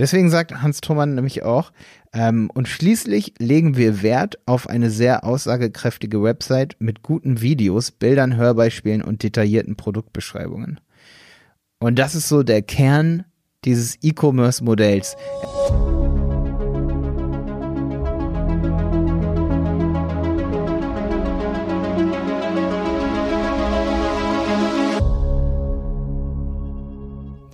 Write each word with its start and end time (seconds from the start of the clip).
Deswegen 0.00 0.30
sagt 0.30 0.62
Hans 0.62 0.80
Thomann 0.80 1.14
nämlich 1.14 1.42
auch, 1.42 1.72
ähm, 2.14 2.50
und 2.54 2.68
schließlich 2.68 3.34
legen 3.38 3.76
wir 3.76 4.00
Wert 4.00 4.38
auf 4.46 4.66
eine 4.66 4.88
sehr 4.88 5.24
aussagekräftige 5.24 6.22
Website 6.22 6.74
mit 6.78 7.02
guten 7.02 7.42
Videos, 7.42 7.90
Bildern, 7.90 8.34
Hörbeispielen 8.34 9.02
und 9.02 9.22
detaillierten 9.22 9.76
Produktbeschreibungen. 9.76 10.80
Und 11.80 11.98
das 11.98 12.14
ist 12.14 12.30
so 12.30 12.42
der 12.42 12.62
Kern 12.62 13.26
dieses 13.66 13.98
E-Commerce-Modells. 14.00 15.18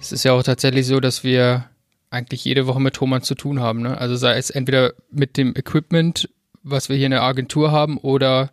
Es 0.00 0.12
ist 0.12 0.22
ja 0.22 0.32
auch 0.32 0.44
tatsächlich 0.44 0.86
so, 0.86 1.00
dass 1.00 1.24
wir 1.24 1.70
eigentlich 2.16 2.44
jede 2.44 2.66
Woche 2.66 2.80
mit 2.80 2.94
Thomann 2.94 3.22
zu 3.22 3.34
tun 3.34 3.60
haben. 3.60 3.82
Ne? 3.82 3.98
Also 3.98 4.16
sei 4.16 4.36
es 4.36 4.50
entweder 4.50 4.94
mit 5.10 5.36
dem 5.36 5.54
Equipment, 5.54 6.28
was 6.62 6.88
wir 6.88 6.96
hier 6.96 7.06
in 7.06 7.12
der 7.12 7.22
Agentur 7.22 7.70
haben, 7.70 7.98
oder 7.98 8.50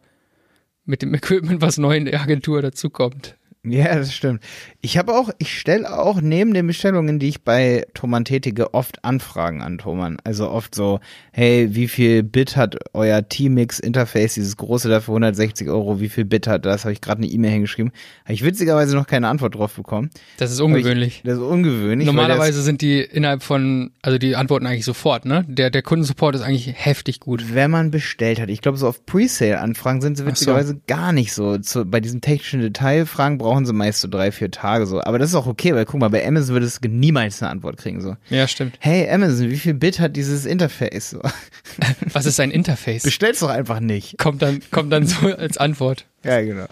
mit 0.85 1.01
dem 1.01 1.13
Equipment, 1.15 1.61
was 1.61 1.77
neu 1.77 1.95
in 1.97 2.05
der 2.05 2.21
Agentur 2.21 2.61
dazukommt. 2.61 3.35
Ja, 3.65 3.95
das 3.95 4.13
stimmt. 4.13 4.43
Ich 4.81 4.97
habe 4.97 5.13
auch, 5.13 5.29
ich 5.37 5.57
stelle 5.57 5.97
auch 5.97 6.19
neben 6.19 6.53
den 6.53 6.67
Bestellungen, 6.67 7.17
die 7.17 7.29
ich 7.29 7.43
bei 7.43 7.85
Thomann 7.93 8.25
tätige, 8.25 8.73
oft 8.73 9.05
Anfragen 9.05 9.61
an 9.61 9.77
Thomann. 9.77 10.17
Also 10.25 10.49
oft 10.49 10.75
so, 10.75 10.99
hey, 11.31 11.69
wie 11.71 11.87
viel 11.87 12.23
Bit 12.23 12.57
hat 12.57 12.75
euer 12.91 13.25
T-Mix-Interface, 13.27 14.33
dieses 14.33 14.57
große 14.57 14.89
da 14.89 14.99
für 14.99 15.11
160 15.11 15.69
Euro, 15.69 16.01
wie 16.01 16.09
viel 16.09 16.25
Bit 16.25 16.47
hat 16.47 16.65
das? 16.65 16.83
Habe 16.83 16.91
ich 16.91 16.99
gerade 16.99 17.19
eine 17.19 17.31
E-Mail 17.31 17.51
hingeschrieben. 17.51 17.93
Habe 18.25 18.33
ich 18.33 18.43
witzigerweise 18.43 18.97
noch 18.97 19.07
keine 19.07 19.29
Antwort 19.29 19.55
drauf 19.55 19.75
bekommen. 19.75 20.09
Das 20.35 20.51
ist 20.51 20.59
ungewöhnlich. 20.59 21.17
Ich, 21.19 21.23
das 21.23 21.35
ist 21.35 21.43
ungewöhnlich. 21.43 22.05
Normalerweise 22.05 22.61
sind 22.63 22.81
die 22.81 22.99
innerhalb 22.99 23.43
von, 23.43 23.91
also 24.01 24.17
die 24.17 24.35
antworten 24.35 24.67
eigentlich 24.67 24.83
sofort, 24.83 25.23
ne? 25.23 25.45
Der, 25.47 25.69
der 25.69 25.83
Kundensupport 25.83 26.35
ist 26.35 26.41
eigentlich 26.41 26.73
heftig 26.75 27.21
gut. 27.21 27.53
Wenn 27.53 27.71
man 27.71 27.91
bestellt 27.91 28.41
hat. 28.41 28.49
Ich 28.49 28.59
glaube, 28.59 28.77
so 28.77 28.89
auf 28.89 29.05
Presale-Anfragen 29.05 30.01
sind 30.01 30.17
sie 30.17 30.25
witzigerweise 30.25 30.73
so. 30.73 30.79
gar 30.85 31.13
nicht 31.13 31.31
so. 31.31 31.57
Zu, 31.59 31.85
bei 31.85 32.01
diesen 32.01 32.19
technischen 32.19 32.59
Detailfragen 32.59 33.37
brauchen 33.37 33.52
brauchen 33.53 33.67
sie 33.67 33.73
meist 33.73 34.01
so 34.01 34.07
drei, 34.07 34.31
vier 34.31 34.49
Tage 34.49 34.87
so. 34.87 34.99
Aber 35.03 35.19
das 35.19 35.29
ist 35.29 35.35
auch 35.35 35.45
okay, 35.45 35.75
weil 35.75 35.85
guck 35.85 35.99
mal, 35.99 36.09
bei 36.09 36.27
Amazon 36.27 36.55
würdest 36.55 36.83
du 36.83 36.89
niemals 36.89 37.39
eine 37.43 37.51
Antwort 37.51 37.77
kriegen 37.77 38.01
so. 38.01 38.15
Ja, 38.31 38.47
stimmt. 38.47 38.77
Hey 38.79 39.07
Amazon, 39.07 39.51
wie 39.51 39.57
viel 39.57 39.75
Bit 39.75 39.99
hat 39.99 40.15
dieses 40.15 40.47
Interface 40.47 41.11
so? 41.11 41.21
Was 42.13 42.25
ist 42.25 42.39
ein 42.39 42.49
Interface? 42.49 43.03
Bestell's 43.03 43.41
doch 43.41 43.49
einfach 43.49 43.79
nicht. 43.79 44.17
Kommt 44.17 44.41
dann, 44.41 44.61
kommt 44.71 44.91
dann 44.91 45.05
so 45.05 45.27
als 45.27 45.59
Antwort. 45.59 46.05
Ja, 46.23 46.41
genau. 46.41 46.65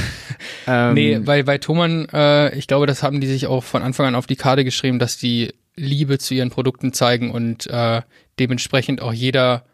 ähm, 0.66 0.94
nee, 0.94 1.18
bei, 1.20 1.44
bei 1.44 1.58
Thomann, 1.58 2.08
äh, 2.12 2.52
ich 2.56 2.66
glaube, 2.66 2.86
das 2.86 3.04
haben 3.04 3.20
die 3.20 3.28
sich 3.28 3.46
auch 3.46 3.62
von 3.62 3.82
Anfang 3.82 4.06
an 4.06 4.14
auf 4.16 4.26
die 4.26 4.36
Karte 4.36 4.64
geschrieben, 4.64 4.98
dass 4.98 5.18
die 5.18 5.54
Liebe 5.76 6.18
zu 6.18 6.34
ihren 6.34 6.50
Produkten 6.50 6.92
zeigen 6.92 7.30
und 7.30 7.68
äh, 7.68 8.02
dementsprechend 8.40 9.02
auch 9.02 9.12
jeder 9.12 9.66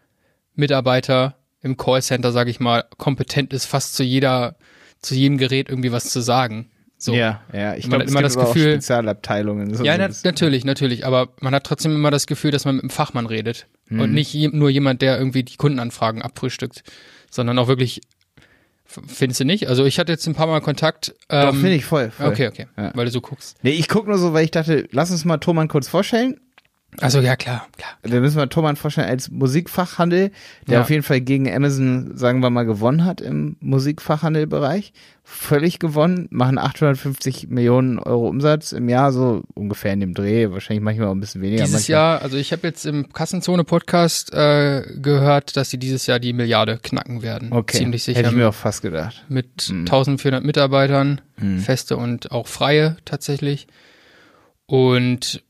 Mitarbeiter 0.55 1.36
im 1.62 1.79
Callcenter, 1.79 2.33
sage 2.33 2.51
ich 2.51 2.61
mal, 2.61 2.84
kompetent 2.98 3.55
ist, 3.55 3.64
fast 3.64 3.95
zu 3.95 4.03
jeder 4.03 4.56
zu 5.05 5.15
jedem 5.15 5.39
Gerät 5.39 5.69
irgendwie 5.69 5.93
was 5.93 6.11
zu 6.11 6.21
sagen. 6.21 6.71
So. 6.97 7.13
Ja, 7.13 7.43
ja, 7.53 7.75
ich 7.75 7.89
glaube, 7.89 8.05
immer 8.05 8.23
das 8.23 8.37
Gefühl, 8.37 8.73
Spezialabteilungen. 8.73 9.75
So 9.75 9.85
ja, 9.85 9.99
na, 9.99 10.09
natürlich, 10.25 10.65
natürlich, 10.65 11.05
aber 11.05 11.29
man 11.41 11.55
hat 11.55 11.65
trotzdem 11.65 11.95
immer 11.95 12.11
das 12.11 12.27
Gefühl, 12.27 12.51
dass 12.51 12.65
man 12.65 12.77
mit 12.77 12.85
einem 12.85 12.91
Fachmann 12.91 13.27
redet 13.27 13.67
mhm. 13.89 14.01
und 14.01 14.13
nicht 14.13 14.35
nur 14.53 14.71
jemand, 14.71 15.03
der 15.03 15.19
irgendwie 15.19 15.43
die 15.43 15.57
Kundenanfragen 15.57 16.23
abfrühstückt, 16.23 16.83
sondern 17.31 17.59
auch 17.59 17.69
wirklich 17.69 18.01
Findest 18.87 19.41
du 19.41 19.45
nicht? 19.45 19.67
Also 19.67 19.85
ich 19.87 19.99
hatte 19.99 20.13
jetzt 20.13 20.27
ein 20.27 20.35
paar 20.35 20.47
Mal 20.47 20.61
Kontakt. 20.61 21.15
Ähm, 21.29 21.47
Doch, 21.47 21.55
finde 21.55 21.75
ich 21.75 21.85
voll, 21.85 22.11
voll. 22.11 22.27
Okay, 22.27 22.49
okay, 22.49 22.67
ja. 22.77 22.93
weil 22.95 23.07
du 23.07 23.11
so 23.11 23.21
guckst. 23.21 23.57
Nee, 23.63 23.71
ich 23.71 23.89
guck 23.89 24.07
nur 24.07 24.19
so, 24.19 24.35
weil 24.35 24.45
ich 24.45 24.51
dachte, 24.51 24.87
lass 24.93 25.11
uns 25.11 25.25
mal 25.25 25.39
Thomann 25.39 25.69
kurz 25.69 25.89
vorstellen 25.89 26.39
also 27.00 27.20
ja, 27.20 27.37
klar, 27.37 27.67
klar. 27.77 27.91
Wir 28.03 28.20
müssen 28.20 28.37
mal 28.37 28.47
Thomann 28.47 28.77
vorstellen 28.77 29.09
als 29.09 29.31
Musikfachhandel, 29.31 30.31
der 30.67 30.75
ja. 30.75 30.81
auf 30.83 30.91
jeden 30.91 31.03
Fall 31.03 31.20
gegen 31.20 31.53
Amazon, 31.53 32.17
sagen 32.17 32.41
wir 32.41 32.51
mal, 32.51 32.64
gewonnen 32.64 33.05
hat 33.05 33.20
im 33.20 33.56
Musikfachhandelbereich. 33.61 34.92
Völlig 35.27 35.79
gewonnen, 35.79 36.29
machen 36.30 36.58
850 36.58 37.48
Millionen 37.48 37.98
Euro 37.98 38.29
Umsatz 38.29 38.73
im 38.73 38.91
Jahr, 38.91 39.11
so 39.11 39.42
ungefähr 39.55 39.95
in 39.95 40.01
dem 40.01 40.13
Dreh, 40.13 40.51
wahrscheinlich 40.51 40.85
manchmal 40.85 41.08
auch 41.08 41.13
ein 41.13 41.20
bisschen 41.20 41.41
weniger. 41.41 41.63
Dieses 41.63 41.89
manchmal. 41.89 41.95
Jahr, 41.95 42.23
also 42.23 42.36
ich 42.36 42.52
habe 42.52 42.67
jetzt 42.67 42.85
im 42.85 43.11
Kassenzone-Podcast 43.11 44.35
äh, 44.35 44.83
gehört, 44.96 45.57
dass 45.57 45.70
sie 45.70 45.79
dieses 45.79 46.07
Jahr 46.07 46.19
die 46.19 46.35
Milliarde 46.35 46.79
knacken 46.83 47.23
werden. 47.23 47.52
Okay, 47.52 47.79
ziemlich 47.79 48.05
sicher. 48.05 48.19
Hätte 48.19 48.30
ich 48.30 48.36
mir 48.36 48.51
auch 48.51 48.55
fast 48.55 48.83
gedacht. 48.83 49.24
Mit 49.29 49.63
hm. 49.63 49.80
1400 49.80 50.45
Mitarbeitern, 50.45 51.23
hm. 51.36 51.58
feste 51.58 51.96
und 51.96 52.30
auch 52.30 52.46
freie 52.46 52.98
tatsächlich. 53.07 53.67
Und 54.67 55.42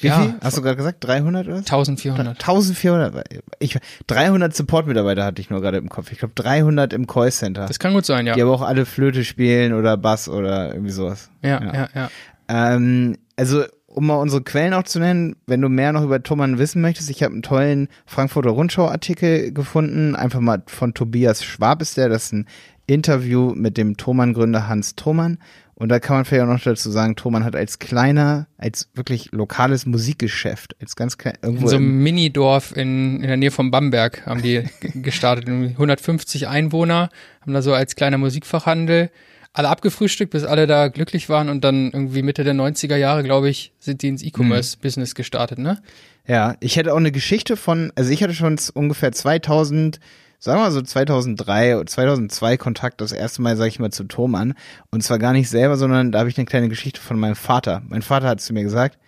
wie 0.00 0.06
ja, 0.06 0.20
viel? 0.20 0.34
Hast 0.40 0.56
du 0.56 0.62
gerade 0.62 0.76
gesagt? 0.76 1.04
300 1.04 1.46
oder? 1.46 1.56
1400. 1.58 2.38
1400. 2.40 3.24
Ich, 3.58 3.78
300 4.06 4.54
Support-Mitarbeiter 4.54 5.24
hatte 5.24 5.40
ich 5.42 5.50
nur 5.50 5.60
gerade 5.60 5.78
im 5.78 5.88
Kopf. 5.88 6.10
Ich 6.12 6.18
glaube 6.18 6.34
300 6.34 6.92
im 6.92 7.06
Callcenter. 7.06 7.66
Das 7.66 7.78
kann 7.78 7.92
gut 7.92 8.06
sein, 8.06 8.26
ja. 8.26 8.34
Die 8.34 8.42
aber 8.42 8.52
auch 8.52 8.62
alle 8.62 8.86
Flöte 8.86 9.24
spielen 9.24 9.74
oder 9.74 9.96
Bass 9.96 10.28
oder 10.28 10.72
irgendwie 10.72 10.92
sowas. 10.92 11.30
Ja, 11.42 11.62
ja, 11.62 11.74
ja. 11.74 11.88
ja. 11.94 12.10
Ähm, 12.48 13.18
also, 13.36 13.64
um 13.86 14.06
mal 14.06 14.16
unsere 14.16 14.42
Quellen 14.42 14.72
auch 14.72 14.84
zu 14.84 15.00
nennen, 15.00 15.36
wenn 15.46 15.60
du 15.60 15.68
mehr 15.68 15.92
noch 15.92 16.02
über 16.02 16.22
Thomann 16.22 16.58
wissen 16.58 16.80
möchtest, 16.80 17.10
ich 17.10 17.22
habe 17.22 17.34
einen 17.34 17.42
tollen 17.42 17.88
Frankfurter 18.06 18.50
Rundschau-Artikel 18.50 19.52
gefunden. 19.52 20.16
Einfach 20.16 20.40
mal 20.40 20.62
von 20.66 20.94
Tobias 20.94 21.44
Schwab 21.44 21.82
ist 21.82 21.96
der. 21.96 22.08
Das 22.08 22.24
ist 22.24 22.32
ein 22.32 22.48
Interview 22.86 23.52
mit 23.54 23.76
dem 23.76 23.96
Thomann-Gründer 23.96 24.68
Hans 24.68 24.94
Thomann. 24.96 25.38
Und 25.80 25.88
da 25.88 25.98
kann 25.98 26.14
man 26.16 26.26
vielleicht 26.26 26.44
auch 26.44 26.52
noch 26.52 26.62
dazu 26.62 26.90
sagen, 26.90 27.16
Thomann 27.16 27.42
hat 27.42 27.56
als 27.56 27.78
kleiner, 27.78 28.48
als 28.58 28.90
wirklich 28.92 29.32
lokales 29.32 29.86
Musikgeschäft, 29.86 30.76
als 30.78 30.94
ganz 30.94 31.16
klein, 31.16 31.38
irgendwo. 31.40 31.62
In 31.62 31.68
so 31.68 31.76
einem 31.76 32.02
Minidorf 32.02 32.76
in, 32.76 33.22
in 33.22 33.28
der 33.28 33.38
Nähe 33.38 33.50
von 33.50 33.70
Bamberg 33.70 34.26
haben 34.26 34.42
die 34.42 34.64
gestartet. 34.96 35.48
150 35.48 36.48
Einwohner, 36.48 37.08
haben 37.40 37.54
da 37.54 37.62
so 37.62 37.72
als 37.72 37.96
kleiner 37.96 38.18
Musikfachhandel 38.18 39.10
alle 39.54 39.70
abgefrühstückt, 39.70 40.32
bis 40.32 40.44
alle 40.44 40.66
da 40.66 40.88
glücklich 40.88 41.30
waren 41.30 41.48
und 41.48 41.64
dann 41.64 41.90
irgendwie 41.92 42.20
Mitte 42.20 42.44
der 42.44 42.54
90er 42.54 42.96
Jahre, 42.96 43.22
glaube 43.22 43.48
ich, 43.48 43.72
sind 43.78 44.02
die 44.02 44.08
ins 44.08 44.22
E-Commerce-Business 44.22 45.14
gestartet, 45.14 45.58
ne? 45.58 45.80
Ja, 46.28 46.56
ich 46.60 46.76
hätte 46.76 46.92
auch 46.92 46.98
eine 46.98 47.10
Geschichte 47.10 47.56
von, 47.56 47.90
also 47.96 48.10
ich 48.10 48.22
hatte 48.22 48.34
schon 48.34 48.58
ungefähr 48.74 49.12
2000 49.12 49.98
sagen 50.40 50.58
wir 50.58 50.64
mal 50.64 50.72
so 50.72 50.82
2003 50.82 51.76
oder 51.76 51.86
2002 51.86 52.56
Kontakt 52.56 53.00
das 53.00 53.12
erste 53.12 53.42
Mal, 53.42 53.56
sag 53.56 53.68
ich 53.68 53.78
mal, 53.78 53.92
zu 53.92 54.04
Thomann. 54.04 54.54
Und 54.90 55.04
zwar 55.04 55.18
gar 55.18 55.32
nicht 55.32 55.48
selber, 55.48 55.76
sondern 55.76 56.10
da 56.10 56.20
habe 56.20 56.30
ich 56.30 56.38
eine 56.38 56.46
kleine 56.46 56.68
Geschichte 56.68 57.00
von 57.00 57.18
meinem 57.20 57.36
Vater. 57.36 57.82
Mein 57.88 58.02
Vater 58.02 58.26
hat 58.26 58.40
zu 58.40 58.52
mir 58.52 58.64
gesagt, 58.64 58.98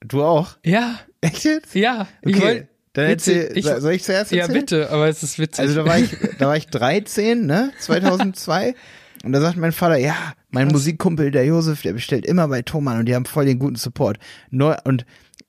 du 0.00 0.22
auch? 0.22 0.58
Ja. 0.64 1.00
Echt 1.20 1.44
jetzt? 1.44 1.74
Ja. 1.74 2.06
Okay. 2.22 2.30
Ich 2.30 2.40
wollt, 2.40 2.68
dann 2.92 3.06
erzähl, 3.06 3.50
ich, 3.54 3.64
soll 3.64 3.92
ich 3.92 4.04
zuerst 4.04 4.32
erzählen? 4.32 4.54
Ja, 4.54 4.60
bitte, 4.60 4.90
aber 4.90 5.08
es 5.08 5.22
ist 5.22 5.38
witzig. 5.38 5.60
Also 5.60 5.74
da 5.74 5.84
war 5.84 5.98
ich, 5.98 6.16
da 6.38 6.46
war 6.46 6.56
ich 6.56 6.66
13, 6.70 7.46
ne, 7.46 7.72
2002. 7.80 8.74
Und 9.24 9.32
da 9.32 9.40
sagt 9.40 9.56
mein 9.56 9.72
Vater, 9.72 9.96
ja, 9.96 10.14
mein 10.50 10.66
Was? 10.66 10.74
Musikkumpel, 10.74 11.30
der 11.30 11.44
Josef, 11.44 11.82
der 11.82 11.92
bestellt 11.92 12.24
immer 12.24 12.46
bei 12.48 12.62
Thomann 12.62 13.00
und 13.00 13.06
die 13.06 13.14
haben 13.14 13.24
voll 13.24 13.46
den 13.46 13.58
guten 13.58 13.76
Support. 13.76 14.18
Neu, 14.50 14.76
und 14.84 15.04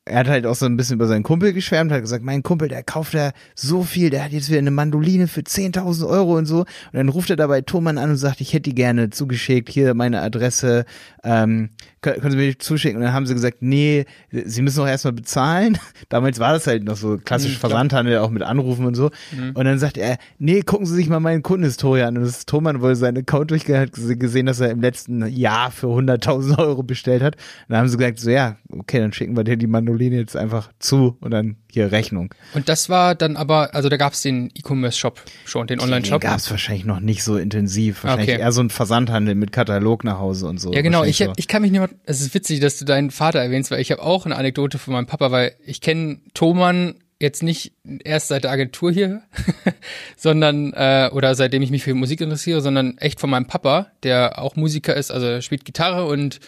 er 0.10 0.20
hat 0.20 0.28
halt 0.28 0.46
auch 0.46 0.56
so 0.56 0.66
ein 0.66 0.76
bisschen 0.76 0.96
über 0.96 1.08
seinen 1.08 1.24
Kumpel 1.24 1.54
geschwärmt, 1.54 1.92
hat 1.92 2.02
gesagt, 2.02 2.24
mein 2.24 2.44
Kumpel, 2.44 2.68
der 2.68 2.84
kauft 2.84 3.14
ja 3.14 3.32
so 3.56 3.84
viel, 3.84 4.10
der 4.10 4.24
hat 4.24 4.32
jetzt 4.32 4.50
wieder 4.50 4.58
eine 4.58 4.72
Mandoline 4.72 5.28
für 5.28 5.42
10.000 5.42 6.08
Euro 6.08 6.36
und 6.38 6.46
so. 6.46 6.60
Und 6.60 6.68
dann 6.94 7.10
ruft 7.10 7.30
er 7.30 7.36
dabei 7.36 7.62
Thomann 7.62 7.98
an 7.98 8.10
und 8.10 8.18
sagt, 8.18 8.42
ich 8.42 8.54
hätte 8.54 8.70
die 8.70 8.76
gerne 8.76 9.12
zugeschickt, 9.12 9.70
hier 9.70 9.94
meine 9.94 10.22
Adresse, 10.22 10.86
ähm, 11.24 11.70
können, 12.02 12.32
Sie 12.32 12.38
mir 12.38 12.58
zuschicken? 12.58 12.98
Und 12.98 13.04
dann 13.04 13.14
haben 13.14 13.26
sie 13.26 13.34
gesagt, 13.34 13.58
nee, 13.62 14.06
Sie 14.32 14.62
müssen 14.62 14.78
doch 14.78 14.88
erstmal 14.88 15.14
bezahlen. 15.14 15.78
Damals 16.10 16.40
war 16.40 16.54
das 16.54 16.68
halt 16.68 16.84
noch 16.84 16.96
so 16.96 17.18
klassisch 17.18 17.56
mhm, 17.56 17.60
Versandhandel, 17.60 18.20
auch 18.20 18.30
mit 18.30 18.44
Anrufen 18.44 18.86
und 18.86 18.96
so. 18.96 19.12
Mhm. 19.32 19.52
Und 19.54 19.66
dann 19.66 19.80
sagt 19.80 19.98
er, 19.98 20.18
nee, 20.38 20.62
gucken 20.62 20.86
Sie 20.86 20.96
sich 20.96 21.10
mal 21.10 21.20
meine 21.20 21.42
Kundenhistorie 21.42 22.04
an. 22.04 22.18
Und 22.18 22.24
das 22.24 22.38
ist 22.38 22.50
Thomann 22.50 22.82
wohl 22.82 22.96
seinen 22.96 23.18
Account 23.18 23.52
durchgegangen, 23.52 23.88
hat 23.88 24.20
gesehen, 24.20 24.46
dass 24.46 24.60
er 24.60 24.72
im 24.72 24.82
letzten 24.82 25.28
Jahr 25.28 25.72
für 25.72 25.88
100.000 25.88 26.58
Euro 26.60 26.84
bestellt 26.84 27.22
hat. 27.22 27.36
Und 27.36 27.70
dann 27.70 27.80
haben 27.80 27.90
sie 27.90 27.98
gesagt, 27.98 28.20
so 28.20 28.30
ja, 28.30 28.58
okay, 28.72 29.00
dann 29.00 29.14
schicken 29.14 29.36
wir 29.36 29.44
dir 29.44 29.58
die 29.58 29.68
Mandoline 29.68 30.18
jetzt 30.18 30.36
einfach 30.36 30.70
zu 30.80 31.18
und 31.22 31.32
dann 31.32 31.58
hier 31.72 31.92
Rechnung. 31.92 32.34
Und 32.54 32.70
das 32.70 32.90
war 32.90 33.16
dann 33.16 33.38
aber, 33.38 33.76
also 33.76 33.90
da 33.90 33.98
gab 33.98 34.14
es 34.14 34.22
den 34.22 34.50
E-Commerce-Shop 34.56 35.22
schon, 35.46 35.68
den 35.68 35.80
Online-Shop? 35.80 36.22
Den 36.22 36.30
gab 36.30 36.40
es 36.40 36.50
wahrscheinlich 36.50 36.86
noch 36.86 37.00
nicht 37.00 37.24
so 37.24 37.38
intensiv. 37.38 38.04
Wahrscheinlich 38.04 38.30
okay. 38.30 38.42
eher 38.42 38.52
so 38.52 38.62
ein 38.62 38.70
Versandhandel 38.70 39.36
mit 39.36 39.52
Katalog 39.52 40.04
nach 40.04 40.20
Hause 40.20 40.48
und 40.48 40.60
so. 40.60 40.74
Ja, 40.74 40.82
genau. 40.82 41.04
Ich, 41.04 41.22
hab, 41.22 41.38
ich 41.38 41.48
kann 41.48 41.62
mich 41.62 41.72
nicht 41.72 41.80
mehr, 41.80 41.89
es 42.04 42.22
ist 42.22 42.34
witzig, 42.34 42.60
dass 42.60 42.78
du 42.78 42.86
deinen 42.86 43.12
Vater 43.12 43.40
erwähnst, 43.40 43.72
weil 43.72 43.82
ich 43.82 43.92
habe 43.92 44.02
auch 44.02 44.26
eine 44.26 44.36
Anekdote 44.36 44.78
von 44.78 44.94
meinem 44.94 45.06
Papa, 45.06 45.32
weil 45.32 45.56
ich 45.66 45.82
kenne 45.82 46.20
Thomann 46.34 46.96
jetzt 47.22 47.44
nicht 47.44 47.74
erst 48.04 48.30
seit 48.30 48.46
der 48.46 48.52
Agentur 48.52 48.92
hier, 48.92 49.24
sondern 50.16 50.74
äh, 50.74 51.10
oder 51.12 51.36
seitdem 51.36 51.62
ich 51.62 51.72
mich 51.72 51.84
für 51.84 51.94
Musik 51.94 52.22
interessiere, 52.22 52.62
sondern 52.62 52.98
echt 52.98 53.20
von 53.20 53.30
meinem 53.30 53.48
Papa, 53.48 53.88
der 54.04 54.40
auch 54.40 54.56
Musiker 54.56 54.96
ist, 54.96 55.12
also 55.12 55.26
er 55.26 55.42
spielt 55.42 55.66
Gitarre 55.66 56.06
und 56.06 56.40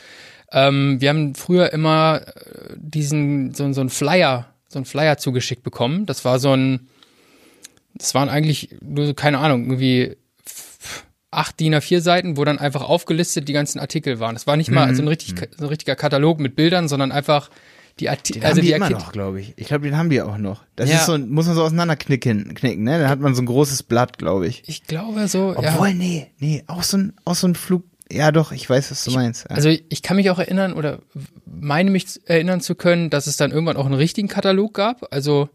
ähm, 0.54 1.00
wir 1.00 1.10
haben 1.10 1.36
früher 1.36 1.74
immer 1.74 2.22
äh, 2.26 2.76
diesen 2.78 3.54
so, 3.54 3.72
so 3.74 3.82
ein 3.82 3.90
Flyer 3.90 4.52
so 4.72 4.80
ein 4.80 4.86
Flyer 4.86 5.18
zugeschickt 5.18 5.64
bekommen. 5.64 6.06
Das 6.06 6.24
war 6.24 6.40
so 6.40 6.56
ein, 6.56 6.88
das 7.94 8.16
waren 8.16 8.30
eigentlich 8.30 8.76
nur 8.82 9.06
so, 9.06 9.14
keine 9.14 9.40
Ahnung, 9.40 9.66
irgendwie 9.66 10.18
acht 11.32 11.60
DIN 11.60 11.74
A4 11.74 12.02
Seiten, 12.02 12.38
wo 12.38 12.44
dann 12.44 12.60
einfach 12.60 12.84
aufgelistet 12.84 13.48
die 13.48 13.54
ganzen 13.54 13.80
Artikel 13.80 14.20
waren. 14.20 14.36
Das 14.36 14.48
war 14.48 14.58
nicht 14.58 14.70
mal 14.70 14.92
mhm. 14.92 14.96
so, 14.96 15.02
ein 15.02 15.08
richtig, 15.08 15.34
mhm. 15.34 15.48
so 15.58 15.64
ein 15.66 15.70
richtiger 15.70 15.96
Katalog 15.96 16.40
mit 16.40 16.56
Bildern, 16.56 16.90
sondern 16.90 17.12
einfach 17.12 17.50
die 18.00 18.10
Arti 18.10 18.34
Den 18.34 18.44
also 18.44 18.58
haben 18.58 18.62
die, 18.62 18.68
die 18.68 18.74
immer 18.74 18.90
noch, 18.90 19.12
glaube 19.12 19.40
ich. 19.40 19.54
Ich 19.56 19.68
glaube, 19.68 19.86
den 19.86 19.98
haben 19.98 20.10
die 20.10 20.22
auch 20.22 20.38
noch. 20.38 20.64
Das 20.76 20.90
Ja. 20.90 20.98
ist 20.98 21.06
so, 21.06 21.18
muss 21.18 21.46
man 21.46 21.56
so 21.56 21.64
auseinanderknicken, 21.64 22.54
knicken, 22.54 22.84
ne? 22.84 23.00
Dann 23.00 23.10
hat 23.10 23.20
man 23.20 23.36
so 23.36 23.42
ein 23.42 23.46
großes 23.46 23.84
Blatt, 23.84 24.18
glaube 24.18 24.48
ich. 24.48 24.64
Ich 24.68 24.84
glaube 24.84 25.28
so, 25.28 25.54
Obwohl, 25.56 25.90
ja. 25.90 25.94
nee, 25.94 26.28
nee, 26.40 26.64
auch 26.68 26.84
so 26.84 26.98
ein, 26.98 27.14
auch 27.26 27.36
so 27.36 27.48
ein 27.48 27.56
Flug. 27.56 27.84
Ja, 28.12 28.34
doch, 28.34 28.52
ich 28.52 28.70
weiß, 28.70 28.92
was 28.92 29.06
du 29.06 29.12
meinst. 29.12 29.46
Ja. 29.50 29.56
Also 29.56 29.70
ich 29.70 30.02
kann 30.02 30.18
mich 30.18 30.30
auch 30.30 30.40
erinnern 30.40 30.74
oder 30.74 31.00
meine 31.46 31.92
mich 31.92 32.20
erinnern 32.26 32.60
zu 32.60 32.76
können, 32.76 33.10
dass 33.10 33.28
es 33.28 33.38
dann 33.38 33.52
irgendwann 33.52 33.78
auch 33.78 33.86
einen 33.86 33.94
richtigen 33.94 34.28
Katalog 34.28 34.74
gab. 34.74 35.08
Also 35.14 35.50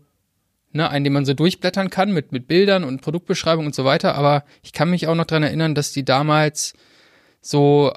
ne, 0.76 0.88
einen, 0.90 1.04
den 1.04 1.12
man 1.12 1.24
so 1.24 1.34
durchblättern 1.34 1.90
kann 1.90 2.12
mit, 2.12 2.30
mit 2.32 2.46
Bildern 2.46 2.84
und 2.84 3.00
Produktbeschreibung 3.02 3.66
und 3.66 3.74
so 3.74 3.84
weiter. 3.84 4.14
Aber 4.14 4.44
ich 4.62 4.72
kann 4.72 4.90
mich 4.90 5.06
auch 5.08 5.14
noch 5.14 5.24
dran 5.24 5.42
erinnern, 5.42 5.74
dass 5.74 5.92
die 5.92 6.04
damals 6.04 6.74
so 7.40 7.92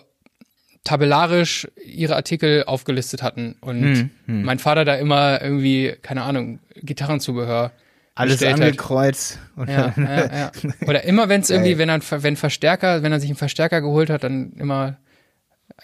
tabellarisch 0.84 1.68
ihre 1.86 2.16
Artikel 2.16 2.64
aufgelistet 2.66 3.22
hatten 3.22 3.56
und 3.62 4.10
Hm, 4.26 4.44
mein 4.44 4.60
Vater 4.60 4.86
da 4.86 4.96
immer 4.96 5.42
irgendwie, 5.42 5.94
keine 6.02 6.24
Ahnung, 6.24 6.60
Gitarrenzubehör 6.76 7.72
Alles 8.16 8.42
angekreuzt. 8.44 9.40
Und 9.56 9.70
Ja, 9.70 9.94
ja, 9.98 10.36
ja. 10.36 10.52
Oder 10.88 11.04
immer, 11.04 11.30
wenn 11.30 11.42
es 11.42 11.50
irgendwie, 11.50 11.78
wenn 11.78 11.90
er, 11.90 12.00
wenn 12.24 12.36
Verstärker, 12.38 13.04
wenn 13.04 13.12
er 13.12 13.20
sich 13.20 13.30
einen 13.30 13.38
Verstärker 13.38 13.82
geholt 13.82 14.10
hat, 14.10 14.24
dann 14.24 14.54
immer, 14.58 14.98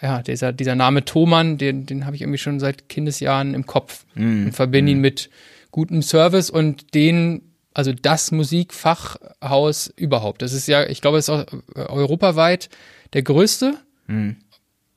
ja, 0.02 0.22
dieser, 0.22 0.54
dieser 0.54 0.76
Name 0.76 1.04
Thomann, 1.06 1.58
den, 1.58 1.86
den 1.86 2.06
habe 2.06 2.16
ich 2.16 2.22
irgendwie 2.22 2.38
schon 2.40 2.60
seit 2.60 2.90
Kindesjahren 2.90 3.54
im 3.54 3.66
Kopf 3.66 4.06
Mhm. 4.16 4.48
und 4.48 4.52
verbinde 4.54 4.94
ihn 4.94 5.00
mit 5.02 5.30
gutem 5.76 6.02
Service 6.02 6.50
und 6.50 6.94
den, 6.94 7.42
also 7.74 7.92
das 7.92 8.32
Musikfachhaus 8.32 9.88
überhaupt. 9.98 10.42
Das 10.42 10.54
ist 10.54 10.68
ja, 10.70 10.86
ich 10.88 11.02
glaube, 11.02 11.18
es 11.18 11.26
ist 11.26 11.30
auch 11.30 11.46
äh, 11.76 11.80
europaweit 11.90 12.70
der 13.12 13.24
größte, 13.24 13.76
Mhm. 14.08 14.38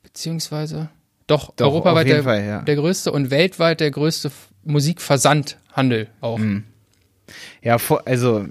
beziehungsweise 0.04 0.88
doch, 1.26 1.52
Doch, 1.56 1.66
europaweit 1.66 2.06
der, 2.06 2.22
Fall, 2.22 2.44
ja. 2.44 2.62
der 2.62 2.76
größte 2.76 3.10
und 3.10 3.32
weltweit 3.32 3.80
der 3.80 3.90
größte 3.90 4.30
Musikversandhandel 4.62 6.06
auch. 6.20 6.38
Mhm. 6.38 6.62
Ja, 7.60 7.76
also 8.04 8.46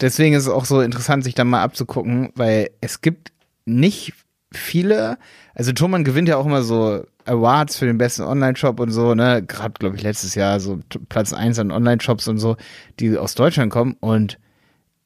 deswegen 0.00 0.36
ist 0.36 0.44
es 0.44 0.48
auch 0.48 0.66
so 0.66 0.80
interessant, 0.82 1.24
sich 1.24 1.34
da 1.34 1.42
mal 1.42 1.64
abzugucken, 1.64 2.30
weil 2.36 2.70
es 2.80 3.00
gibt 3.00 3.32
nicht 3.64 4.12
viele, 4.52 5.18
also 5.54 5.72
Thomann 5.72 6.04
gewinnt 6.04 6.28
ja 6.28 6.36
auch 6.36 6.46
immer 6.46 6.62
so 6.62 7.04
Awards 7.24 7.76
für 7.76 7.86
den 7.86 7.98
besten 7.98 8.22
Online-Shop 8.22 8.78
und 8.80 8.90
so, 8.90 9.14
ne, 9.14 9.42
gerade 9.42 9.74
glaube 9.78 9.96
ich 9.96 10.02
letztes 10.02 10.34
Jahr 10.34 10.60
so 10.60 10.80
Platz 11.08 11.32
eins 11.32 11.58
an 11.58 11.70
Online-Shops 11.70 12.28
und 12.28 12.38
so, 12.38 12.56
die 13.00 13.16
aus 13.18 13.34
Deutschland 13.34 13.72
kommen 13.72 13.96
und 14.00 14.38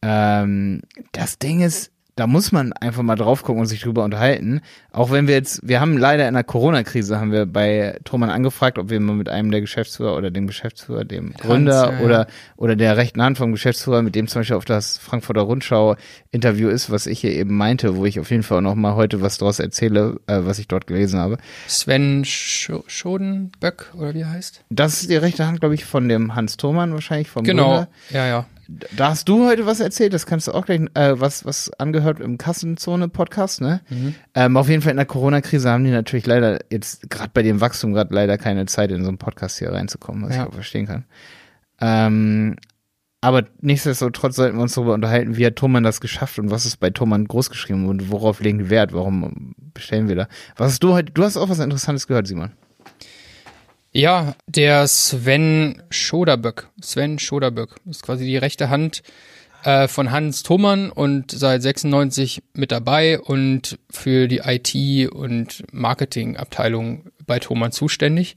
ähm, 0.02 0.82
das 1.12 1.38
Ding 1.38 1.60
ist, 1.60 1.92
da 2.20 2.26
muss 2.26 2.52
man 2.52 2.74
einfach 2.74 3.02
mal 3.02 3.16
drauf 3.16 3.42
gucken 3.42 3.62
und 3.62 3.66
sich 3.66 3.80
drüber 3.80 4.04
unterhalten. 4.04 4.60
Auch 4.92 5.10
wenn 5.10 5.26
wir 5.26 5.34
jetzt, 5.34 5.66
wir 5.66 5.80
haben 5.80 5.96
leider 5.96 6.28
in 6.28 6.34
der 6.34 6.44
Corona-Krise, 6.44 7.18
haben 7.18 7.32
wir 7.32 7.46
bei 7.46 7.98
Thomann 8.04 8.28
angefragt, 8.28 8.76
ob 8.78 8.90
wir 8.90 9.00
mal 9.00 9.16
mit 9.16 9.30
einem 9.30 9.50
der 9.50 9.62
Geschäftsführer 9.62 10.14
oder 10.18 10.30
dem 10.30 10.46
Geschäftsführer, 10.46 11.06
dem 11.06 11.32
Gründer 11.32 11.92
ja, 11.92 11.98
ja. 11.98 12.04
oder, 12.04 12.26
oder 12.58 12.76
der 12.76 12.98
rechten 12.98 13.22
Hand 13.22 13.38
vom 13.38 13.52
Geschäftsführer, 13.52 14.02
mit 14.02 14.14
dem 14.14 14.28
zum 14.28 14.40
Beispiel 14.40 14.56
auf 14.56 14.66
das 14.66 14.98
Frankfurter 14.98 15.40
Rundschau-Interview 15.40 16.68
ist, 16.68 16.90
was 16.90 17.06
ich 17.06 17.20
hier 17.20 17.32
eben 17.32 17.56
meinte, 17.56 17.96
wo 17.96 18.04
ich 18.04 18.20
auf 18.20 18.30
jeden 18.30 18.42
Fall 18.42 18.58
auch 18.58 18.62
noch 18.62 18.74
mal 18.74 18.96
heute 18.96 19.22
was 19.22 19.38
draus 19.38 19.58
erzähle, 19.58 20.20
äh, 20.26 20.40
was 20.42 20.58
ich 20.58 20.68
dort 20.68 20.86
gelesen 20.86 21.18
habe. 21.18 21.38
Sven 21.68 22.26
Scho 22.26 22.84
Schodenböck 22.86 23.94
oder 23.96 24.12
wie 24.12 24.20
er 24.20 24.30
heißt? 24.30 24.62
Das 24.68 25.00
ist 25.00 25.08
die 25.08 25.16
rechte 25.16 25.46
Hand, 25.46 25.60
glaube 25.60 25.74
ich, 25.74 25.86
von 25.86 26.06
dem 26.06 26.34
Hans 26.34 26.58
Thomann 26.58 26.92
wahrscheinlich, 26.92 27.30
vom 27.30 27.44
Genau, 27.44 27.68
Gründer. 27.68 27.88
ja, 28.10 28.26
ja. 28.26 28.46
Da 28.96 29.10
hast 29.10 29.28
du 29.28 29.46
heute 29.46 29.66
was 29.66 29.80
erzählt, 29.80 30.12
das 30.14 30.26
kannst 30.26 30.46
du 30.48 30.52
auch 30.52 30.64
gleich, 30.66 30.80
äh, 30.94 31.18
was, 31.18 31.44
was 31.44 31.70
angehört 31.78 32.20
im 32.20 32.38
Kassenzone-Podcast, 32.38 33.60
ne? 33.60 33.80
Mhm. 33.90 34.14
Ähm, 34.34 34.56
auf 34.56 34.68
jeden 34.68 34.82
Fall 34.82 34.92
in 34.92 34.96
der 34.96 35.06
Corona-Krise 35.06 35.70
haben 35.70 35.84
die 35.84 35.90
natürlich 35.90 36.26
leider 36.26 36.60
jetzt, 36.70 37.10
gerade 37.10 37.30
bei 37.34 37.42
dem 37.42 37.60
Wachstum, 37.60 37.92
gerade 37.92 38.14
leider 38.14 38.38
keine 38.38 38.66
Zeit, 38.66 38.90
in 38.92 39.02
so 39.02 39.08
einen 39.08 39.18
Podcast 39.18 39.58
hier 39.58 39.72
reinzukommen, 39.72 40.24
was 40.28 40.36
Ja. 40.36 40.42
ich 40.44 40.48
auch 40.48 40.54
verstehen 40.54 40.86
kann. 40.86 41.04
Ähm, 41.80 42.56
aber 43.20 43.44
nichtsdestotrotz 43.60 44.36
sollten 44.36 44.56
wir 44.56 44.62
uns 44.62 44.74
darüber 44.74 44.94
unterhalten, 44.94 45.36
wie 45.36 45.44
hat 45.46 45.56
Thomann 45.56 45.82
das 45.82 46.00
geschafft 46.00 46.38
und 46.38 46.50
was 46.50 46.64
ist 46.64 46.78
bei 46.78 46.90
Thomann 46.90 47.26
großgeschrieben 47.26 47.86
und 47.86 48.10
worauf 48.10 48.40
legen 48.40 48.58
die 48.58 48.70
Wert, 48.70 48.92
warum 48.92 49.54
bestellen 49.74 50.08
wir 50.08 50.16
da? 50.16 50.28
Was 50.56 50.72
hast 50.72 50.82
du 50.82 50.92
heute, 50.94 51.12
du 51.12 51.22
hast 51.24 51.36
auch 51.36 51.48
was 51.48 51.58
Interessantes 51.58 52.06
gehört, 52.06 52.26
Simon. 52.26 52.52
Ja, 53.92 54.36
der 54.46 54.86
Sven 54.86 55.82
Schoderböck. 55.90 56.68
Sven 56.80 57.18
Schoderböck 57.18 57.74
ist 57.88 58.04
quasi 58.04 58.24
die 58.24 58.36
rechte 58.36 58.70
Hand 58.70 59.02
äh, 59.64 59.88
von 59.88 60.12
Hans 60.12 60.44
Thomann 60.44 60.90
und 60.90 61.32
seit 61.32 61.62
96 61.62 62.42
mit 62.54 62.70
dabei 62.70 63.18
und 63.18 63.80
für 63.90 64.28
die 64.28 64.42
IT- 64.44 65.10
und 65.10 65.64
Marketingabteilung 65.72 67.10
bei 67.26 67.40
Thomann 67.40 67.72
zuständig. 67.72 68.36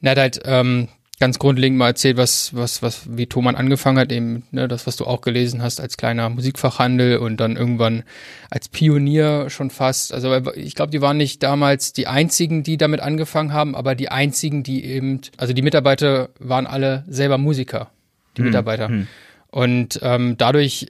Er 0.00 0.12
hat 0.12 0.18
halt 0.18 0.40
ähm, 0.46 0.88
ganz 1.18 1.38
grundlegend 1.38 1.78
mal 1.78 1.88
erzählt, 1.88 2.16
was, 2.16 2.54
was, 2.54 2.82
was, 2.82 3.16
wie 3.16 3.26
Thomann 3.26 3.56
angefangen 3.56 3.98
hat, 3.98 4.12
eben, 4.12 4.44
ne, 4.50 4.68
das, 4.68 4.86
was 4.86 4.96
du 4.96 5.06
auch 5.06 5.22
gelesen 5.22 5.62
hast, 5.62 5.80
als 5.80 5.96
kleiner 5.96 6.28
Musikfachhandel 6.28 7.18
und 7.18 7.38
dann 7.38 7.56
irgendwann 7.56 8.02
als 8.50 8.68
Pionier 8.68 9.48
schon 9.48 9.70
fast. 9.70 10.12
Also 10.12 10.34
ich 10.54 10.74
glaube, 10.74 10.90
die 10.90 11.00
waren 11.00 11.16
nicht 11.16 11.42
damals 11.42 11.92
die 11.92 12.06
einzigen, 12.06 12.62
die 12.62 12.76
damit 12.76 13.00
angefangen 13.00 13.52
haben, 13.52 13.74
aber 13.74 13.94
die 13.94 14.10
einzigen, 14.10 14.62
die 14.62 14.84
eben, 14.84 15.20
also 15.38 15.52
die 15.54 15.62
Mitarbeiter 15.62 16.28
waren 16.38 16.66
alle 16.66 17.04
selber 17.08 17.38
Musiker, 17.38 17.90
die 18.36 18.42
Mitarbeiter. 18.42 18.90
Und 19.48 20.00
ähm, 20.02 20.36
dadurch 20.36 20.88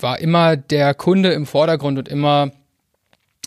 war 0.00 0.20
immer 0.20 0.56
der 0.56 0.94
Kunde 0.94 1.32
im 1.32 1.44
Vordergrund 1.44 1.98
und 1.98 2.08
immer 2.08 2.52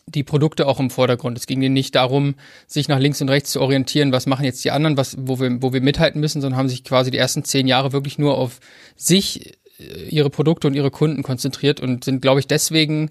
die 0.09 0.23
Produkte 0.23 0.67
auch 0.67 0.79
im 0.79 0.89
Vordergrund. 0.89 1.37
Es 1.37 1.47
ging 1.47 1.61
ihnen 1.61 1.73
nicht 1.73 1.95
darum, 1.95 2.35
sich 2.67 2.87
nach 2.87 2.99
links 2.99 3.21
und 3.21 3.29
rechts 3.29 3.51
zu 3.51 3.61
orientieren, 3.61 4.11
was 4.11 4.25
machen 4.25 4.45
jetzt 4.45 4.63
die 4.63 4.71
anderen, 4.71 4.97
was, 4.97 5.15
wo 5.19 5.39
wir, 5.39 5.61
wo 5.61 5.73
wir 5.73 5.81
mithalten 5.81 6.19
müssen, 6.19 6.41
sondern 6.41 6.57
haben 6.57 6.69
sich 6.69 6.83
quasi 6.83 7.11
die 7.11 7.17
ersten 7.17 7.43
zehn 7.43 7.67
Jahre 7.67 7.93
wirklich 7.93 8.17
nur 8.17 8.37
auf 8.37 8.59
sich, 8.95 9.57
äh, 9.79 10.09
ihre 10.09 10.29
Produkte 10.29 10.67
und 10.67 10.73
ihre 10.73 10.91
Kunden 10.91 11.23
konzentriert 11.23 11.79
und 11.79 12.03
sind, 12.03 12.21
glaube 12.21 12.39
ich, 12.39 12.47
deswegen 12.47 13.09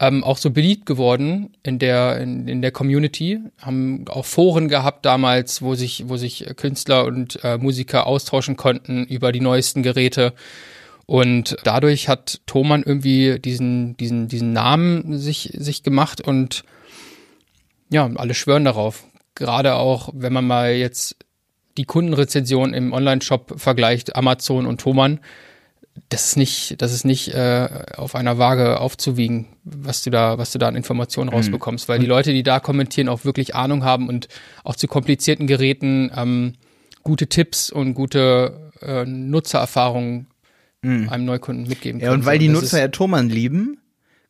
ähm, 0.00 0.24
auch 0.24 0.38
so 0.38 0.50
beliebt 0.50 0.86
geworden 0.86 1.50
in 1.62 1.78
der, 1.78 2.18
in, 2.18 2.48
in 2.48 2.60
der 2.60 2.72
Community, 2.72 3.38
haben 3.58 4.04
auch 4.08 4.24
Foren 4.24 4.68
gehabt 4.68 5.06
damals, 5.06 5.62
wo 5.62 5.74
sich, 5.74 6.08
wo 6.08 6.16
sich 6.16 6.44
Künstler 6.56 7.04
und 7.04 7.38
äh, 7.44 7.56
Musiker 7.58 8.06
austauschen 8.06 8.56
konnten 8.56 9.04
über 9.04 9.30
die 9.30 9.40
neuesten 9.40 9.82
Geräte. 9.82 10.32
Und 11.12 11.58
dadurch 11.62 12.08
hat 12.08 12.40
Thomann 12.46 12.82
irgendwie 12.82 13.38
diesen, 13.38 13.98
diesen, 13.98 14.28
diesen 14.28 14.54
Namen 14.54 15.18
sich, 15.18 15.50
sich 15.52 15.82
gemacht 15.82 16.22
und 16.22 16.64
ja, 17.90 18.10
alle 18.14 18.32
schwören 18.32 18.64
darauf. 18.64 19.04
Gerade 19.34 19.74
auch, 19.74 20.08
wenn 20.14 20.32
man 20.32 20.46
mal 20.46 20.72
jetzt 20.72 21.16
die 21.76 21.84
Kundenrezension 21.84 22.72
im 22.72 22.94
Online-Shop 22.94 23.60
vergleicht, 23.60 24.16
Amazon 24.16 24.64
und 24.64 24.80
Thomann, 24.80 25.20
das 26.08 26.28
ist 26.28 26.36
nicht, 26.38 26.80
das 26.80 26.94
ist 26.94 27.04
nicht 27.04 27.34
äh, 27.34 27.68
auf 27.98 28.14
einer 28.14 28.38
Waage 28.38 28.80
aufzuwiegen, 28.80 29.48
was 29.64 30.02
du 30.02 30.08
da, 30.08 30.38
was 30.38 30.52
du 30.52 30.58
da 30.58 30.68
an 30.68 30.76
Informationen 30.76 31.28
rausbekommst, 31.28 31.90
weil 31.90 31.98
die 31.98 32.06
Leute, 32.06 32.32
die 32.32 32.42
da 32.42 32.58
kommentieren, 32.58 33.10
auch 33.10 33.26
wirklich 33.26 33.54
Ahnung 33.54 33.84
haben 33.84 34.08
und 34.08 34.28
auch 34.64 34.76
zu 34.76 34.86
komplizierten 34.86 35.46
Geräten 35.46 36.10
ähm, 36.16 36.54
gute 37.02 37.26
Tipps 37.26 37.68
und 37.68 37.92
gute 37.92 38.72
äh, 38.80 39.04
Nutzererfahrungen 39.04 40.31
einem 40.82 41.24
Neukunden 41.24 41.68
mitgeben 41.68 42.00
Ja, 42.00 42.08
können. 42.08 42.20
und 42.20 42.26
weil 42.26 42.38
die 42.38 42.48
Nutzer 42.48 42.80
ja 42.80 42.88
Thomann 42.88 43.28
lieben, 43.28 43.78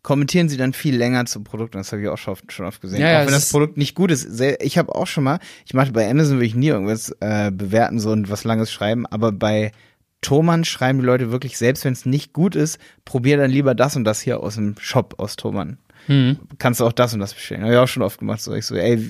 kommentieren 0.03 0.49
sie 0.49 0.57
dann 0.57 0.73
viel 0.73 0.97
länger 0.97 1.25
zum 1.27 1.45
Produkt. 1.45 1.75
Und 1.75 1.81
das 1.81 1.93
habe 1.93 2.03
ich 2.03 2.09
auch 2.09 2.19
schon 2.19 2.35
oft, 2.67 2.81
gesehen. 2.81 3.01
Ja, 3.01 3.11
ja, 3.11 3.21
auch 3.23 3.27
wenn 3.27 3.33
das 3.33 3.51
Produkt 3.51 3.77
nicht 3.77 3.95
gut 3.95 4.11
ist. 4.11 4.41
Ich 4.61 4.77
habe 4.79 4.95
auch 4.95 5.07
schon 5.07 5.25
mal, 5.25 5.39
ich 5.65 5.75
mache 5.75 5.93
bei 5.93 6.11
Amazon 6.11 6.37
würde 6.37 6.47
ich 6.47 6.55
nie 6.55 6.69
irgendwas 6.69 7.15
äh, 7.21 7.51
bewerten 7.51 7.99
so 7.99 8.11
und 8.11 8.29
was 8.29 8.45
Langes 8.45 8.71
schreiben, 8.73 9.07
aber 9.07 9.33
bei 9.33 9.73
Thomann 10.21 10.65
schreiben 10.65 11.01
die 11.01 11.05
Leute 11.05 11.33
wirklich, 11.33 11.57
selbst 11.59 11.85
wenn 11.85 11.93
es 11.93 12.07
nicht 12.07 12.33
gut 12.33 12.55
ist, 12.55 12.79
probier 13.05 13.37
dann 13.37 13.51
lieber 13.51 13.75
das 13.75 13.97
und 13.97 14.05
das 14.05 14.21
hier 14.21 14.41
aus 14.41 14.55
dem 14.57 14.77
Shop 14.79 15.15
aus 15.19 15.37
Thomann. 15.37 15.79
Mhm. 16.09 16.39
Kannst 16.59 16.81
du 16.81 16.85
auch 16.87 16.93
das 16.93 17.15
und 17.15 17.21
das 17.21 17.35
bestellen. 17.35 17.63
Habe 17.63 17.73
ich 17.73 17.79
auch 17.79 17.89
schon 17.89 18.03
oft 18.03 18.19
gemacht. 18.19 18.41
So 18.41 18.55
ich 18.55 18.67
so, 18.67 18.75
ey, 18.75 19.05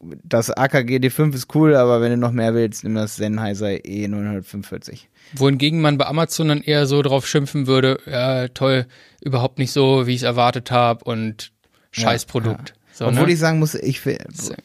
das 0.00 0.50
AKG 0.50 0.98
D5 0.98 1.34
ist 1.34 1.54
cool, 1.54 1.74
aber 1.74 2.00
wenn 2.00 2.10
du 2.10 2.16
noch 2.16 2.32
mehr 2.32 2.54
willst, 2.54 2.84
nimm 2.84 2.94
das 2.94 3.16
Sennheiser 3.16 3.68
E945. 3.68 5.06
Wohingegen 5.34 5.80
man 5.80 5.98
bei 5.98 6.06
Amazon 6.06 6.48
dann 6.48 6.60
eher 6.60 6.86
so 6.86 7.02
drauf 7.02 7.26
schimpfen 7.26 7.66
würde, 7.66 7.98
ja, 8.06 8.48
toll, 8.48 8.86
überhaupt 9.22 9.58
nicht 9.58 9.72
so, 9.72 10.06
wie 10.06 10.10
ich 10.10 10.18
es 10.18 10.22
erwartet 10.22 10.70
habe 10.70 11.04
und 11.04 11.52
Scheißprodukt. 11.92 12.74
So, 12.92 13.06
Obwohl 13.06 13.26
ne? 13.26 13.32
ich 13.32 13.40
sagen 13.40 13.58
muss, 13.58 13.74
ich 13.74 14.04
will, 14.06 14.18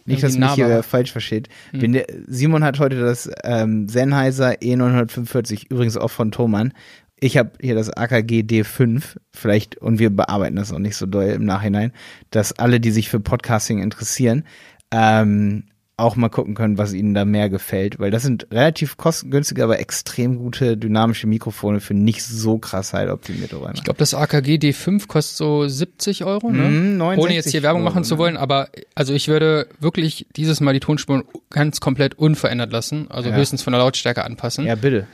nicht, 0.05 0.21
dass 0.21 0.37
mich 0.37 0.51
hier 0.51 0.83
falsch 0.83 1.11
versteht. 1.11 1.49
Wenn 1.71 1.93
der, 1.93 2.05
Simon 2.27 2.63
hat 2.63 2.79
heute 2.79 2.99
das 2.99 3.29
ähm, 3.43 3.87
Sennheiser 3.87 4.51
E945, 4.51 5.65
übrigens 5.69 5.97
auch 5.97 6.11
von 6.11 6.31
Thomann. 6.31 6.73
Ich 7.19 7.37
habe 7.37 7.51
hier 7.59 7.73
das 7.73 7.89
AKG 7.89 8.41
D5, 8.41 9.17
vielleicht, 9.33 9.77
und 9.77 9.97
wir 9.97 10.11
bearbeiten 10.11 10.57
das 10.57 10.71
auch 10.71 10.79
nicht 10.79 10.95
so 10.95 11.07
doll 11.07 11.25
im 11.25 11.43
Nachhinein, 11.43 11.91
dass 12.29 12.53
alle, 12.53 12.79
die 12.79 12.91
sich 12.91 13.09
für 13.09 13.19
Podcasting 13.19 13.81
interessieren, 13.81 14.43
ähm, 14.91 15.63
auch 15.97 16.15
mal 16.15 16.29
gucken 16.29 16.55
können, 16.55 16.77
was 16.77 16.93
ihnen 16.93 17.13
da 17.13 17.25
mehr 17.25 17.49
gefällt, 17.49 17.99
weil 17.99 18.09
das 18.09 18.23
sind 18.23 18.47
relativ 18.51 18.95
kostengünstige, 18.95 19.63
aber 19.63 19.79
extrem 19.79 20.37
gute 20.37 20.77
dynamische 20.77 21.27
Mikrofone 21.27 21.81
für 21.81 21.93
nicht 21.93 22.23
so 22.23 22.57
krass 22.57 22.93
halt 22.93 23.09
optimierte 23.09 23.57
Räume. 23.57 23.73
Ich 23.75 23.83
glaube, 23.83 23.97
das 23.97 24.13
AKG 24.13 24.55
D5 24.55 25.07
kostet 25.07 25.35
so 25.35 25.67
70 25.67 26.23
Euro, 26.23 26.51
ne? 26.51 26.69
Mm, 26.69 26.97
69 26.97 27.23
Ohne 27.23 27.33
jetzt 27.35 27.49
hier 27.51 27.63
Werbung 27.63 27.83
machen 27.83 27.97
Euro, 27.97 28.05
zu 28.05 28.13
ne? 28.15 28.19
wollen, 28.19 28.37
aber 28.37 28.69
also 28.95 29.13
ich 29.13 29.27
würde 29.27 29.67
wirklich 29.81 30.25
dieses 30.37 30.61
Mal 30.61 30.73
die 30.73 30.79
Tonspuren 30.79 31.23
ganz 31.49 31.81
komplett 31.81 32.17
unverändert 32.17 32.71
lassen, 32.71 33.11
also 33.11 33.29
Ja. 33.29 33.35
höchstens 33.35 33.61
von 33.61 33.73
der 33.73 33.81
Lautstärke 33.81 34.23
anpassen. 34.23 34.65
Ja, 34.65 34.75
bitte. 34.75 35.05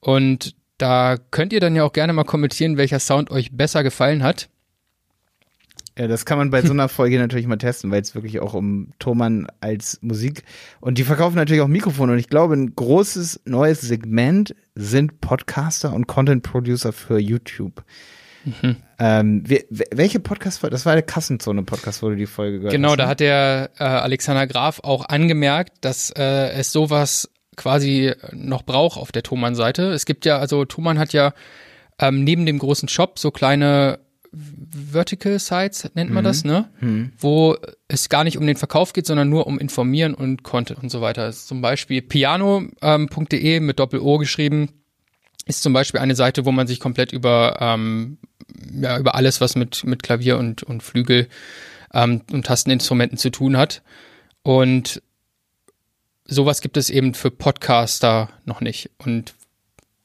Und 0.00 0.56
da 0.78 1.16
könnt 1.30 1.52
ihr 1.52 1.60
dann 1.60 1.76
ja 1.76 1.84
auch 1.84 1.92
gerne 1.92 2.12
mal 2.12 2.24
kommentieren, 2.24 2.76
welcher 2.76 2.98
Sound 2.98 3.30
euch 3.30 3.52
besser 3.52 3.84
gefallen 3.84 4.24
hat. 4.24 4.48
Ja, 5.98 6.08
das 6.08 6.24
kann 6.24 6.38
man 6.38 6.50
bei 6.50 6.62
so 6.62 6.72
einer 6.72 6.88
Folge 6.88 7.18
natürlich 7.18 7.46
mal 7.46 7.56
testen, 7.58 7.90
weil 7.90 8.00
es 8.00 8.14
wirklich 8.14 8.40
auch 8.40 8.54
um 8.54 8.92
Thomann 8.98 9.46
als 9.60 9.98
Musik 10.02 10.42
und 10.80 10.98
die 10.98 11.04
verkaufen 11.04 11.36
natürlich 11.36 11.62
auch 11.62 11.68
Mikrofone 11.68 12.12
und 12.12 12.18
ich 12.18 12.28
glaube, 12.28 12.54
ein 12.54 12.74
großes 12.74 13.42
neues 13.44 13.80
Segment 13.82 14.54
sind 14.74 15.20
Podcaster 15.20 15.92
und 15.92 16.06
Content 16.06 16.42
Producer 16.42 16.92
für 16.92 17.18
YouTube. 17.18 17.84
Mhm. 18.44 18.76
Ähm, 18.98 19.42
wir, 19.48 19.64
welche 19.70 20.18
Podcast 20.18 20.62
war 20.62 20.70
das? 20.70 20.84
war 20.86 20.94
der 20.94 21.02
Kassenzone-Podcast, 21.02 22.02
wo 22.02 22.08
du 22.08 22.16
die 22.16 22.26
Folge 22.26 22.58
gehört 22.58 22.72
Genau, 22.72 22.90
hast. 22.90 22.98
da 22.98 23.04
ne? 23.04 23.08
hat 23.10 23.20
der 23.20 23.70
äh, 23.78 23.84
Alexander 23.84 24.46
Graf 24.46 24.80
auch 24.82 25.04
angemerkt, 25.04 25.74
dass 25.82 26.10
äh, 26.10 26.50
es 26.52 26.72
sowas 26.72 27.30
quasi 27.56 28.12
noch 28.32 28.62
braucht 28.62 28.98
auf 28.98 29.12
der 29.12 29.22
Thomann-Seite. 29.22 29.92
Es 29.92 30.06
gibt 30.06 30.24
ja, 30.24 30.38
also 30.38 30.64
Thomann 30.64 30.98
hat 30.98 31.12
ja 31.12 31.34
ähm, 31.98 32.24
neben 32.24 32.46
dem 32.46 32.58
großen 32.58 32.88
Shop 32.88 33.18
so 33.18 33.30
kleine 33.30 34.00
Vertical 34.32 35.38
Sites, 35.38 35.90
nennt 35.94 36.10
man 36.10 36.24
das, 36.24 36.44
ne? 36.44 36.70
Wo 37.18 37.56
es 37.88 38.08
gar 38.08 38.24
nicht 38.24 38.38
um 38.38 38.46
den 38.46 38.56
Verkauf 38.56 38.92
geht, 38.92 39.06
sondern 39.06 39.28
nur 39.28 39.46
um 39.46 39.58
Informieren 39.58 40.14
und 40.14 40.42
Content 40.42 40.82
und 40.82 40.90
so 40.90 41.00
weiter. 41.02 41.30
Zum 41.32 41.60
Beispiel 41.60 42.00
piano.de 42.00 43.60
mit 43.60 43.78
Doppel-O 43.78 44.18
geschrieben 44.18 44.70
ist 45.46 45.62
zum 45.62 45.72
Beispiel 45.72 46.00
eine 46.00 46.14
Seite, 46.14 46.44
wo 46.44 46.52
man 46.52 46.66
sich 46.66 46.80
komplett 46.80 47.12
über, 47.12 47.58
ähm, 47.60 48.18
ja, 48.80 48.98
über 48.98 49.14
alles, 49.14 49.40
was 49.40 49.56
mit, 49.56 49.84
mit 49.84 50.02
Klavier 50.02 50.38
und, 50.38 50.62
und 50.62 50.82
Flügel 50.82 51.28
ähm, 51.92 52.22
und 52.30 52.46
Tasteninstrumenten 52.46 53.18
zu 53.18 53.30
tun 53.30 53.56
hat. 53.56 53.82
Und 54.42 55.02
sowas 56.24 56.60
gibt 56.60 56.76
es 56.76 56.90
eben 56.90 57.14
für 57.14 57.30
Podcaster 57.30 58.28
noch 58.44 58.60
nicht. 58.60 58.90
Und 58.98 59.34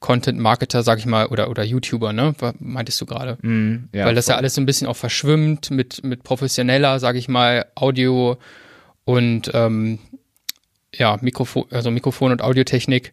Content 0.08 0.40
Marketer, 0.40 0.84
sag 0.84 1.00
ich 1.00 1.06
mal, 1.06 1.26
oder, 1.26 1.50
oder 1.50 1.66
YouTuber, 1.66 2.14
ne? 2.14 2.34
Meintest 2.60 3.02
du 3.02 3.06
gerade? 3.06 3.38
Mhm, 3.42 3.90
ja, 3.92 4.06
Weil 4.06 4.16
das 4.16 4.28
ja 4.28 4.36
voll. 4.36 4.40
alles 4.40 4.56
so 4.56 4.62
ein 4.62 4.66
bisschen 4.66 4.88
auch 4.88 4.96
verschwimmt 4.96 5.70
mit, 5.70 6.02
mit 6.06 6.24
professioneller, 6.24 7.00
sag 7.02 7.18
ich 7.18 7.28
mal, 7.28 7.66
Audio 7.76 8.38
und 9.04 9.52
ähm, 9.54 10.00
ja, 10.96 11.18
Mikrofon, 11.20 11.66
also 11.72 11.92
Mikrofon 11.92 12.32
und 12.32 12.42
Audiotechnik. 12.42 13.12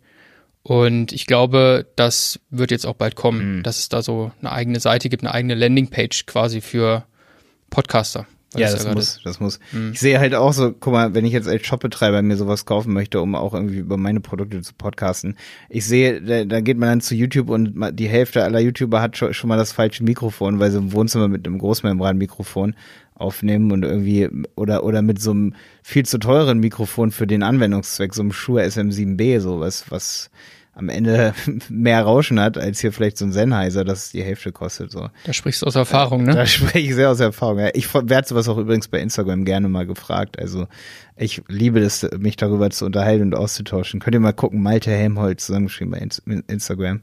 Und 0.62 1.12
ich 1.12 1.26
glaube, 1.26 1.84
das 1.96 2.38
wird 2.50 2.70
jetzt 2.70 2.86
auch 2.86 2.94
bald 2.94 3.16
kommen, 3.16 3.56
Mhm. 3.58 3.62
dass 3.64 3.80
es 3.80 3.88
da 3.88 4.00
so 4.00 4.30
eine 4.40 4.52
eigene 4.52 4.78
Seite 4.78 5.08
gibt, 5.08 5.24
eine 5.24 5.34
eigene 5.34 5.56
Landingpage 5.56 6.26
quasi 6.26 6.60
für 6.60 7.04
Podcaster. 7.70 8.24
Ja, 8.60 8.70
das 8.70 8.84
gerade- 8.84 8.94
muss, 8.96 9.20
das 9.24 9.40
muss. 9.40 9.58
Mhm. 9.72 9.90
Ich 9.92 10.00
sehe 10.00 10.18
halt 10.18 10.34
auch 10.34 10.52
so, 10.52 10.72
guck 10.72 10.92
mal, 10.92 11.14
wenn 11.14 11.24
ich 11.24 11.32
jetzt 11.32 11.48
als 11.48 11.66
Shopbetreiber 11.66 12.22
mir 12.22 12.36
sowas 12.36 12.64
kaufen 12.66 12.92
möchte, 12.92 13.20
um 13.20 13.34
auch 13.34 13.54
irgendwie 13.54 13.78
über 13.78 13.96
meine 13.96 14.20
Produkte 14.20 14.60
zu 14.62 14.72
podcasten, 14.74 15.36
ich 15.68 15.84
sehe, 15.86 16.20
da, 16.22 16.44
da 16.44 16.60
geht 16.60 16.78
man 16.78 16.88
dann 16.88 17.00
zu 17.00 17.14
YouTube 17.14 17.48
und 17.50 17.74
die 17.98 18.08
Hälfte 18.08 18.44
aller 18.44 18.60
YouTuber 18.60 19.00
hat 19.00 19.16
schon, 19.16 19.34
schon 19.34 19.48
mal 19.48 19.56
das 19.56 19.72
falsche 19.72 20.04
Mikrofon, 20.04 20.58
weil 20.60 20.70
sie 20.70 20.78
im 20.78 20.92
Wohnzimmer 20.92 21.28
mit 21.28 21.46
einem 21.46 21.58
Großmembranmikrofon 21.58 22.74
aufnehmen 23.16 23.70
und 23.70 23.84
irgendwie 23.84 24.28
oder 24.56 24.82
oder 24.84 25.00
mit 25.00 25.20
so 25.20 25.30
einem 25.30 25.54
viel 25.82 26.04
zu 26.04 26.18
teuren 26.18 26.58
Mikrofon 26.58 27.12
für 27.12 27.26
den 27.28 27.42
Anwendungszweck, 27.44 28.12
so 28.12 28.22
einem 28.22 28.32
Shure 28.32 28.64
SM7B, 28.64 29.38
so 29.40 29.60
was 29.60 29.90
was 29.90 30.30
am 30.74 30.88
Ende 30.88 31.34
mehr 31.68 32.02
Rauschen 32.02 32.40
hat 32.40 32.58
als 32.58 32.80
hier 32.80 32.92
vielleicht 32.92 33.16
so 33.18 33.24
ein 33.24 33.32
Sennheiser, 33.32 33.84
das 33.84 34.10
die 34.10 34.22
Hälfte 34.22 34.52
kostet 34.52 34.90
so. 34.90 35.08
Da 35.24 35.32
sprichst 35.32 35.62
du 35.62 35.66
aus 35.66 35.74
Erfahrung, 35.76 36.24
ne? 36.24 36.34
Da 36.34 36.46
spreche 36.46 36.78
ich 36.80 36.94
sehr 36.94 37.10
aus 37.10 37.20
Erfahrung. 37.20 37.58
Ja. 37.60 37.70
Ich 37.74 37.92
werde 37.94 38.26
sowas 38.26 38.48
auch 38.48 38.58
übrigens 38.58 38.88
bei 38.88 38.98
Instagram 39.00 39.44
gerne 39.44 39.68
mal 39.68 39.86
gefragt. 39.86 40.38
Also 40.38 40.66
ich 41.16 41.42
liebe 41.48 41.78
es, 41.80 42.06
mich 42.18 42.36
darüber 42.36 42.70
zu 42.70 42.86
unterhalten 42.86 43.22
und 43.22 43.34
auszutauschen. 43.36 44.00
Könnt 44.00 44.14
ihr 44.14 44.20
mal 44.20 44.32
gucken, 44.32 44.62
Malte 44.62 44.90
Helmholtz 44.90 45.46
zusammengeschrieben 45.46 45.92
bei 45.92 45.98
Ins- 45.98 46.22
Instagram. 46.48 47.00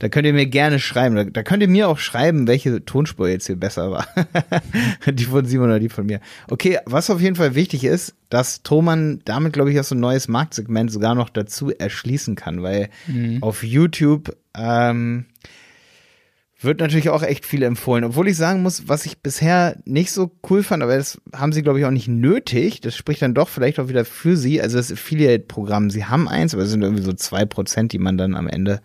Da 0.00 0.08
könnt 0.08 0.26
ihr 0.26 0.32
mir 0.32 0.46
gerne 0.46 0.78
schreiben. 0.78 1.14
Da, 1.14 1.24
da 1.24 1.42
könnt 1.42 1.62
ihr 1.62 1.68
mir 1.68 1.88
auch 1.88 1.98
schreiben, 1.98 2.48
welche 2.48 2.84
Tonspur 2.84 3.28
jetzt 3.28 3.46
hier 3.46 3.56
besser 3.56 3.90
war. 3.90 4.08
die 5.06 5.24
von 5.24 5.44
Simon 5.44 5.68
oder 5.68 5.78
die 5.78 5.90
von 5.90 6.06
mir. 6.06 6.20
Okay, 6.48 6.78
was 6.86 7.10
auf 7.10 7.20
jeden 7.20 7.36
Fall 7.36 7.54
wichtig 7.54 7.84
ist, 7.84 8.14
dass 8.30 8.62
Thomann 8.62 9.20
damit, 9.26 9.52
glaube 9.52 9.70
ich, 9.70 9.78
auch 9.78 9.84
so 9.84 9.94
ein 9.94 10.00
neues 10.00 10.26
Marktsegment 10.26 10.90
sogar 10.90 11.14
noch 11.14 11.28
dazu 11.28 11.70
erschließen 11.70 12.34
kann, 12.34 12.62
weil 12.62 12.88
auf 13.42 13.62
YouTube 13.62 14.34
ähm, 14.56 15.26
wird 16.62 16.80
natürlich 16.80 17.10
auch 17.10 17.22
echt 17.22 17.44
viel 17.44 17.62
empfohlen. 17.62 18.04
Obwohl 18.04 18.28
ich 18.28 18.38
sagen 18.38 18.62
muss, 18.62 18.88
was 18.88 19.04
ich 19.04 19.18
bisher 19.18 19.76
nicht 19.84 20.12
so 20.12 20.30
cool 20.48 20.62
fand, 20.62 20.82
aber 20.82 20.96
das 20.96 21.20
haben 21.34 21.52
sie, 21.52 21.62
glaube 21.62 21.78
ich, 21.78 21.84
auch 21.84 21.90
nicht 21.90 22.08
nötig. 22.08 22.80
Das 22.80 22.96
spricht 22.96 23.20
dann 23.20 23.34
doch 23.34 23.50
vielleicht 23.50 23.78
auch 23.78 23.88
wieder 23.88 24.06
für 24.06 24.38
sie. 24.38 24.62
Also 24.62 24.78
das 24.78 24.90
Affiliate-Programm, 24.90 25.90
sie 25.90 26.06
haben 26.06 26.26
eins, 26.26 26.54
aber 26.54 26.62
es 26.62 26.70
sind 26.70 26.80
irgendwie 26.80 27.02
so 27.02 27.12
zwei 27.12 27.44
Prozent, 27.44 27.92
die 27.92 27.98
man 27.98 28.16
dann 28.16 28.34
am 28.34 28.48
Ende 28.48 28.80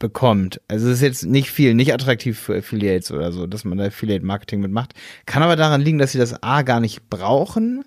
bekommt. 0.00 0.60
Also 0.66 0.88
es 0.88 0.94
ist 0.96 1.02
jetzt 1.02 1.26
nicht 1.26 1.50
viel, 1.52 1.74
nicht 1.74 1.94
attraktiv 1.94 2.36
für 2.36 2.56
Affiliates 2.56 3.12
oder 3.12 3.30
so, 3.30 3.46
dass 3.46 3.64
man 3.64 3.78
da 3.78 3.84
Affiliate-Marketing 3.84 4.60
mitmacht. 4.60 4.94
Kann 5.26 5.44
aber 5.44 5.54
daran 5.54 5.80
liegen, 5.80 5.98
dass 5.98 6.10
sie 6.12 6.18
das 6.18 6.42
A 6.42 6.62
gar 6.62 6.80
nicht 6.80 7.08
brauchen. 7.08 7.84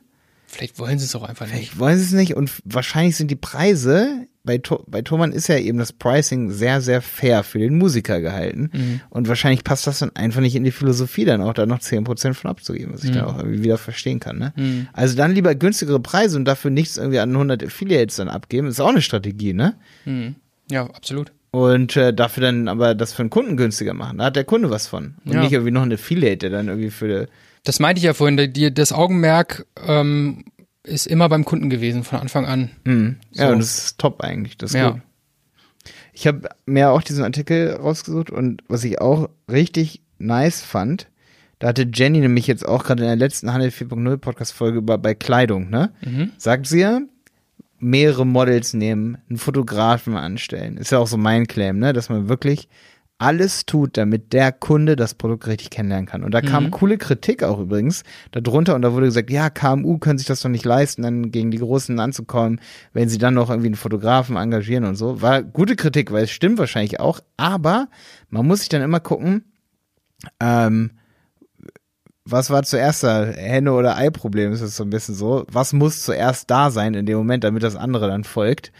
Vielleicht 0.47 0.77
wollen 0.79 0.99
sie 0.99 1.05
es 1.05 1.15
auch 1.15 1.23
einfach 1.27 1.47
nicht. 1.47 1.63
Ich 1.73 1.79
weiß 1.79 1.99
es 1.99 2.11
nicht 2.13 2.35
und 2.35 2.51
wahrscheinlich 2.63 3.15
sind 3.17 3.31
die 3.31 3.35
Preise 3.35 4.27
bei, 4.43 4.59
To- 4.59 4.83
bei 4.87 5.01
Thomann 5.01 5.31
ist 5.31 5.47
ja 5.47 5.57
eben 5.57 5.79
das 5.79 5.93
Pricing 5.93 6.51
sehr, 6.51 6.79
sehr 6.81 7.01
fair 7.01 7.43
für 7.43 7.57
den 7.57 7.77
Musiker 7.77 8.21
gehalten. 8.21 9.01
Und 9.09 9.27
wahrscheinlich 9.29 9.63
passt 9.63 9.87
das 9.87 9.99
dann 9.99 10.15
einfach 10.15 10.41
nicht 10.41 10.55
in 10.55 10.63
die 10.63 10.71
Philosophie, 10.71 11.25
dann 11.25 11.41
auch 11.41 11.53
da 11.53 11.65
noch 11.65 11.79
10% 11.79 12.33
von 12.35 12.51
abzugeben, 12.51 12.93
was 12.93 13.03
ich 13.03 13.11
dann 13.11 13.25
auch 13.25 13.37
irgendwie 13.39 13.63
wieder 13.63 13.77
verstehen 13.79 14.19
kann. 14.19 14.37
Ne? 14.37 14.53
Also 14.93 15.15
dann 15.15 15.31
lieber 15.33 15.55
günstigere 15.55 15.99
Preise 15.99 16.37
und 16.37 16.45
dafür 16.45 16.69
nichts 16.69 16.97
irgendwie 16.97 17.19
an 17.19 17.31
100 17.31 17.63
Affiliates 17.63 18.17
dann 18.17 18.29
abgeben, 18.29 18.67
ist 18.67 18.79
auch 18.81 18.89
eine 18.89 19.01
Strategie, 19.01 19.53
ne? 19.53 19.75
Mhm. 20.05 20.35
Ja, 20.69 20.85
absolut. 20.87 21.31
Und 21.53 21.95
äh, 21.95 22.11
dafür 22.15 22.41
dann 22.41 22.67
aber 22.67 22.95
das 22.95 23.13
für 23.13 23.21
den 23.23 23.29
Kunden 23.29 23.57
günstiger 23.57 23.93
machen. 23.93 24.17
Da 24.17 24.25
hat 24.25 24.35
der 24.35 24.43
Kunde 24.43 24.71
was 24.71 24.87
von. 24.87 25.15
Und 25.23 25.33
Ja. 25.33 25.41
nicht 25.41 25.51
irgendwie 25.53 25.69
noch 25.71 25.83
ein 25.83 25.93
Affiliate, 25.93 26.37
der 26.37 26.49
dann 26.49 26.67
irgendwie 26.67 26.89
für 26.89 27.27
Das 27.63 27.79
meinte 27.79 27.99
ich 27.99 28.03
ja 28.05 28.13
vorhin, 28.15 28.51
die, 28.53 28.73
das 28.73 28.91
Augenmerk 28.91 29.67
ähm, 29.85 30.45
ist 30.83 31.05
immer 31.05 31.29
beim 31.29 31.45
Kunden 31.45 31.69
gewesen, 31.69 32.03
von 32.03 32.19
Anfang 32.19 32.45
an. 32.47 32.71
Mhm. 32.85 33.17
Ja, 33.33 33.45
So. 33.47 33.53
und 33.53 33.59
das 33.59 33.77
ist 33.85 33.99
top 33.99 34.21
eigentlich. 34.21 34.57
Das 34.57 34.71
ist 34.71 34.77
Ja. 34.77 34.89
gut. 34.91 35.01
Ich 36.11 36.25
habe 36.25 36.49
mir 36.65 36.89
auch 36.89 37.03
diesen 37.03 37.23
Artikel 37.23 37.73
rausgesucht 37.75 38.31
und 38.31 38.63
was 38.67 38.83
ich 38.83 38.99
auch 38.99 39.29
richtig 39.51 40.01
nice 40.17 40.61
fand, 40.61 41.07
da 41.59 41.67
hatte 41.69 41.87
Jenny 41.93 42.19
nämlich 42.19 42.47
jetzt 42.47 42.67
auch 42.67 42.83
gerade 42.83 43.03
in 43.03 43.07
der 43.07 43.15
letzten 43.15 43.53
Handel 43.53 43.69
4.0 43.69 44.17
Podcast-Folge 44.17 44.79
über 44.79 44.97
bei 44.97 45.13
Kleidung, 45.13 45.69
ne? 45.69 45.91
Sagt 46.37 46.65
sie 46.67 46.79
ja, 46.81 46.99
mehrere 47.83 48.25
Models 48.25 48.73
nehmen, 48.73 49.17
einen 49.29 49.37
Fotografen 49.37 50.15
anstellen. 50.15 50.77
Ist 50.77 50.91
ja 50.91 50.99
auch 50.99 51.07
so 51.07 51.17
mein 51.17 51.47
Claim, 51.47 51.79
ne? 51.79 51.93
Dass 51.93 52.09
man 52.09 52.29
wirklich 52.29 52.69
alles 53.19 53.65
tut, 53.65 53.95
damit 53.95 54.33
der 54.33 54.51
Kunde 54.51 54.95
das 54.95 55.13
Produkt 55.13 55.47
richtig 55.47 55.69
kennenlernen 55.69 56.07
kann. 56.07 56.23
Und 56.23 56.33
da 56.33 56.41
kam 56.41 56.71
coole 56.71 56.97
Kritik 56.97 57.43
auch 57.43 57.59
übrigens 57.59 58.03
darunter 58.31 58.75
und 58.75 58.81
da 58.81 58.91
wurde 58.91 59.05
gesagt, 59.05 59.29
ja, 59.29 59.49
KMU 59.49 59.97
können 59.97 60.17
sich 60.17 60.27
das 60.27 60.41
doch 60.41 60.49
nicht 60.49 60.65
leisten, 60.65 61.03
dann 61.03 61.31
gegen 61.31 61.49
die 61.49 61.59
Großen 61.59 61.97
anzukommen, 61.99 62.59
wenn 62.91 63.07
sie 63.07 63.19
dann 63.19 63.35
noch 63.35 63.49
irgendwie 63.49 63.67
einen 63.67 63.75
Fotografen 63.75 64.35
engagieren 64.35 64.83
und 64.83 64.95
so. 64.95 65.21
War 65.21 65.41
gute 65.41 65.77
Kritik, 65.77 66.11
weil 66.11 66.25
es 66.25 66.31
stimmt 66.31 66.57
wahrscheinlich 66.57 66.99
auch, 66.99 67.21
aber 67.37 67.87
man 68.29 68.45
muss 68.45 68.59
sich 68.59 68.69
dann 68.69 68.81
immer 68.81 68.99
gucken, 68.99 69.45
ähm, 70.41 70.91
was 72.25 72.49
war 72.49 72.63
zuerst 72.63 73.03
da? 73.03 73.25
Henne- 73.25 73.73
oder 73.73 73.97
Ei-Problem 73.97 74.51
ist 74.53 74.61
es 74.61 74.75
so 74.77 74.83
ein 74.83 74.89
bisschen 74.89 75.15
so. 75.15 75.45
Was 75.51 75.73
muss 75.73 76.03
zuerst 76.03 76.49
da 76.49 76.71
sein 76.71 76.93
in 76.93 77.05
dem 77.05 77.17
Moment, 77.17 77.43
damit 77.43 77.63
das 77.63 77.75
andere 77.75 78.07
dann 78.07 78.23
folgt? 78.23 78.71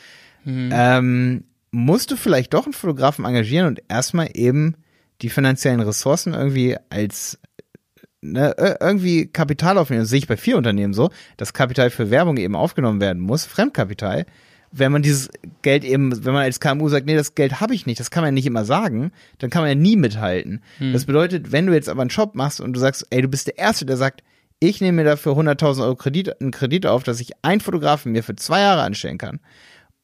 Ähm, 0.45 1.43
musst 1.71 2.12
du 2.12 2.15
vielleicht 2.15 2.53
doch 2.53 2.65
einen 2.65 2.73
Fotografen 2.73 3.25
engagieren 3.25 3.67
und 3.67 3.81
erstmal 3.89 4.29
eben 4.33 4.75
die 5.21 5.29
finanziellen 5.29 5.79
Ressourcen 5.79 6.33
irgendwie 6.33 6.75
als 6.89 7.39
ne, 8.21 8.53
ir- 8.57 8.77
irgendwie 8.81 9.27
Kapital 9.27 9.77
aufnehmen. 9.77 10.01
Das 10.03 10.09
sehe 10.09 10.19
ich 10.19 10.27
bei 10.27 10.38
vielen 10.38 10.57
Unternehmen 10.57 10.93
so, 10.93 11.09
dass 11.38 11.53
Kapital 11.53 11.89
für 11.89 12.09
Werbung 12.09 12.38
eben 12.38 12.55
aufgenommen 12.55 13.01
werden 13.01 13.21
muss, 13.21 13.45
Fremdkapital. 13.45 14.25
Wenn 14.75 14.91
man 14.91 15.03
dieses 15.03 15.29
Geld 15.61 15.83
eben, 15.83 16.25
wenn 16.25 16.33
man 16.33 16.43
als 16.43 16.59
KMU 16.59 16.89
sagt, 16.89 17.05
nee, 17.05 17.15
das 17.15 17.35
Geld 17.35 17.61
habe 17.61 17.75
ich 17.75 17.85
nicht, 17.85 17.99
das 17.99 18.09
kann 18.09 18.23
man 18.23 18.29
ja 18.29 18.33
nicht 18.33 18.47
immer 18.47 18.65
sagen, 18.65 19.11
dann 19.37 19.49
kann 19.49 19.61
man 19.61 19.69
ja 19.69 19.75
nie 19.75 19.95
mithalten. 19.95 20.61
Das 20.93 21.05
bedeutet, 21.05 21.51
wenn 21.51 21.67
du 21.67 21.73
jetzt 21.73 21.89
aber 21.89 22.01
einen 22.01 22.09
Shop 22.09 22.33
machst 22.35 22.59
und 22.59 22.73
du 22.73 22.79
sagst, 22.79 23.05
ey, 23.11 23.21
du 23.21 23.27
bist 23.27 23.47
der 23.47 23.57
Erste, 23.57 23.85
der 23.85 23.97
sagt, 23.97 24.23
ich 24.59 24.81
nehme 24.81 25.03
mir 25.03 25.03
dafür 25.03 25.33
100.000 25.33 25.83
Euro 25.83 25.95
Kredit, 25.95 26.41
einen 26.41 26.51
Kredit 26.51 26.85
auf, 26.85 27.03
dass 27.03 27.19
ich 27.19 27.31
einen 27.41 27.61
Fotografen 27.61 28.13
mir 28.13 28.23
für 28.23 28.35
zwei 28.35 28.61
Jahre 28.61 28.81
anstellen 28.81 29.17
kann 29.17 29.39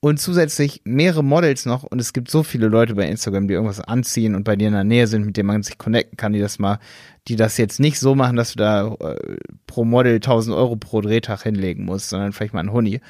und 0.02 0.20
zusätzlich 0.20 0.82
mehrere 0.86 1.24
Models 1.24 1.66
noch 1.66 1.84
und 1.84 2.00
es 2.00 2.14
gibt 2.14 2.30
so 2.32 2.44
viele 2.44 2.68
Leute 2.68 2.96
bei 2.96 3.08
Instagram, 3.08 3.48
die 3.48 3.54
irgendwas 3.56 3.82
anziehen 3.82 4.36
und 4.36 4.44
bei 4.44 4.56
dir 4.56 4.68
in 4.68 4.74
der 4.74 4.84
Nähe 4.84 5.08
sind, 5.08 5.26
mit 5.26 5.36
denen 5.36 5.48
man 5.48 5.64
sich 5.64 5.78
connecten 5.78 6.16
kann, 6.16 6.34
die 6.34 6.40
das 6.40 6.60
mal, 6.60 6.80
die 7.28 7.36
das 7.36 7.58
jetzt 7.58 7.80
nicht 7.80 8.00
so 8.00 8.16
machen, 8.16 8.38
dass 8.38 8.54
du 8.54 8.60
da 8.60 8.96
äh, 9.00 9.38
pro 9.68 9.84
Model 9.84 10.16
1000 10.16 10.56
Euro 10.56 10.78
pro 10.78 11.02
Drehtag 11.02 11.44
hinlegen 11.44 11.84
musst, 11.86 12.10
sondern 12.10 12.32
vielleicht 12.32 12.54
mal 12.54 12.62
ein 12.62 12.72
Huni. 12.72 13.02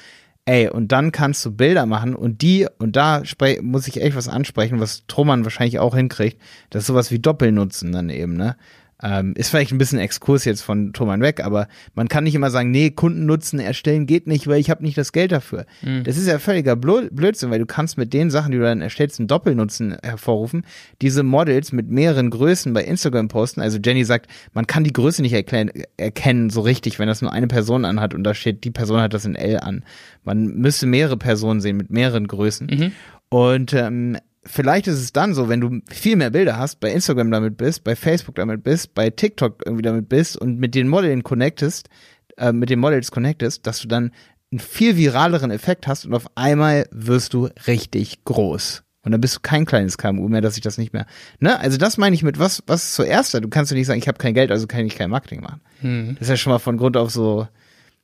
Ey, 0.46 0.67
und 0.69 0.91
dann 0.91 1.12
kannst 1.12 1.46
du 1.46 1.51
Bilder 1.51 1.86
machen 1.86 2.15
und 2.15 2.41
die, 2.41 2.67
und 2.79 2.96
da 2.96 3.22
muss 3.62 3.88
ich 3.88 4.01
echt 4.01 4.15
was 4.15 4.27
ansprechen, 4.27 4.79
was 4.79 5.05
Troman 5.08 5.43
wahrscheinlich 5.43 5.77
auch 5.79 5.96
hinkriegt, 5.96 6.41
das 6.72 6.84
ist 6.84 6.88
sowas 6.88 7.12
wie 7.12 7.19
Doppelnutzen 7.19 7.91
dann 7.91 8.10
eben, 8.10 8.36
ne? 8.36 8.55
Ähm, 9.01 9.34
ist 9.38 9.50
vielleicht 9.50 9.72
ein 9.72 9.77
bisschen 9.77 10.00
Exkurs 10.00 10.44
jetzt 10.44 10.62
von 10.62 10.91
Thomann 10.91 11.22
weg, 11.22 11.44
aber 11.44 11.68
man 11.94 12.10
kann 12.10 12.25
nicht 12.25 12.36
immer 12.36 12.51
sagen, 12.51 12.72
nee, 12.72 12.89
Kundennutzen 12.89 13.60
erstellen 13.60 14.06
geht 14.06 14.27
nicht, 14.27 14.48
weil 14.48 14.60
ich 14.60 14.70
habe 14.70 14.84
nicht 14.84 14.98
das 14.98 15.13
Geld 15.13 15.32
dafür. 15.32 15.65
Mhm. 15.82 16.03
Das 16.03 16.18
ist 16.18 16.27
ja 16.27 16.38
völliger 16.38 16.75
Blödsinn, 16.75 17.50
weil 17.50 17.60
du 17.60 17.65
kannst 17.65 17.98
mit 17.98 18.13
den 18.13 18.29
Sachen, 18.29 18.51
die 18.51 18.58
du 18.58 18.63
dann 18.63 18.82
erstellst, 18.82 19.20
einen 19.20 19.27
Doppelnutzen 19.27 19.96
hervorrufen. 20.03 20.65
Diese 21.01 21.24
Models 21.24 21.72
mit 21.72 21.89
mehreren 21.89 22.29
Größen 22.29 22.74
bei 22.74 22.84
Instagram 22.84 23.29
posten. 23.29 23.62
Also 23.62 23.79
Jenny 23.84 24.03
sagt, 24.03 24.29
man 24.53 24.68
kann 24.68 24.84
die 24.84 24.94
Größe 24.94 25.22
nicht 25.22 25.34
erklären, 25.34 25.72
erkennen 25.96 26.50
so 26.50 26.62
richtig, 26.62 27.00
wenn 27.00 27.08
das 27.08 27.22
nur 27.22 27.32
eine 27.32 27.48
Person 27.48 27.86
anhat 27.86 28.13
und 28.13 28.24
da 28.25 28.34
steht, 28.34 28.65
die 28.65 28.72
Person 28.72 29.00
hat 29.00 29.13
das 29.13 29.24
in 29.24 29.36
L 29.36 29.60
an. 29.60 29.84
Man 30.25 30.58
müsste 30.58 30.88
mehrere 30.88 31.18
Personen 31.18 31.62
sehen 31.62 31.77
mit 31.77 31.89
mehreren 31.89 32.27
Größen. 32.27 32.68
Mhm. 32.68 32.91
Und 33.29 33.74
ähm, 33.74 34.18
vielleicht 34.43 34.88
ist 34.88 35.00
es 35.00 35.13
dann 35.13 35.34
so, 35.34 35.50
wenn 35.50 35.62
du 35.62 35.81
viel 35.89 36.15
mehr 36.15 36.29
Bilder 36.29 36.58
hast, 36.58 36.79
bei 36.79 36.91
Instagram 36.91 37.31
damit 37.31 37.58
bist, 37.58 37.84
bei 37.84 37.96
Facebook 37.96 38.36
damit 38.36 38.63
bist, 38.63 38.93
bei 38.93 39.10
TikTok 39.10 39.63
irgendwie 39.65 39.84
damit 39.84 40.10
bist 40.10 40.38
und 40.38 40.60
mit 40.60 40.75
den 40.75 40.88
Modellen 40.88 41.24
connectest, 41.24 41.89
äh, 42.38 42.51
mit 42.51 42.69
den 42.69 42.79
Models 42.79 43.12
connectest, 43.12 43.65
dass 43.67 43.81
du 43.81 43.88
dann 43.88 44.12
einen 44.51 44.60
viel 44.60 44.98
viraleren 44.98 45.51
Effekt 45.51 45.88
hast 45.88 46.05
und 46.05 46.13
auf 46.13 46.25
einmal 46.36 46.88
wirst 46.91 47.34
du 47.34 47.50
richtig 47.67 48.24
groß. 48.24 48.84
Und 49.03 49.12
dann 49.13 49.22
bist 49.22 49.38
du 49.38 49.39
kein 49.41 49.65
kleines 49.65 49.98
KMU 49.98 50.27
mehr, 50.27 50.41
dass 50.41 50.58
ich 50.58 50.62
das 50.62 50.77
nicht 50.77 50.91
mehr. 50.91 51.05
Ne? 51.39 51.58
Also 51.58 51.77
das 51.77 51.98
meine 51.98 52.15
ich 52.15 52.24
mit 52.24 52.38
was, 52.38 52.63
was 52.67 52.93
zuerst 52.93 53.34
da? 53.34 53.39
Du 53.39 53.48
kannst 53.48 53.72
ja 53.72 53.77
nicht 53.77 53.88
sagen, 53.88 54.00
ich 54.00 54.08
habe 54.08 54.17
kein 54.17 54.34
Geld, 54.34 54.51
also 54.51 54.67
kann 54.67 54.86
ich 54.86 54.96
kein 54.96 55.10
Marketing 55.10 55.41
machen. 55.41 55.62
Hm. 55.81 56.15
Das 56.15 56.24
ist 56.24 56.29
ja 56.29 56.38
schon 56.38 56.51
mal 56.51 56.60
von 56.60 56.77
Grund 56.77 56.98
auf 56.98 57.10
so, 57.10 57.48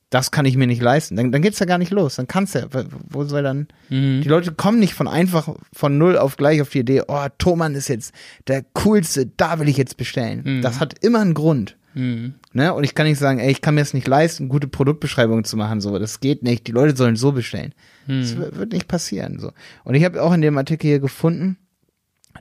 das 0.10 0.32
kann 0.32 0.46
ich 0.46 0.56
mir 0.56 0.68
nicht 0.68 0.82
leisten. 0.82 1.16
Dann, 1.16 1.32
dann 1.32 1.42
geht's 1.42 1.60
ja 1.60 1.66
gar 1.66 1.78
nicht 1.78 1.92
los. 1.92 2.16
Dann 2.16 2.28
kannst 2.28 2.56
du 2.56 2.60
ja, 2.60 2.68
wo 3.10 3.24
soll 3.24 3.44
dann, 3.44 3.68
mhm. 3.90 4.22
die 4.22 4.30
Leute 4.30 4.54
kommen 4.54 4.80
nicht 4.80 4.94
von 4.94 5.08
einfach 5.08 5.50
von 5.74 5.98
null 5.98 6.18
auf 6.18 6.38
gleich 6.38 6.62
auf 6.62 6.70
die 6.70 6.80
Idee, 6.80 7.04
oh, 7.08 7.26
Thomann 7.38 7.76
ist 7.76 7.88
jetzt 7.88 8.14
der 8.48 8.64
coolste, 8.74 9.26
da 9.26 9.60
will 9.60 9.68
ich 9.68 9.78
jetzt 9.78 9.98
bestellen. 9.98 10.42
Mhm. 10.46 10.62
Das 10.62 10.80
hat 10.80 11.04
immer 11.04 11.22
einen 11.22 11.34
Grund. 11.34 11.76
Mhm. 11.96 12.36
Ne? 12.54 12.74
Und 12.74 12.84
ich 12.84 12.94
kann 12.94 13.08
nicht 13.08 13.18
sagen, 13.18 13.40
ey, 13.40 13.52
ich 13.52 13.62
kann 13.62 13.76
mir 13.76 13.82
es 13.82 13.94
nicht 13.94 14.08
leisten, 14.08 14.50
gute 14.50 14.68
Produktbeschreibungen 14.68 15.44
zu 15.44 15.58
machen, 15.58 15.82
so. 15.82 15.98
Das 15.98 16.20
geht 16.20 16.44
nicht. 16.44 16.68
Die 16.68 16.72
Leute 16.72 16.96
sollen 16.96 17.16
so 17.16 17.32
bestellen. 17.32 17.74
Mhm. 18.06 18.22
Das 18.22 18.38
wird 18.38 18.74
nicht 18.74 18.88
passieren, 18.88 19.40
so. 19.40 19.52
Und 19.84 19.96
ich 19.96 20.04
habe 20.04 20.22
auch 20.22 20.34
in 20.34 20.42
dem 20.42 20.58
Artikel 20.58 20.88
hier 20.88 21.00
gefunden, 21.00 21.58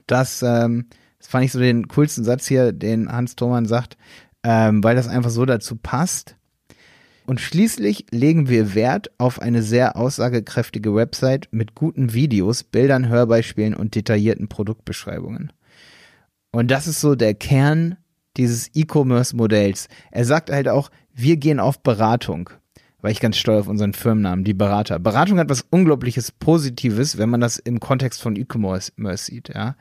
dass, 0.06 0.42
ähm, 0.42 0.86
das 1.18 1.28
fand 1.28 1.44
ich 1.44 1.52
so 1.52 1.60
den 1.60 1.88
coolsten 1.88 2.24
Satz 2.24 2.46
hier, 2.46 2.72
den 2.72 3.10
Hans 3.10 3.36
Thomann 3.36 3.64
sagt, 3.64 3.96
ähm, 4.42 4.84
weil 4.84 4.96
das 4.96 5.08
einfach 5.08 5.30
so 5.30 5.46
dazu 5.46 5.76
passt 5.76 6.36
und 7.26 7.40
schließlich 7.40 8.06
legen 8.10 8.48
wir 8.48 8.74
Wert 8.74 9.10
auf 9.18 9.40
eine 9.40 9.62
sehr 9.62 9.96
aussagekräftige 9.96 10.94
Website 10.94 11.48
mit 11.52 11.74
guten 11.74 12.12
Videos, 12.12 12.64
Bildern, 12.64 13.08
Hörbeispielen 13.08 13.74
und 13.74 13.94
detaillierten 13.94 14.48
Produktbeschreibungen. 14.48 15.52
Und 16.52 16.70
das 16.70 16.86
ist 16.86 17.00
so 17.00 17.14
der 17.14 17.34
Kern 17.34 17.96
dieses 18.36 18.70
E-Commerce-Modells. 18.74 19.88
Er 20.10 20.24
sagt 20.24 20.50
halt 20.50 20.68
auch, 20.68 20.90
wir 21.14 21.36
gehen 21.36 21.60
auf 21.60 21.82
Beratung. 21.82 22.50
Weil 23.00 23.12
ich 23.12 23.20
ganz 23.20 23.36
stolz 23.36 23.60
auf 23.60 23.68
unseren 23.68 23.92
Firmennamen, 23.92 24.44
die 24.44 24.54
Berater. 24.54 24.98
Beratung 24.98 25.38
hat 25.38 25.50
was 25.50 25.66
unglaubliches 25.68 26.32
Positives, 26.32 27.18
wenn 27.18 27.28
man 27.28 27.40
das 27.40 27.58
im 27.58 27.78
Kontext 27.78 28.22
von 28.22 28.34
E-Commerce 28.34 28.92
sieht, 29.16 29.50
ja. 29.54 29.76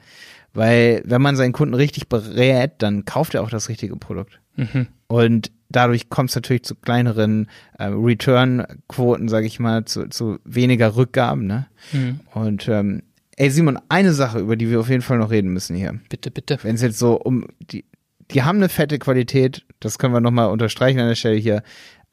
Weil 0.53 1.01
wenn 1.05 1.21
man 1.21 1.35
seinen 1.35 1.53
Kunden 1.53 1.73
richtig 1.73 2.09
berät, 2.09 2.73
dann 2.79 3.05
kauft 3.05 3.33
er 3.33 3.43
auch 3.43 3.50
das 3.50 3.69
richtige 3.69 3.95
Produkt. 3.95 4.41
Mhm. 4.55 4.88
Und 5.07 5.51
dadurch 5.75 6.10
kommt 6.10 6.30
es 6.30 6.36
natürlich 6.36 6.63
zu 6.63 6.75
kleineren 6.75 7.50
äh, 7.77 7.86
Return-Quoten, 7.86 9.27
sage 9.27 9.48
ich 9.48 9.60
mal, 9.60 9.86
zu, 9.86 10.08
zu 10.08 10.39
weniger 10.46 10.96
Rückgaben. 10.96 11.46
Ne? 11.46 11.68
Mhm. 11.92 12.20
Und 12.34 12.68
ähm, 12.70 13.03
ey 13.36 13.50
Simon, 13.50 13.80
eine 13.89 14.13
Sache, 14.13 14.39
über 14.39 14.56
die 14.56 14.70
wir 14.70 14.80
auf 14.80 14.89
jeden 14.89 15.01
Fall 15.01 15.18
noch 15.18 15.32
reden 15.32 15.51
müssen 15.51 15.75
hier. 15.75 16.00
Bitte, 16.10 16.32
bitte. 16.32 16.60
Wenn 16.62 16.75
es 16.75 16.82
jetzt 16.82 17.00
so 17.00 17.20
um 17.20 17.48
die, 17.60 17.86
die 18.32 18.44
haben 18.44 18.58
eine 18.58 18.70
fette 18.70 19.00
Qualität, 19.00 19.65
das 19.80 19.98
können 19.98 20.13
wir 20.13 20.22
nochmal 20.22 20.50
unterstreichen 20.50 21.00
an 21.00 21.08
der 21.08 21.15
Stelle 21.15 21.36
hier. 21.36 21.63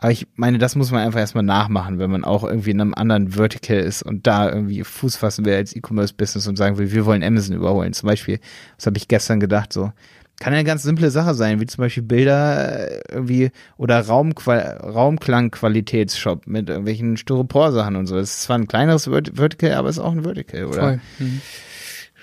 Aber 0.02 0.12
ich 0.12 0.26
meine, 0.34 0.56
das 0.56 0.76
muss 0.76 0.90
man 0.90 1.02
einfach 1.02 1.20
erstmal 1.20 1.44
nachmachen, 1.44 1.98
wenn 1.98 2.10
man 2.10 2.24
auch 2.24 2.42
irgendwie 2.42 2.70
in 2.70 2.80
einem 2.80 2.94
anderen 2.94 3.32
Vertical 3.32 3.76
ist 3.76 4.02
und 4.02 4.26
da 4.26 4.48
irgendwie 4.48 4.82
Fuß 4.82 5.16
fassen 5.16 5.44
will 5.44 5.54
als 5.54 5.76
E-Commerce-Business 5.76 6.46
und 6.46 6.56
sagen 6.56 6.78
will, 6.78 6.90
wir 6.90 7.04
wollen 7.04 7.22
Amazon 7.22 7.54
überholen. 7.54 7.92
Zum 7.92 8.06
Beispiel, 8.06 8.40
was 8.76 8.86
habe 8.86 8.96
ich 8.96 9.08
gestern 9.08 9.40
gedacht, 9.40 9.74
so, 9.74 9.92
kann 10.40 10.54
eine 10.54 10.64
ganz 10.64 10.82
simple 10.82 11.10
Sache 11.10 11.34
sein, 11.34 11.60
wie 11.60 11.66
zum 11.66 11.82
Beispiel 11.82 12.02
Bilder 12.02 12.90
äh, 12.90 13.02
irgendwie 13.12 13.50
oder 13.76 14.00
Raumqual 14.00 14.78
Raumklangqualitätsshop 14.82 16.46
mit 16.46 16.68
irgendwelchen 16.68 17.16
Styropor-Sachen 17.16 17.94
und 17.94 18.06
so. 18.06 18.16
Das 18.16 18.30
ist 18.30 18.42
zwar 18.42 18.58
ein 18.58 18.66
kleineres 18.66 19.04
Vert 19.04 19.32
Vertical, 19.34 19.74
aber 19.74 19.90
es 19.90 19.98
ist 19.98 20.02
auch 20.02 20.12
ein 20.12 20.24
Vertical, 20.24 20.64
oder? 20.64 20.80
Voll. 20.80 21.00
Mhm. 21.18 21.40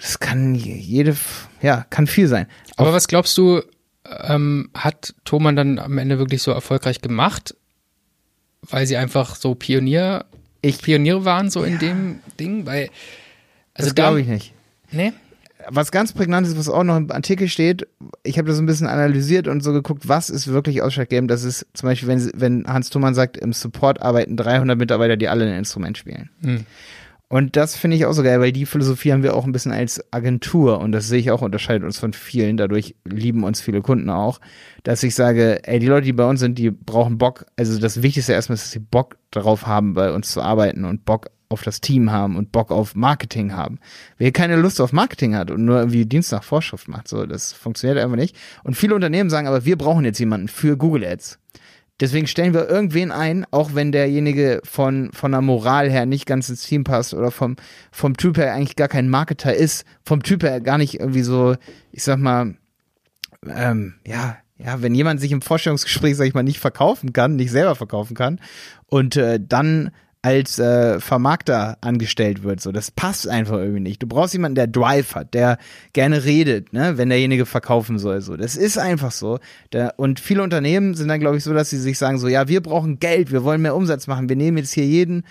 Das 0.02 0.20
kann 0.20 0.56
jede, 0.56 1.16
ja, 1.62 1.86
kann 1.90 2.08
viel 2.08 2.28
sein. 2.28 2.48
Aber 2.76 2.90
Auf 2.90 2.96
was 2.96 3.08
glaubst 3.08 3.38
du, 3.38 3.62
ähm, 4.24 4.70
hat 4.74 5.14
Thomann 5.24 5.56
dann 5.56 5.80
am 5.80 5.98
Ende 5.98 6.18
wirklich 6.20 6.42
so 6.42 6.52
erfolgreich 6.52 7.02
gemacht, 7.02 7.56
weil 8.62 8.86
sie 8.88 8.98
einfach 8.98 9.36
so 9.36 9.56
Pionier, 9.56 10.26
ich, 10.62 10.82
Pioniere 10.82 11.24
waren 11.26 11.50
so 11.50 11.62
ja. 11.62 11.68
in 11.68 11.80
dem 11.80 12.20
Ding? 12.40 12.66
Weil, 12.66 12.90
also 13.74 13.90
das 13.90 13.96
glaube 13.96 14.22
ich 14.22 14.28
nicht. 14.28 14.54
Nee? 14.92 15.14
Was 15.70 15.92
ganz 15.92 16.14
prägnant 16.14 16.48
ist, 16.48 16.58
was 16.58 16.70
auch 16.70 16.84
noch 16.84 16.98
im 16.98 17.12
Artikel 17.12 17.48
steht, 17.48 17.88
ich 18.24 18.38
habe 18.38 18.48
das 18.48 18.60
ein 18.60 18.66
bisschen 18.66 18.88
analysiert 18.88 19.48
und 19.48 19.64
so 19.64 19.74
geguckt, 19.74 20.08
was 20.08 20.30
ist 20.30 20.48
wirklich 20.48 20.82
ausschlaggebend. 20.82 21.30
Das 21.30 21.44
ist 21.44 21.66
zum 21.74 21.88
Beispiel, 21.88 22.08
wenn, 22.08 22.32
wenn 22.36 22.68
Hans 22.68 22.90
Thumann 22.90 23.16
sagt, 23.16 23.38
im 23.38 23.54
Support 23.54 24.02
arbeiten 24.02 24.38
300 24.38 24.78
Mitarbeiter, 24.78 25.18
die 25.18 25.28
alle 25.28 25.46
ein 25.46 25.58
Instrument 25.58 25.98
spielen. 25.98 26.30
Mhm. 26.42 26.66
Und 27.30 27.58
das 27.58 27.76
finde 27.76 27.98
ich 27.98 28.06
auch 28.06 28.14
so 28.14 28.24
geil, 28.24 28.40
weil 28.40 28.54
die 28.54 28.66
Philosophie 28.66 29.12
haben 29.12 29.22
wir 29.22 29.36
auch 29.36 29.44
ein 29.44 29.52
bisschen 29.52 29.74
als 29.74 30.02
Agentur 30.14 30.80
und 30.80 30.94
das 30.94 31.10
sehe 31.10 31.20
ich 31.20 31.30
auch 31.30 31.42
unterscheidet 31.42 31.84
uns 31.84 31.98
von 31.98 32.14
vielen. 32.14 32.56
Dadurch 32.56 32.96
lieben 33.04 33.44
uns 33.44 33.60
viele 33.60 33.82
Kunden 33.82 34.10
auch, 34.10 34.40
dass 34.84 35.04
ich 35.04 35.14
sage, 35.14 35.60
ey, 35.68 35.80
die 35.80 35.88
Leute, 35.88 36.06
die 36.06 36.14
bei 36.14 36.26
uns 36.26 36.40
sind, 36.40 36.58
die 36.58 36.72
brauchen 36.72 37.18
Bock. 37.18 37.46
Also 37.58 37.80
das 37.80 38.02
Wichtigste 38.02 38.32
erstmal 38.32 38.54
ist, 38.54 38.64
dass 38.64 38.72
sie 38.72 38.80
Bock 38.80 39.18
darauf 39.32 39.68
haben, 39.68 39.94
bei 39.94 40.14
uns 40.14 40.32
zu 40.32 40.42
arbeiten 40.42 40.86
und 40.86 41.04
Bock 41.04 41.28
auf 41.50 41.64
das 41.64 41.82
Team 41.82 42.12
haben 42.12 42.36
und 42.36 42.52
Bock 42.52 42.72
auf 42.72 42.96
Marketing 42.96 43.54
haben. 43.54 43.80
Wer 44.18 44.32
keine 44.32 44.56
Lust 44.56 44.82
auf 44.82 44.94
Marketing 44.94 45.36
hat 45.36 45.52
und 45.52 45.66
nur 45.66 45.80
irgendwie 45.80 46.06
Dienst 46.06 46.32
nach 46.32 46.44
Vorschrift 46.44 46.88
macht, 46.88 47.08
so, 47.08 47.26
das 47.26 47.54
funktioniert 47.54 48.00
einfach 48.00 48.18
nicht. 48.18 48.36
Und 48.64 48.76
viele 48.76 48.96
Unternehmen 48.96 49.30
sagen 49.30 49.48
aber, 49.48 49.66
wir 49.66 49.78
brauchen 49.78 50.06
jetzt 50.06 50.20
jemanden 50.20 50.48
für 50.48 50.78
Google 50.78 51.06
Ads. 51.06 51.40
Deswegen 52.00 52.28
stellen 52.28 52.54
wir 52.54 52.70
irgendwen 52.70 53.12
ein, 53.12 53.46
auch 53.50 53.74
wenn 53.74 53.92
derjenige 53.92 54.62
von, 54.64 55.12
von 55.14 55.32
der 55.32 55.42
Moral 55.42 55.90
her 55.90 56.06
nicht 56.06 56.28
ganz 56.28 56.48
ins 56.48 56.62
Team 56.62 56.84
passt 56.84 57.16
oder 57.16 57.32
vom, 57.32 57.56
vom 57.92 58.16
Typ 58.16 58.38
her 58.38 58.54
eigentlich 58.54 58.76
gar 58.76 58.88
kein 58.88 59.10
Marketer 59.10 59.56
ist, 59.56 59.84
vom 60.06 60.22
Typ 60.22 60.44
her 60.44 60.62
gar 60.62 60.78
nicht 60.78 61.00
irgendwie 61.00 61.24
so, 61.24 61.56
ich 61.92 62.04
sag 62.04 62.20
mal, 62.20 62.54
ähm, 63.48 63.96
ja, 64.06 64.38
ja, 64.60 64.82
wenn 64.82 64.94
jemand 64.94 65.20
sich 65.22 65.32
im 65.32 65.42
Vorstellungsgespräch, 65.42 66.16
sag 66.16 66.26
ich 66.26 66.34
mal, 66.34 66.44
nicht 66.44 66.60
verkaufen 66.60 67.14
kann, 67.14 67.36
nicht 67.36 67.52
selber 67.52 67.76
verkaufen 67.76 68.16
kann 68.16 68.40
und 68.88 69.16
äh, 69.16 69.40
dann 69.42 69.92
als 70.28 70.60
äh, 70.60 71.00
Vermarkter 71.00 71.78
angestellt 71.80 72.44
wird. 72.44 72.60
So, 72.60 72.74
das 72.74 72.92
passt 72.92 73.30
einfach 73.30 73.58
irgendwie 73.58 73.80
nicht. 73.80 74.04
Du 74.04 74.08
brauchst 74.08 74.34
jemanden, 74.34 74.56
der 74.56 74.68
Drive 74.68 75.16
hat, 75.16 75.34
der 75.34 75.58
gerne 75.94 76.26
redet, 76.26 76.74
ne, 76.74 76.98
wenn 76.98 77.08
derjenige 77.08 77.46
verkaufen 77.46 77.98
soll. 77.98 78.20
So, 78.20 78.36
das 78.36 78.58
ist 78.58 78.78
einfach 78.78 79.12
so. 79.12 79.40
Der, 79.72 79.94
und 79.96 80.20
viele 80.20 80.44
Unternehmen 80.44 80.96
sind 80.96 81.08
dann, 81.08 81.22
glaube 81.22 81.38
ich, 81.38 81.46
so, 81.46 81.54
dass 81.54 81.70
sie 81.70 81.78
sich 81.78 81.98
sagen 81.98 82.18
so, 82.18 82.28
ja, 82.28 82.50
wir 82.50 82.62
brauchen 82.62 83.00
Geld, 83.00 83.32
wir 83.32 83.46
wollen 83.46 83.62
mehr 83.62 83.76
Umsatz 83.76 84.08
machen, 84.08 84.28
wir 84.28 84.36
nehmen 84.36 84.58
jetzt 84.58 84.74
hier 84.74 84.86
jeden, 84.86 85.24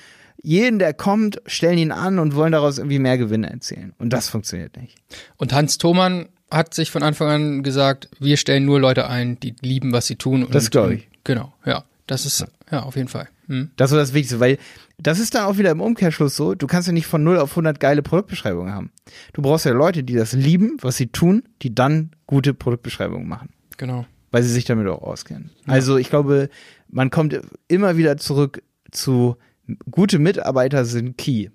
jeden, 0.42 0.78
der 0.78 0.94
kommt, 0.94 1.42
stellen 1.46 1.78
ihn 1.78 1.92
an 1.92 2.18
und 2.18 2.34
wollen 2.34 2.52
daraus 2.52 2.78
irgendwie 2.78 2.98
mehr 2.98 3.18
Gewinne 3.18 3.50
erzielen. 3.50 3.92
Und 3.98 4.14
das 4.14 4.30
funktioniert 4.30 4.76
nicht. 4.78 4.96
Und 5.36 5.52
Hans 5.52 5.76
Thomann 5.76 6.30
hat 6.50 6.72
sich 6.72 6.90
von 6.90 7.02
Anfang 7.02 7.28
an 7.28 7.62
gesagt, 7.62 8.08
wir 8.18 8.38
stellen 8.38 8.64
nur 8.64 8.80
Leute 8.80 9.08
ein, 9.08 9.38
die 9.40 9.54
lieben, 9.60 9.92
was 9.92 10.06
sie 10.06 10.16
tun. 10.16 10.42
Und, 10.44 10.54
das 10.54 10.70
glaube 10.70 10.94
ich. 10.94 11.08
Genau, 11.24 11.52
ja. 11.66 11.84
Das 12.06 12.24
ist, 12.24 12.46
ja, 12.70 12.82
auf 12.84 12.96
jeden 12.96 13.08
Fall. 13.08 13.28
Hm. 13.46 13.70
Das 13.76 13.92
ist 13.92 13.96
das 13.96 14.14
Wichtigste, 14.14 14.40
weil 14.40 14.58
das 14.98 15.18
ist 15.18 15.34
dann 15.34 15.44
auch 15.44 15.58
wieder 15.58 15.70
im 15.70 15.80
Umkehrschluss 15.80 16.36
so, 16.36 16.54
du 16.54 16.66
kannst 16.66 16.88
ja 16.88 16.92
nicht 16.92 17.06
von 17.06 17.22
0 17.22 17.38
auf 17.38 17.50
100 17.50 17.78
geile 17.78 18.02
Produktbeschreibungen 18.02 18.72
haben. 18.72 18.90
Du 19.32 19.42
brauchst 19.42 19.66
ja 19.66 19.72
Leute, 19.72 20.02
die 20.02 20.14
das 20.14 20.32
lieben, 20.32 20.76
was 20.80 20.96
sie 20.96 21.08
tun, 21.08 21.42
die 21.62 21.74
dann 21.74 22.10
gute 22.26 22.54
Produktbeschreibungen 22.54 23.28
machen. 23.28 23.50
Genau. 23.76 24.06
Weil 24.30 24.42
sie 24.42 24.52
sich 24.52 24.64
damit 24.64 24.88
auch 24.88 25.02
auskennen. 25.02 25.50
Ja. 25.66 25.74
Also 25.74 25.96
ich 25.96 26.10
glaube, 26.10 26.48
man 26.88 27.10
kommt 27.10 27.40
immer 27.68 27.96
wieder 27.96 28.16
zurück 28.16 28.62
zu 28.90 29.36
gute 29.90 30.18
Mitarbeiter 30.18 30.84
sind 30.84 31.18
key. 31.18 31.48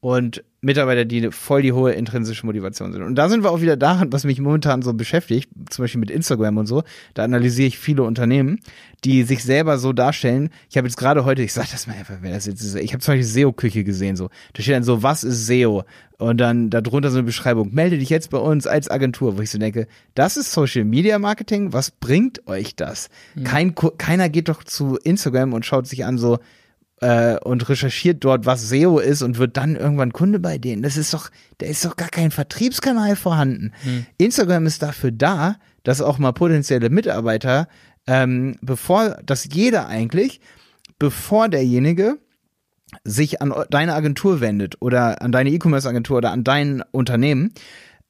Und 0.00 0.44
Mitarbeiter, 0.66 1.04
die 1.04 1.30
voll 1.30 1.62
die 1.62 1.72
hohe 1.72 1.92
intrinsische 1.92 2.44
Motivation 2.44 2.92
sind. 2.92 3.02
Und 3.02 3.14
da 3.14 3.28
sind 3.28 3.42
wir 3.42 3.50
auch 3.50 3.60
wieder 3.60 3.76
daran, 3.76 4.12
was 4.12 4.24
mich 4.24 4.40
momentan 4.40 4.82
so 4.82 4.92
beschäftigt, 4.92 5.48
zum 5.70 5.84
Beispiel 5.84 6.00
mit 6.00 6.10
Instagram 6.10 6.58
und 6.58 6.66
so. 6.66 6.82
Da 7.14 7.24
analysiere 7.24 7.68
ich 7.68 7.78
viele 7.78 8.02
Unternehmen, 8.02 8.60
die 9.04 9.22
sich 9.22 9.44
selber 9.44 9.78
so 9.78 9.92
darstellen. 9.92 10.50
Ich 10.68 10.76
habe 10.76 10.86
jetzt 10.86 10.96
gerade 10.96 11.24
heute, 11.24 11.42
ich 11.42 11.52
sag 11.52 11.70
das 11.70 11.86
mal 11.86 11.94
einfach, 11.94 12.16
wer 12.20 12.32
das 12.32 12.46
jetzt 12.46 12.62
ist. 12.62 12.74
Ich 12.74 12.92
habe 12.92 13.00
zum 13.00 13.12
Beispiel 13.14 13.24
SEO-Küche 13.24 13.84
gesehen, 13.84 14.16
so. 14.16 14.28
Da 14.52 14.62
steht 14.62 14.74
dann 14.74 14.82
so, 14.82 15.02
was 15.02 15.24
ist 15.24 15.46
SEO? 15.46 15.84
Und 16.18 16.38
dann 16.38 16.70
darunter 16.70 17.10
so 17.10 17.18
eine 17.18 17.26
Beschreibung, 17.26 17.72
melde 17.72 17.98
dich 17.98 18.10
jetzt 18.10 18.30
bei 18.30 18.38
uns 18.38 18.66
als 18.66 18.90
Agentur, 18.90 19.38
wo 19.38 19.42
ich 19.42 19.50
so 19.50 19.58
denke, 19.58 19.86
das 20.14 20.36
ist 20.36 20.52
Social 20.52 20.84
Media 20.84 21.18
Marketing, 21.18 21.72
was 21.72 21.90
bringt 21.90 22.46
euch 22.48 22.74
das? 22.74 23.08
Mhm. 23.34 23.44
Kein, 23.44 23.74
keiner 23.74 24.28
geht 24.28 24.48
doch 24.48 24.64
zu 24.64 24.96
Instagram 25.04 25.52
und 25.52 25.64
schaut 25.64 25.86
sich 25.86 26.04
an 26.04 26.18
so, 26.18 26.38
äh, 27.00 27.36
und 27.38 27.68
recherchiert 27.68 28.24
dort, 28.24 28.46
was 28.46 28.68
SEO 28.68 28.98
ist 28.98 29.22
und 29.22 29.38
wird 29.38 29.56
dann 29.56 29.76
irgendwann 29.76 30.12
Kunde 30.12 30.38
bei 30.38 30.58
denen. 30.58 30.82
Das 30.82 30.96
ist 30.96 31.12
doch, 31.12 31.30
da 31.58 31.66
ist 31.66 31.84
doch 31.84 31.96
gar 31.96 32.08
kein 32.08 32.30
Vertriebskanal 32.30 33.16
vorhanden. 33.16 33.72
Hm. 33.82 34.06
Instagram 34.18 34.66
ist 34.66 34.82
dafür 34.82 35.12
da, 35.12 35.56
dass 35.82 36.00
auch 36.00 36.18
mal 36.18 36.32
potenzielle 36.32 36.90
Mitarbeiter, 36.90 37.68
ähm, 38.06 38.56
bevor, 38.60 39.18
dass 39.24 39.48
jeder 39.52 39.88
eigentlich, 39.88 40.40
bevor 40.98 41.48
derjenige 41.48 42.18
sich 43.04 43.42
an 43.42 43.52
deine 43.70 43.94
Agentur 43.94 44.40
wendet 44.40 44.76
oder 44.80 45.20
an 45.20 45.32
deine 45.32 45.50
E-Commerce-Agentur 45.50 46.18
oder 46.18 46.30
an 46.30 46.44
dein 46.44 46.82
Unternehmen, 46.92 47.52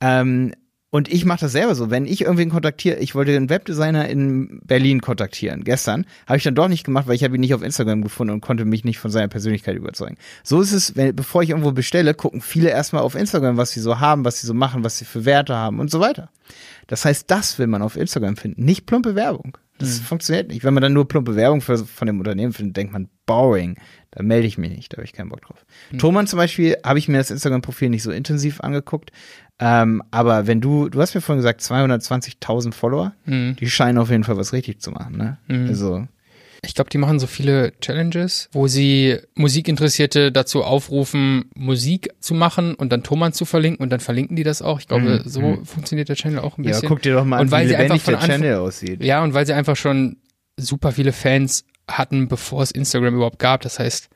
ähm, 0.01 0.53
und 0.90 1.12
ich 1.12 1.25
mache 1.25 1.40
das 1.40 1.53
selber 1.53 1.75
so. 1.75 1.90
Wenn 1.90 2.07
ich 2.07 2.22
irgendwen 2.22 2.51
kontaktiere, 2.51 2.99
ich 2.99 3.14
wollte 3.14 3.35
einen 3.35 3.51
Webdesigner 3.51 4.09
in 4.09 4.61
Berlin 4.64 5.01
kontaktieren, 5.01 5.64
gestern, 5.64 6.07
habe 6.27 6.38
ich 6.38 6.44
dann 6.44 6.55
doch 6.55 6.68
nicht 6.68 6.85
gemacht, 6.85 7.09
weil 7.09 7.16
ich 7.16 7.25
habe 7.25 7.35
ihn 7.35 7.40
nicht 7.40 7.55
auf 7.55 7.62
Instagram 7.62 8.03
gefunden 8.03 8.33
und 8.33 8.40
konnte 8.40 8.64
mich 8.64 8.85
nicht 8.85 8.99
von 8.99 9.11
seiner 9.11 9.29
Persönlichkeit 9.29 9.77
überzeugen. 9.77 10.16
So 10.44 10.61
ist 10.61 10.72
es, 10.72 10.94
wenn, 10.96 11.14
bevor 11.14 11.42
ich 11.42 11.51
irgendwo 11.51 11.72
bestelle, 11.72 12.14
gucken 12.14 12.40
viele 12.40 12.70
erstmal 12.70 13.03
auf 13.03 13.16
Instagram, 13.16 13.57
was 13.57 13.72
sie 13.72 13.81
so 13.81 13.99
haben, 13.99 14.25
was 14.25 14.40
sie 14.40 14.46
so 14.46 14.55
machen, 14.55 14.85
was 14.85 14.99
sie 14.99 15.05
für 15.05 15.25
Werte 15.25 15.57
haben 15.57 15.81
und 15.81 15.90
so 15.90 15.99
weiter. 16.01 16.31
Das 16.87 17.05
heißt, 17.05 17.31
das 17.31 17.59
will 17.59 17.66
man 17.66 17.83
auf 17.83 17.96
Instagram 17.96 18.37
finden, 18.37 18.64
nicht 18.64 18.87
plumpe 18.87 19.14
Werbung. 19.14 19.59
Das 19.79 19.99
hm. 19.99 20.05
funktioniert 20.05 20.49
nicht. 20.49 20.64
Wenn 20.64 20.72
man 20.72 20.83
dann 20.83 20.92
nur 20.92 21.07
plumpe 21.07 21.37
Werbung 21.37 21.61
für, 21.61 21.79
von 21.79 22.07
dem 22.07 22.18
Unternehmen 22.18 22.53
findet, 22.53 22.77
denkt 22.77 22.92
man, 22.92 23.09
boring. 23.27 23.77
Da 24.11 24.22
melde 24.22 24.46
ich 24.46 24.57
mich 24.57 24.70
nicht, 24.70 24.92
da 24.92 24.96
habe 24.96 25.05
ich 25.05 25.12
keinen 25.12 25.29
Bock 25.29 25.42
drauf. 25.42 25.66
Hm. 25.90 25.99
Thomann 25.99 26.27
zum 26.27 26.38
Beispiel 26.38 26.77
habe 26.83 26.99
ich 26.99 27.09
mir 27.09 27.18
das 27.18 27.31
Instagram-Profil 27.31 27.90
nicht 27.90 28.03
so 28.03 28.11
intensiv 28.11 28.61
angeguckt, 28.61 29.12
ähm, 29.59 30.03
aber 30.11 30.46
wenn 30.46 30.61
du, 30.61 30.88
du 30.88 31.01
hast 31.01 31.14
mir 31.14 31.20
vorhin 31.20 31.40
gesagt, 31.40 31.61
220.000 31.61 32.72
Follower, 32.72 33.12
mhm. 33.25 33.57
die 33.57 33.70
scheinen 33.70 33.99
auf 33.99 34.11
jeden 34.11 34.25
Fall 34.25 34.37
was 34.37 34.53
richtig 34.53 34.81
zu 34.81 34.90
machen, 34.90 35.16
ne? 35.16 35.38
Mhm. 35.49 35.68
Also. 35.68 36.07
Ich 36.66 36.74
glaube, 36.74 36.90
die 36.90 36.98
machen 36.98 37.18
so 37.18 37.26
viele 37.26 37.72
Challenges, 37.81 38.48
wo 38.52 38.66
sie 38.66 39.18
Musikinteressierte 39.35 40.33
dazu 40.33 40.62
aufrufen, 40.62 41.46
Musik 41.55 42.11
zu 42.20 42.35
machen 42.35 42.74
und 42.74 42.92
dann 42.92 43.02
Thomann 43.02 43.33
zu 43.33 43.44
verlinken 43.44 43.83
und 43.83 43.90
dann 43.90 44.00
verlinken 44.00 44.37
die 44.37 44.42
das 44.42 44.62
auch. 44.62 44.81
Ich 44.81 44.88
glaube, 44.88 45.22
mhm. 45.24 45.29
so 45.29 45.40
mhm. 45.40 45.64
funktioniert 45.64 46.09
der 46.09 46.16
Channel 46.16 46.40
auch 46.40 46.59
ein 46.59 46.64
bisschen. 46.64 46.83
Ja, 46.83 46.88
guck 46.88 47.02
dir 47.02 47.14
doch 47.14 47.24
mal 47.24 47.40
und 47.40 47.52
an, 47.52 47.64
wie 47.64 47.70
lebendig 47.70 48.05
der 48.05 48.18
Channel 48.18 48.57
aussieht. 48.57 49.02
Ja, 49.02 49.22
und 49.22 49.35
weil 49.35 49.46
sie 49.46 49.55
einfach 49.55 49.76
schon 49.76 50.16
super 50.57 50.92
viele 50.92 51.12
Fans 51.12 51.64
hatten, 51.88 52.29
bevor 52.29 52.62
es 52.62 52.70
Instagram 52.70 53.14
überhaupt 53.14 53.38
gab. 53.38 53.62
Das 53.62 53.79
heißt, 53.79 54.09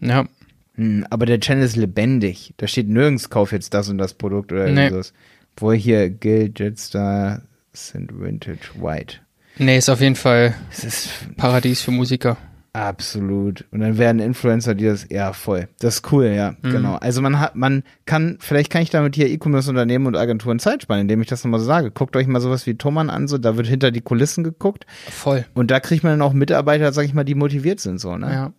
ja, 0.00 0.26
hm, 0.74 1.06
aber 1.10 1.26
der 1.26 1.40
Channel 1.40 1.64
ist 1.64 1.76
lebendig. 1.76 2.54
Da 2.56 2.66
steht 2.66 2.88
nirgends, 2.88 3.30
kauf 3.30 3.52
jetzt 3.52 3.74
das 3.74 3.88
und 3.88 3.98
das 3.98 4.14
Produkt 4.14 4.52
oder 4.52 4.68
nee. 4.68 4.84
irgendwas. 4.84 5.12
Wo 5.56 5.72
hier 5.72 6.08
gilt 6.08 6.60
Jetstar 6.60 7.42
sind 7.72 8.18
Vintage 8.18 8.70
White. 8.80 9.18
Nee, 9.58 9.78
ist 9.78 9.88
auf 9.88 10.00
jeden 10.00 10.16
Fall 10.16 10.54
es 10.70 10.84
ist 10.84 11.08
Paradies 11.36 11.82
für 11.82 11.90
Musiker. 11.90 12.36
Absolut. 12.72 13.64
Und 13.72 13.80
dann 13.80 13.98
werden 13.98 14.20
Influencer, 14.20 14.74
die 14.74 14.84
das, 14.84 15.06
ja, 15.10 15.32
voll. 15.32 15.68
Das 15.80 15.96
ist 15.96 16.12
cool, 16.12 16.26
ja, 16.26 16.54
mhm. 16.62 16.70
genau. 16.70 16.94
Also 16.96 17.20
man 17.22 17.40
hat, 17.40 17.56
man 17.56 17.82
kann, 18.06 18.36
vielleicht 18.40 18.70
kann 18.70 18.82
ich 18.82 18.90
damit 18.90 19.16
hier 19.16 19.28
E-Commerce-Unternehmen 19.28 20.06
und 20.06 20.16
Agenturen 20.16 20.60
Zeit 20.60 20.82
sparen, 20.82 21.00
indem 21.00 21.20
ich 21.20 21.28
das 21.28 21.42
nochmal 21.42 21.60
so 21.60 21.66
sage. 21.66 21.90
Guckt 21.90 22.14
euch 22.14 22.26
mal 22.26 22.40
sowas 22.40 22.66
wie 22.66 22.74
Thomann 22.74 23.10
an, 23.10 23.26
so, 23.26 23.38
da 23.38 23.56
wird 23.56 23.66
hinter 23.66 23.90
die 23.90 24.00
Kulissen 24.00 24.44
geguckt. 24.44 24.86
Voll. 25.10 25.44
Und 25.54 25.70
da 25.70 25.80
kriegt 25.80 26.04
man 26.04 26.12
dann 26.12 26.22
auch 26.22 26.32
Mitarbeiter, 26.32 26.92
sag 26.92 27.04
ich 27.04 27.14
mal, 27.14 27.24
die 27.24 27.34
motiviert 27.34 27.80
sind, 27.80 27.98
so, 27.98 28.16
ne? 28.16 28.32
Ja. 28.32 28.52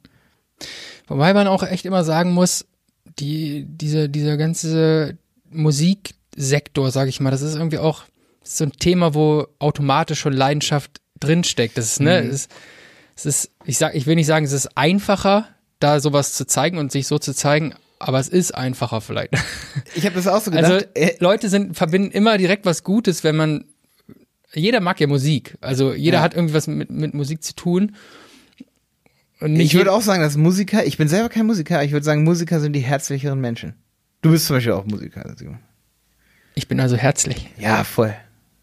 Wobei 1.08 1.34
man 1.34 1.48
auch 1.48 1.64
echt 1.64 1.86
immer 1.86 2.04
sagen 2.04 2.34
muss, 2.34 2.66
die, 3.20 3.66
diese, 3.70 4.10
dieser 4.10 4.38
ganze 4.38 5.18
Musiksektor, 5.50 6.92
sag 6.92 7.08
ich 7.08 7.20
mal, 7.20 7.32
das 7.32 7.42
ist 7.42 7.56
irgendwie 7.56 7.80
auch 7.80 8.04
so 8.58 8.66
ein 8.66 8.72
Thema, 8.74 9.14
wo 9.14 9.48
automatisch 9.60 10.20
schon 10.20 10.34
Leidenschaft 10.34 11.02
drinsteckt. 11.20 11.78
Das 11.78 11.86
ist, 11.86 12.00
ne, 12.00 12.22
mhm. 12.22 12.30
es, 12.30 12.48
es 13.16 13.26
ist, 13.26 13.52
ich 13.66 13.78
sag, 13.78 13.96
ich 13.96 14.06
will 14.06 14.16
nicht 14.16 14.28
sagen, 14.28 14.46
es 14.46 14.52
ist 14.52 14.78
einfacher, 14.78 15.48
da 15.80 16.00
sowas 16.00 16.34
zu 16.34 16.46
zeigen 16.46 16.78
und 16.78 16.92
sich 16.92 17.08
so 17.08 17.20
zu 17.20 17.34
zeigen, 17.34 17.74
aber 18.00 18.20
es 18.20 18.28
ist 18.28 18.54
einfacher 18.54 19.02
vielleicht. 19.02 19.34
Ich 19.96 20.06
habe 20.06 20.16
das 20.16 20.28
auch 20.28 20.42
so 20.42 20.52
gedacht. 20.52 20.90
Also 20.96 21.14
Leute 21.20 21.50
sind 21.50 21.76
verbinden 21.76 22.12
immer 22.12 22.38
direkt 22.38 22.66
was 22.66 22.84
Gutes, 22.84 23.24
wenn 23.24 23.36
man 23.36 23.66
jeder 24.54 24.82
mag 24.82 25.00
ja 25.00 25.08
Musik. 25.08 25.58
Also 25.62 25.94
jeder 25.94 26.18
ja. 26.18 26.24
hat 26.24 26.34
irgendwie 26.34 26.54
was 26.54 26.68
mit, 26.68 26.90
mit 26.90 27.14
Musik 27.14 27.44
zu 27.44 27.56
tun 27.56 27.96
ich 29.42 29.74
würde 29.74 29.94
auch 29.94 30.02
sagen, 30.02 30.22
dass 30.22 30.36
Musiker, 30.36 30.86
ich 30.86 30.98
bin 30.98 31.08
selber 31.08 31.30
kein 31.30 31.46
Musiker, 31.46 31.84
ich 31.84 31.92
würde 31.92 32.04
sagen, 32.04 32.24
Musiker 32.24 32.60
sind 32.60 32.74
die 32.74 32.82
herzlicheren 32.82 33.40
Menschen. 33.40 33.74
Du 34.22 34.32
bist 34.32 34.48
zum 34.48 34.58
Beispiel 34.58 34.74
auch 34.74 34.86
Musiker, 34.86 35.34
Simon. 35.38 35.60
Ich 36.56 36.68
bin 36.68 36.80
also 36.80 36.98
herzlich. 36.98 37.50
Ja, 37.58 37.86
voll. 37.86 38.14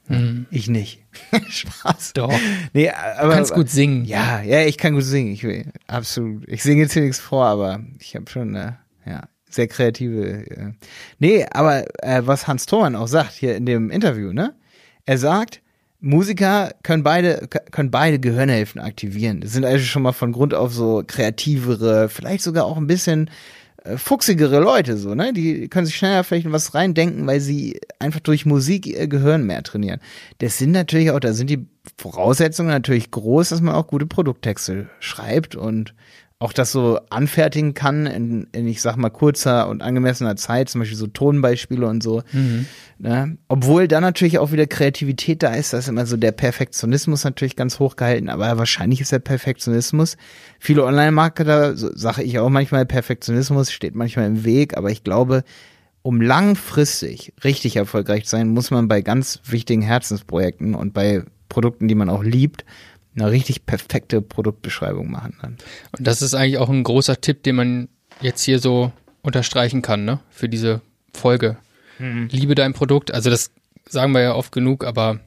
Mhm. 0.08 0.46
Ich 0.50 0.68
nicht. 0.68 1.02
Spaß. 1.48 2.12
Doch. 2.14 2.32
Nee, 2.72 2.90
aber, 2.90 3.28
du 3.28 3.34
kannst 3.34 3.54
gut 3.54 3.68
singen. 3.68 4.04
Ja, 4.04 4.42
ja, 4.42 4.60
ich 4.62 4.78
kann 4.78 4.94
gut 4.94 5.04
singen. 5.04 5.32
Ich 5.32 5.42
will, 5.42 5.66
absolut. 5.86 6.48
Ich 6.48 6.62
singe 6.62 6.82
jetzt 6.82 6.92
hier 6.92 7.02
nichts 7.02 7.18
vor, 7.18 7.46
aber 7.46 7.80
ich 7.98 8.14
habe 8.14 8.30
schon 8.30 8.54
eine, 8.54 8.78
ja, 9.04 9.22
sehr 9.48 9.68
kreative. 9.68 10.46
Äh. 10.50 10.72
Nee, 11.18 11.46
aber 11.50 11.84
äh, 12.02 12.22
was 12.24 12.46
Hans 12.46 12.66
Thoman 12.66 12.96
auch 12.96 13.08
sagt 13.08 13.32
hier 13.32 13.56
in 13.56 13.66
dem 13.66 13.90
Interview, 13.90 14.32
ne? 14.32 14.54
Er 15.04 15.18
sagt, 15.18 15.62
Musiker 16.00 16.72
können 16.82 17.02
beide, 17.02 17.48
können 17.70 17.90
beide 17.90 18.18
Gehirnhälften 18.18 18.80
aktivieren. 18.80 19.40
Das 19.40 19.52
sind 19.52 19.64
also 19.64 19.84
schon 19.84 20.02
mal 20.02 20.12
von 20.12 20.32
Grund 20.32 20.54
auf 20.54 20.72
so 20.72 21.02
kreativere, 21.06 22.08
vielleicht 22.08 22.42
sogar 22.42 22.64
auch 22.64 22.76
ein 22.76 22.86
bisschen 22.86 23.28
äh, 23.28 23.30
fuchsigere 23.96 24.60
Leute, 24.60 24.96
so, 24.96 25.14
ne? 25.14 25.32
Die 25.32 25.68
können 25.68 25.86
sich 25.86 25.96
schneller 25.96 26.24
vielleicht 26.24 26.46
in 26.46 26.52
was 26.52 26.74
reindenken, 26.74 27.26
weil 27.26 27.40
sie 27.40 27.80
einfach 27.98 28.20
durch 28.20 28.46
Musik 28.46 28.86
ihr 28.86 29.06
Gehirn 29.06 29.46
mehr 29.46 29.62
trainieren. 29.62 30.00
Das 30.38 30.58
sind 30.58 30.72
natürlich 30.72 31.10
auch, 31.10 31.20
da 31.20 31.32
sind 31.32 31.50
die 31.50 31.66
Voraussetzungen 31.96 32.70
natürlich 32.70 33.10
groß, 33.10 33.50
dass 33.50 33.60
man 33.60 33.74
auch 33.74 33.86
gute 33.86 34.06
Produkttexte 34.06 34.88
schreibt 34.98 35.54
und 35.54 35.94
auch 36.38 36.52
das 36.52 36.70
so 36.70 37.00
anfertigen 37.08 37.72
kann 37.72 38.04
in, 38.04 38.46
in, 38.52 38.66
ich 38.66 38.82
sag 38.82 38.96
mal, 38.96 39.08
kurzer 39.08 39.68
und 39.68 39.82
angemessener 39.82 40.36
Zeit, 40.36 40.68
zum 40.68 40.80
Beispiel 40.80 40.98
so 40.98 41.06
Tonbeispiele 41.06 41.86
und 41.86 42.02
so. 42.02 42.22
Mhm. 42.32 42.66
Ne? 42.98 43.38
Obwohl 43.48 43.88
da 43.88 44.02
natürlich 44.02 44.38
auch 44.38 44.52
wieder 44.52 44.66
Kreativität 44.66 45.42
da 45.42 45.54
ist, 45.54 45.72
da 45.72 45.78
ist 45.78 45.88
immer 45.88 46.04
so 46.04 46.18
der 46.18 46.32
Perfektionismus 46.32 47.24
natürlich 47.24 47.56
ganz 47.56 47.78
hoch 47.78 47.96
gehalten, 47.96 48.28
aber 48.28 48.58
wahrscheinlich 48.58 49.00
ist 49.00 49.12
der 49.12 49.18
Perfektionismus. 49.18 50.18
Viele 50.58 50.84
Online-Marketer, 50.84 51.74
so 51.74 51.90
sage 51.94 52.22
ich 52.22 52.38
auch 52.38 52.50
manchmal, 52.50 52.84
Perfektionismus 52.84 53.72
steht 53.72 53.94
manchmal 53.94 54.26
im 54.26 54.44
Weg, 54.44 54.76
aber 54.76 54.90
ich 54.90 55.04
glaube, 55.04 55.42
um 56.02 56.20
langfristig 56.20 57.32
richtig 57.44 57.76
erfolgreich 57.76 58.24
zu 58.24 58.32
sein, 58.32 58.50
muss 58.50 58.70
man 58.70 58.88
bei 58.88 59.00
ganz 59.00 59.40
wichtigen 59.44 59.82
Herzensprojekten 59.82 60.74
und 60.74 60.92
bei 60.92 61.24
Produkten, 61.48 61.88
die 61.88 61.94
man 61.94 62.10
auch 62.10 62.22
liebt, 62.22 62.64
eine 63.16 63.30
richtig 63.30 63.66
perfekte 63.66 64.20
Produktbeschreibung 64.20 65.10
machen 65.10 65.36
dann. 65.40 65.56
Und 65.96 66.06
das 66.06 66.22
ist 66.22 66.34
eigentlich 66.34 66.58
auch 66.58 66.68
ein 66.68 66.84
großer 66.84 67.20
Tipp, 67.20 67.42
den 67.42 67.56
man 67.56 67.88
jetzt 68.20 68.42
hier 68.42 68.58
so 68.58 68.92
unterstreichen 69.22 69.82
kann, 69.82 70.04
ne? 70.04 70.20
Für 70.30 70.48
diese 70.48 70.82
Folge. 71.12 71.56
Mhm. 71.98 72.28
Liebe 72.30 72.54
dein 72.54 72.74
Produkt. 72.74 73.12
Also 73.12 73.30
das 73.30 73.50
sagen 73.88 74.12
wir 74.12 74.20
ja 74.20 74.34
oft 74.34 74.52
genug, 74.52 74.84
aber 74.84 75.20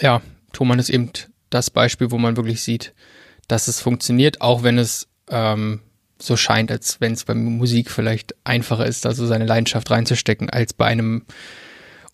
ja, 0.00 0.20
Thomann 0.52 0.78
ist 0.78 0.90
eben 0.90 1.10
das 1.50 1.70
Beispiel, 1.70 2.10
wo 2.10 2.18
man 2.18 2.36
wirklich 2.36 2.62
sieht, 2.62 2.92
dass 3.48 3.68
es 3.68 3.80
funktioniert, 3.80 4.40
auch 4.40 4.62
wenn 4.62 4.78
es 4.78 5.08
ähm, 5.30 5.80
so 6.18 6.36
scheint, 6.36 6.70
als 6.70 7.00
wenn 7.00 7.12
es 7.12 7.24
bei 7.24 7.34
Musik 7.34 7.90
vielleicht 7.90 8.34
einfacher 8.44 8.86
ist, 8.86 9.04
da 9.04 9.12
so 9.12 9.26
seine 9.26 9.46
Leidenschaft 9.46 9.90
reinzustecken, 9.90 10.50
als 10.50 10.72
bei 10.72 10.86
einem 10.86 11.24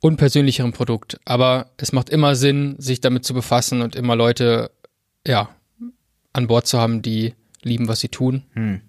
unpersönlicheren 0.02 0.72
Produkt. 0.72 1.18
Aber 1.24 1.70
es 1.78 1.92
macht 1.92 2.10
immer 2.10 2.34
Sinn, 2.36 2.74
sich 2.78 3.00
damit 3.00 3.24
zu 3.24 3.32
befassen 3.32 3.80
und 3.80 3.96
immer 3.96 4.16
Leute, 4.16 4.70
ja, 5.26 5.48
an 6.34 6.46
Bord 6.48 6.66
zu 6.66 6.78
haben, 6.78 7.00
die 7.00 7.34
lieben, 7.62 7.88
was 7.88 8.00
sie 8.00 8.08
tun. 8.08 8.42
Hm. 8.52 8.80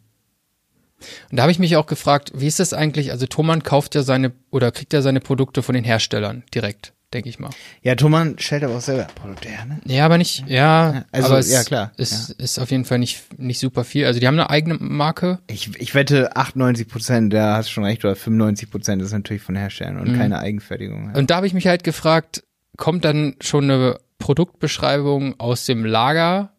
Und 1.30 1.38
da 1.38 1.44
habe 1.44 1.52
ich 1.52 1.60
mich 1.60 1.76
auch 1.76 1.86
gefragt, 1.86 2.32
wie 2.36 2.48
ist 2.48 2.60
das 2.60 2.74
eigentlich? 2.74 3.12
Also 3.12 3.28
Thomann 3.28 3.64
kauft 3.64 3.94
ja 3.94 4.04
seine 4.04 4.32
oder 4.52 4.72
kriegt 4.72 4.94
ja 4.94 5.02
seine 5.02 5.20
Produkte 5.20 5.62
von 5.62 5.76
den 5.76 5.84
Herstellern 5.84 6.44
direkt 6.54 6.94
denke 7.14 7.30
ich 7.30 7.40
mal. 7.40 7.50
Ja, 7.82 7.96
Thomann 7.96 8.36
stellt 8.40 8.64
aber 8.64 8.76
auch 8.76 8.82
selber 8.82 9.08
Produkte 9.16 9.50
her, 9.50 9.66
ne? 9.66 9.80
Ja, 9.86 10.06
aber 10.06 10.18
nicht, 10.18 10.46
ja, 10.48 11.06
also, 11.12 11.28
aber 11.28 11.40
es 11.40 11.52
ja, 11.52 11.64
klar. 11.64 11.92
Ist, 11.98 12.30
ja. 12.30 12.44
ist 12.44 12.60
auf 12.60 12.72
jeden 12.72 12.86
Fall 12.86 13.00
nicht, 13.00 13.40
nicht 13.40 13.60
super 13.60 13.84
viel. 13.84 14.06
Also 14.06 14.20
die 14.20 14.28
haben 14.28 14.40
eine 14.40 14.50
eigene 14.50 14.76
Marke. 14.76 15.40
Ich, 15.48 15.80
ich 15.80 15.96
wette 15.96 16.36
98 16.36 16.88
Prozent, 16.88 17.34
da 17.34 17.58
hast 17.58 17.70
du 17.70 17.74
schon 17.74 17.86
recht, 17.86 18.04
oder 18.04 18.16
95 18.16 18.72
Prozent 18.72 19.02
ist 19.02 19.12
natürlich 19.12 19.44
von 19.44 19.56
Herstellern 19.56 20.00
und 20.00 20.12
mhm. 20.12 20.18
keine 20.18 20.40
Eigenfertigung. 20.40 21.12
Ja. 21.14 21.20
Und 21.20 21.30
da 21.30 21.38
habe 21.38 21.48
ich 21.48 21.54
mich 21.54 21.68
halt 21.68 21.84
gefragt, 21.84 22.44
kommt 22.78 23.06
dann 23.06 23.36
schon 23.42 23.66
eine 23.66 23.98
Produktbeschreibung 24.18 25.40
aus 25.40 25.66
dem 25.66 25.86
Lager 25.86 26.53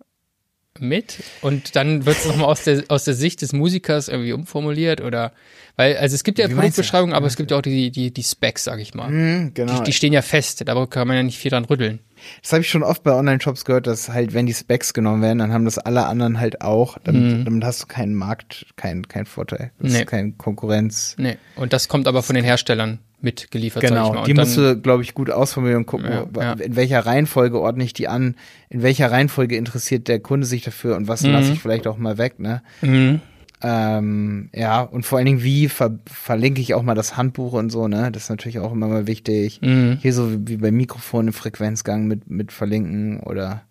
mit 0.81 1.23
und 1.43 1.77
dann 1.77 2.05
wird 2.07 2.17
es 2.19 2.27
nochmal 2.27 2.47
aus 2.47 2.65
der, 2.65 2.85
aus 2.89 3.05
der 3.05 3.15
Sicht 3.15 3.43
des 3.43 3.53
Musikers 3.53 4.09
irgendwie 4.09 4.33
umformuliert 4.33 5.01
oder 5.01 5.33
weil, 5.77 5.97
also 5.97 6.15
es 6.15 6.23
gibt 6.23 6.39
ja? 6.39 6.47
Produktbeschreibungen, 6.47 7.15
aber 7.15 7.27
es 7.27 7.37
gibt 7.37 7.51
ja 7.51 7.57
auch 7.57 7.63
die, 7.63 7.91
die, 7.91 8.13
die 8.13 8.23
Specs, 8.23 8.65
sag 8.65 8.79
ich 8.79 8.95
mal. 8.95 9.11
Mhm, 9.11 9.55
genau. 9.55 9.79
Die, 9.79 9.85
die 9.85 9.93
stehen 9.93 10.13
ja 10.13 10.23
fest, 10.23 10.63
da 10.67 10.87
kann 10.87 11.09
man 11.09 11.17
ja 11.17 11.23
nicht 11.25 11.39
viel 11.39 11.51
dran 11.51 11.65
rütteln. 11.65 11.99
Das 12.43 12.53
habe 12.53 12.63
ich 12.63 12.69
schon 12.71 12.83
oft 12.85 13.03
bei 13.03 13.13
Online-Shops 13.13 13.65
gehört, 13.65 13.87
dass 13.89 14.09
halt, 14.09 14.35
wenn 14.35 14.47
die 14.47 14.55
Specs 14.55 14.95
genommen 14.95 15.21
werden, 15.21 15.39
dann 15.41 15.53
haben 15.53 15.65
das 15.65 15.79
alle 15.79 16.07
anderen 16.07 16.39
halt 16.39 16.61
auch. 16.61 16.97
Damit, 17.03 17.47
damit 17.47 17.65
hast 17.65 17.83
du 17.83 17.87
keinen 17.87 18.15
Markt, 18.15 18.67
keinen 18.77 19.09
kein 19.09 19.27
Vorteil. 19.27 19.73
Das 19.81 19.93
Nee. 19.93 19.99
ist 20.01 20.07
keine 20.07 20.33
Konkurrenz. 20.33 21.17
Nee. 21.19 21.37
Und 21.57 21.73
das 21.73 21.89
kommt 21.89 22.07
aber 22.07 22.23
von 22.23 22.37
den 22.37 22.45
Herstellern 22.45 23.01
mitgeliefert, 23.25 23.83
Genau, 23.83 24.25
die 24.25 24.35
musst 24.35 24.57
du, 24.57 24.77
glaube 24.81 25.03
ich, 25.03 25.15
gut 25.15 25.31
ausformulieren 25.31 25.83
und 25.83 25.87
gucken, 25.87 26.11
Ja, 26.11 26.27
ja. 26.41 26.53
in 26.53 26.77
welcher 26.77 27.01
Reihenfolge 27.05 27.59
ordne 27.61 27.83
ich 27.85 27.93
die 27.93 28.07
an, 28.07 28.37
in 28.69 28.83
welcher 28.83 29.11
Reihenfolge 29.11 29.57
interessiert 29.57 30.07
der 30.07 30.21
Kunde 30.21 30.47
sich 30.47 30.63
dafür 30.63 30.97
und 30.97 31.09
was 31.09 31.23
lasse 31.27 31.53
ich 31.53 31.61
vielleicht 31.61 31.87
auch 31.87 31.97
mal 31.99 32.19
weg, 32.19 32.39
ne? 32.39 32.63
Mhm. 32.83 33.21
Ähm, 33.67 34.51
ja, 34.55 34.83
und 34.83 35.07
vor 35.07 35.17
allen 35.17 35.25
Dingen, 35.25 35.43
wie 35.43 35.69
ver 35.69 35.99
verlinke 36.05 36.61
ich 36.61 36.75
auch 36.75 36.83
mal 36.83 36.95
das 36.95 37.17
Handbuch 37.17 37.55
und 37.55 37.71
so, 37.71 37.89
ne? 37.89 38.13
Das 38.13 38.25
ist 38.25 38.29
natürlich 38.29 38.59
auch 38.59 38.73
immer 38.73 38.89
mal 38.89 39.07
wichtig. 39.07 39.61
Mhm. 39.63 39.99
Hier 40.03 40.13
so 40.13 40.31
wie, 40.33 40.49
wie 40.49 40.57
bei 40.59 40.71
Mikrofon 40.71 41.29
im 41.29 41.33
Frequenzgang 41.33 42.07
mit, 42.07 42.29
mit 42.29 42.53
verlinken 42.53 43.21
oder 43.21 43.63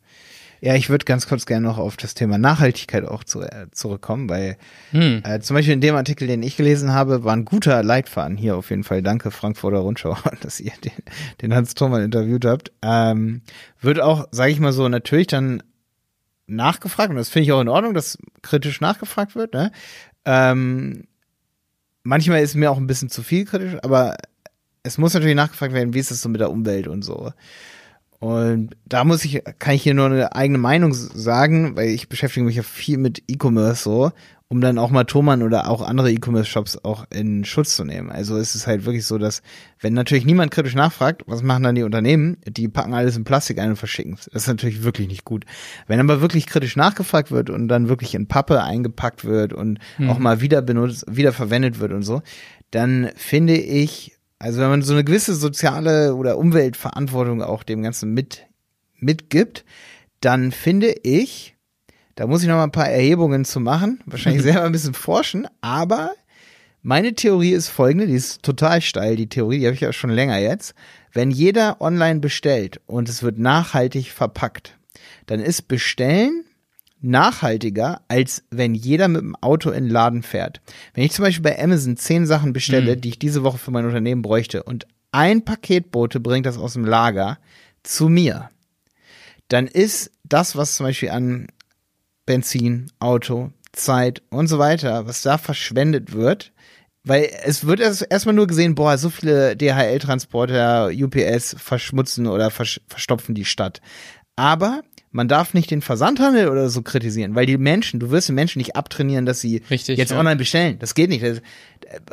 ja, 0.63 0.75
ich 0.75 0.89
würde 0.89 1.03
ganz 1.03 1.27
kurz 1.27 1.45
gerne 1.45 1.67
noch 1.67 1.77
auf 1.77 1.97
das 1.97 2.13
Thema 2.13 2.37
Nachhaltigkeit 2.37 3.03
auch 3.03 3.25
zu, 3.25 3.41
äh, 3.41 3.67
zurückkommen, 3.71 4.29
weil 4.29 4.55
Hm. 4.91 5.21
äh, 5.25 5.41
zum 5.41 5.55
Beispiel 5.55 5.73
in 5.73 5.81
dem 5.81 5.93
Artikel, 5.93 6.25
den 6.25 6.41
ich 6.41 6.55
gelesen 6.55 6.93
habe, 6.93 7.25
war 7.25 7.35
ein 7.35 7.43
guter 7.43 7.83
Leitfaden 7.83 8.37
hier 8.37 8.55
auf 8.55 8.69
jeden 8.69 8.85
Fall. 8.85 9.01
Danke 9.01 9.29
Frankfurter 9.29 9.79
Rundschau, 9.79 10.15
dass 10.41 10.61
ihr 10.61 10.71
den, 10.81 10.93
den 11.41 11.53
Hans 11.53 11.73
Thurmann 11.73 12.01
interviewt 12.01 12.45
habt. 12.45 12.71
Ähm, 12.81 13.41
wird 13.81 13.99
auch, 13.99 14.29
sage 14.31 14.53
ich 14.53 14.61
mal 14.61 14.71
so, 14.71 14.87
natürlich 14.87 15.27
dann 15.27 15.63
nachgefragt 16.47 17.09
und 17.09 17.17
das 17.17 17.27
finde 17.27 17.43
ich 17.43 17.51
auch 17.51 17.59
in 17.59 17.67
Ordnung, 17.67 17.93
dass 17.93 18.17
kritisch 18.41 18.79
nachgefragt 18.79 19.35
wird. 19.35 19.53
Ne? 19.53 19.69
Ähm, 20.23 21.07
manchmal 22.03 22.41
ist 22.41 22.55
mir 22.55 22.71
auch 22.71 22.77
ein 22.77 22.87
bisschen 22.87 23.09
zu 23.09 23.21
viel 23.21 23.43
kritisch, 23.43 23.75
aber 23.83 24.15
es 24.83 24.97
muss 24.97 25.13
natürlich 25.13 25.35
nachgefragt 25.35 25.73
werden, 25.73 25.93
wie 25.93 25.99
ist 25.99 26.11
es 26.11 26.21
so 26.21 26.29
mit 26.29 26.39
der 26.39 26.51
Umwelt 26.51 26.87
und 26.87 27.01
so. 27.01 27.33
Und 28.23 28.77
da 28.85 29.03
muss 29.03 29.25
ich, 29.25 29.43
kann 29.59 29.75
ich 29.75 29.83
hier 29.83 29.93
nur 29.93 30.05
eine 30.05 30.33
eigene 30.33 30.57
Meinung 30.57 30.93
sagen, 30.93 31.75
weil 31.75 31.89
ich 31.89 32.07
beschäftige 32.07 32.45
mich 32.45 32.55
ja 32.55 32.63
viel 32.63 32.97
mit 32.97 33.21
E-Commerce 33.27 33.83
so, 33.83 34.13
um 34.47 34.61
dann 34.61 34.77
auch 34.77 34.91
mal 34.91 35.03
Thomann 35.03 35.43
oder 35.43 35.69
auch 35.69 35.81
andere 35.81 36.09
E-Commerce-Shops 36.09 36.85
auch 36.85 37.03
in 37.09 37.43
Schutz 37.43 37.75
zu 37.75 37.83
nehmen. 37.83 38.09
Also 38.09 38.37
es 38.37 38.55
ist 38.55 38.65
halt 38.65 38.85
wirklich 38.85 39.05
so, 39.05 39.17
dass 39.17 39.41
wenn 39.81 39.93
natürlich 39.93 40.23
niemand 40.23 40.51
kritisch 40.51 40.73
nachfragt, 40.73 41.23
was 41.25 41.43
machen 41.43 41.63
dann 41.63 41.75
die 41.75 41.83
Unternehmen? 41.83 42.37
Die 42.47 42.69
packen 42.69 42.93
alles 42.93 43.17
in 43.17 43.25
Plastik 43.25 43.59
ein 43.59 43.71
und 43.71 43.75
verschicken 43.75 44.13
es. 44.13 44.29
Das 44.31 44.43
ist 44.43 44.47
natürlich 44.47 44.83
wirklich 44.83 45.09
nicht 45.09 45.25
gut. 45.25 45.43
Wenn 45.87 45.99
aber 45.99 46.21
wirklich 46.21 46.47
kritisch 46.47 46.77
nachgefragt 46.77 47.29
wird 47.29 47.49
und 47.49 47.67
dann 47.67 47.89
wirklich 47.89 48.15
in 48.15 48.27
Pappe 48.27 48.63
eingepackt 48.63 49.25
wird 49.25 49.51
und 49.51 49.79
auch 50.07 50.17
mal 50.17 50.39
wieder 50.39 50.61
benutzt, 50.61 51.03
wieder 51.09 51.33
verwendet 51.33 51.79
wird 51.79 51.91
und 51.91 52.03
so, 52.03 52.21
dann 52.71 53.09
finde 53.17 53.57
ich, 53.57 54.13
also 54.43 54.59
wenn 54.59 54.69
man 54.69 54.81
so 54.81 54.91
eine 54.91 55.05
gewisse 55.05 55.35
soziale 55.35 56.15
oder 56.15 56.37
Umweltverantwortung 56.37 57.41
auch 57.41 57.63
dem 57.63 57.81
Ganzen 57.81 58.13
mit, 58.13 58.45
mitgibt, 58.99 59.63
dann 60.19 60.51
finde 60.51 60.93
ich, 61.03 61.55
da 62.15 62.27
muss 62.27 62.41
ich 62.41 62.49
noch 62.49 62.55
mal 62.55 62.65
ein 62.65 62.71
paar 62.73 62.89
Erhebungen 62.89 63.45
zu 63.45 63.61
machen, 63.61 64.01
wahrscheinlich 64.05 64.41
selber 64.43 64.63
ein 64.63 64.73
bisschen 64.73 64.95
forschen, 64.95 65.47
aber 65.61 66.11
meine 66.81 67.13
Theorie 67.15 67.53
ist 67.53 67.69
folgende, 67.69 68.05
die 68.05 68.15
ist 68.15 68.43
total 68.43 68.81
steil, 68.81 69.15
die 69.15 69.29
Theorie, 69.29 69.59
die 69.59 69.65
habe 69.65 69.75
ich 69.75 69.81
ja 69.81 69.93
schon 69.93 70.09
länger 70.09 70.37
jetzt. 70.39 70.73
Wenn 71.13 71.31
jeder 71.31 71.79
online 71.79 72.19
bestellt 72.19 72.81
und 72.85 73.07
es 73.07 73.23
wird 73.23 73.39
nachhaltig 73.39 74.11
verpackt, 74.11 74.77
dann 75.25 75.39
ist 75.39 75.69
Bestellen 75.69 76.43
nachhaltiger, 77.03 78.01
als 78.07 78.43
wenn 78.49 78.73
jeder 78.73 79.07
mit 79.07 79.21
dem 79.21 79.35
Auto 79.35 79.69
in 79.69 79.85
den 79.85 79.91
Laden 79.91 80.23
fährt. 80.23 80.61
Wenn 80.93 81.03
ich 81.03 81.11
zum 81.11 81.23
Beispiel 81.23 81.43
bei 81.43 81.61
Amazon 81.61 81.97
zehn 81.97 82.25
Sachen 82.25 82.53
bestelle, 82.53 82.97
die 82.97 83.09
ich 83.09 83.19
diese 83.19 83.43
Woche 83.43 83.57
für 83.57 83.71
mein 83.71 83.85
Unternehmen 83.85 84.21
bräuchte 84.21 84.63
und 84.63 84.87
ein 85.11 85.45
Paketbote 85.45 86.19
bringt 86.19 86.45
das 86.45 86.57
aus 86.57 86.73
dem 86.73 86.85
Lager 86.85 87.37
zu 87.83 88.09
mir, 88.09 88.49
dann 89.49 89.67
ist 89.67 90.11
das, 90.23 90.55
was 90.55 90.75
zum 90.75 90.87
Beispiel 90.87 91.09
an 91.09 91.47
Benzin, 92.25 92.91
Auto, 92.99 93.51
Zeit 93.73 94.23
und 94.29 94.47
so 94.47 94.57
weiter, 94.57 95.05
was 95.05 95.21
da 95.21 95.37
verschwendet 95.37 96.13
wird, 96.13 96.53
weil 97.03 97.29
es 97.43 97.65
wird 97.65 97.81
erst 97.81 98.07
erstmal 98.09 98.35
nur 98.35 98.47
gesehen, 98.47 98.75
boah, 98.75 98.97
so 98.97 99.09
viele 99.09 99.57
DHL-Transporter, 99.57 100.89
UPS 100.93 101.55
verschmutzen 101.59 102.27
oder 102.27 102.49
verstopfen 102.49 103.35
die 103.35 103.45
Stadt. 103.45 103.81
Aber 104.35 104.83
man 105.13 105.27
darf 105.27 105.53
nicht 105.53 105.71
den 105.71 105.81
Versandhandel 105.81 106.49
oder 106.49 106.69
so 106.69 106.81
kritisieren, 106.81 107.35
weil 107.35 107.45
die 107.45 107.57
Menschen, 107.57 107.99
du 107.99 108.09
wirst 108.09 108.27
den 108.27 108.35
Menschen 108.35 108.57
nicht 108.57 108.75
abtrainieren, 108.75 109.25
dass 109.25 109.39
sie 109.39 109.61
Richtig, 109.69 109.97
jetzt 109.97 110.11
ja. 110.11 110.19
online 110.19 110.35
bestellen. 110.35 110.77
Das 110.79 110.95
geht 110.95 111.09
nicht. 111.09 111.23
Das, 111.23 111.41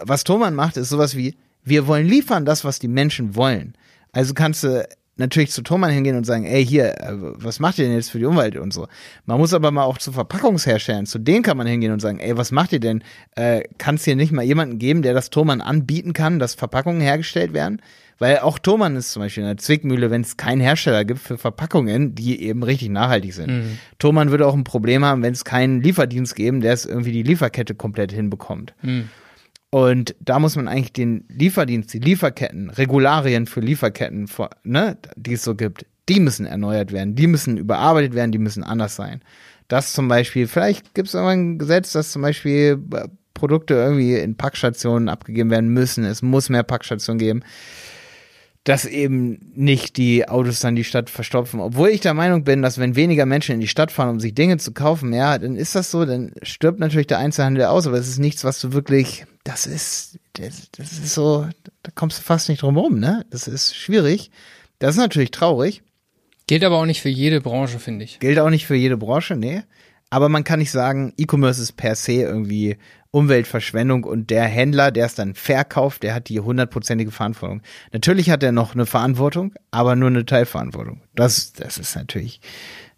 was 0.00 0.22
Thomann 0.22 0.54
macht, 0.54 0.76
ist 0.76 0.90
sowas 0.90 1.16
wie, 1.16 1.34
wir 1.64 1.86
wollen 1.86 2.06
liefern 2.06 2.44
das, 2.44 2.64
was 2.64 2.78
die 2.78 2.88
Menschen 2.88 3.34
wollen. 3.34 3.74
Also 4.12 4.34
kannst 4.34 4.64
du 4.64 4.86
natürlich 5.20 5.52
zu 5.52 5.62
Thomann 5.62 5.92
hingehen 5.92 6.16
und 6.16 6.24
sagen, 6.24 6.44
ey, 6.44 6.66
hier, 6.66 7.00
äh, 7.00 7.12
was 7.12 7.60
macht 7.60 7.78
ihr 7.78 7.84
denn 7.84 7.94
jetzt 7.94 8.10
für 8.10 8.18
die 8.18 8.24
Umwelt 8.24 8.56
und 8.56 8.72
so. 8.72 8.88
Man 9.26 9.38
muss 9.38 9.54
aber 9.54 9.70
mal 9.70 9.84
auch 9.84 9.98
zu 9.98 10.10
Verpackungsherstellern, 10.10 11.06
zu 11.06 11.20
denen 11.20 11.44
kann 11.44 11.56
man 11.56 11.68
hingehen 11.68 11.92
und 11.92 12.00
sagen, 12.00 12.18
ey, 12.18 12.36
was 12.36 12.50
macht 12.50 12.72
ihr 12.72 12.80
denn? 12.80 13.04
Äh, 13.36 13.62
kann 13.78 13.94
es 13.94 14.04
hier 14.04 14.16
nicht 14.16 14.32
mal 14.32 14.42
jemanden 14.42 14.78
geben, 14.78 15.02
der 15.02 15.14
das 15.14 15.30
Thomann 15.30 15.60
anbieten 15.60 16.12
kann, 16.12 16.40
dass 16.40 16.54
Verpackungen 16.54 17.00
hergestellt 17.00 17.52
werden? 17.52 17.80
Weil 18.18 18.40
auch 18.40 18.58
Thomann 18.58 18.96
ist 18.96 19.12
zum 19.12 19.22
Beispiel 19.22 19.44
in 19.44 19.48
der 19.48 19.56
Zwickmühle, 19.56 20.10
wenn 20.10 20.20
es 20.20 20.36
keinen 20.36 20.60
Hersteller 20.60 21.06
gibt 21.06 21.20
für 21.20 21.38
Verpackungen, 21.38 22.14
die 22.14 22.42
eben 22.42 22.62
richtig 22.62 22.90
nachhaltig 22.90 23.32
sind. 23.32 23.48
Thomann 23.98 24.30
würde 24.30 24.46
auch 24.46 24.52
ein 24.54 24.64
Problem 24.64 25.06
haben, 25.06 25.22
wenn 25.22 25.32
es 25.32 25.44
keinen 25.46 25.80
Lieferdienst 25.82 26.36
geben, 26.36 26.60
der 26.60 26.74
es 26.74 26.84
irgendwie 26.84 27.12
die 27.12 27.22
Lieferkette 27.22 27.74
komplett 27.74 28.12
hinbekommt. 28.12 28.74
Und 29.70 30.16
da 30.20 30.40
muss 30.40 30.56
man 30.56 30.66
eigentlich 30.66 30.92
den 30.92 31.24
Lieferdienst, 31.28 31.94
die 31.94 32.00
Lieferketten, 32.00 32.70
Regularien 32.70 33.46
für 33.46 33.60
Lieferketten, 33.60 34.28
ne, 34.64 34.98
die 35.16 35.34
es 35.34 35.44
so 35.44 35.54
gibt, 35.54 35.86
die 36.08 36.18
müssen 36.18 36.44
erneuert 36.44 36.90
werden, 36.90 37.14
die 37.14 37.28
müssen 37.28 37.56
überarbeitet 37.56 38.14
werden, 38.14 38.32
die 38.32 38.38
müssen 38.38 38.64
anders 38.64 38.96
sein. 38.96 39.22
Das 39.68 39.92
zum 39.92 40.08
Beispiel, 40.08 40.48
vielleicht 40.48 40.94
gibt 40.94 41.06
es 41.06 41.14
irgendwann 41.14 41.52
ein 41.52 41.58
Gesetz, 41.58 41.92
dass 41.92 42.10
zum 42.10 42.22
Beispiel 42.22 42.82
äh, 42.92 43.06
Produkte 43.34 43.74
irgendwie 43.74 44.16
in 44.16 44.36
Packstationen 44.36 45.08
abgegeben 45.08 45.50
werden 45.50 45.70
müssen. 45.70 46.04
Es 46.04 46.20
muss 46.20 46.48
mehr 46.48 46.64
Packstationen 46.64 47.20
geben 47.20 47.42
dass 48.64 48.84
eben 48.84 49.52
nicht 49.54 49.96
die 49.96 50.28
Autos 50.28 50.60
dann 50.60 50.76
die 50.76 50.84
Stadt 50.84 51.08
verstopfen. 51.08 51.60
Obwohl 51.60 51.88
ich 51.88 52.00
der 52.00 52.12
Meinung 52.12 52.44
bin, 52.44 52.60
dass 52.60 52.78
wenn 52.78 52.94
weniger 52.94 53.24
Menschen 53.24 53.54
in 53.54 53.60
die 53.60 53.68
Stadt 53.68 53.90
fahren, 53.90 54.10
um 54.10 54.20
sich 54.20 54.34
Dinge 54.34 54.58
zu 54.58 54.72
kaufen, 54.72 55.12
ja, 55.14 55.38
dann 55.38 55.56
ist 55.56 55.74
das 55.74 55.90
so, 55.90 56.04
dann 56.04 56.32
stirbt 56.42 56.78
natürlich 56.78 57.06
der 57.06 57.18
Einzelhandel 57.18 57.64
aus, 57.64 57.86
aber 57.86 57.96
es 57.96 58.08
ist 58.08 58.18
nichts, 58.18 58.44
was 58.44 58.60
du 58.60 58.72
wirklich, 58.72 59.24
das 59.44 59.66
ist, 59.66 60.18
das, 60.34 60.70
das 60.72 60.92
ist 60.92 61.14
so, 61.14 61.46
da 61.82 61.90
kommst 61.94 62.18
du 62.18 62.22
fast 62.22 62.48
nicht 62.50 62.60
drum 62.60 62.76
rum, 62.76 62.98
ne? 62.98 63.24
Das 63.30 63.48
ist 63.48 63.74
schwierig. 63.74 64.30
Das 64.78 64.90
ist 64.94 65.00
natürlich 65.00 65.30
traurig. 65.30 65.82
Gilt 66.46 66.64
aber 66.64 66.78
auch 66.78 66.86
nicht 66.86 67.00
für 67.00 67.08
jede 67.08 67.40
Branche, 67.40 67.78
finde 67.78 68.04
ich. 68.04 68.18
Gilt 68.18 68.38
auch 68.38 68.50
nicht 68.50 68.66
für 68.66 68.74
jede 68.74 68.96
Branche, 68.96 69.36
nee. 69.36 69.62
Aber 70.10 70.28
man 70.28 70.44
kann 70.44 70.58
nicht 70.58 70.72
sagen, 70.72 71.14
E-Commerce 71.16 71.62
ist 71.62 71.76
per 71.76 71.94
se 71.94 72.12
irgendwie 72.12 72.76
Umweltverschwendung 73.12 74.04
und 74.04 74.30
der 74.30 74.44
Händler, 74.44 74.90
der 74.90 75.06
es 75.06 75.14
dann 75.14 75.34
verkauft, 75.34 76.02
der 76.02 76.14
hat 76.14 76.28
die 76.28 76.40
hundertprozentige 76.40 77.10
Verantwortung. 77.10 77.62
Natürlich 77.92 78.30
hat 78.30 78.42
er 78.42 78.52
noch 78.52 78.74
eine 78.74 78.86
Verantwortung, 78.86 79.54
aber 79.70 79.96
nur 79.96 80.08
eine 80.08 80.26
Teilverantwortung. 80.26 81.00
Das, 81.14 81.52
das 81.52 81.78
ist 81.78 81.96
natürlich, 81.96 82.40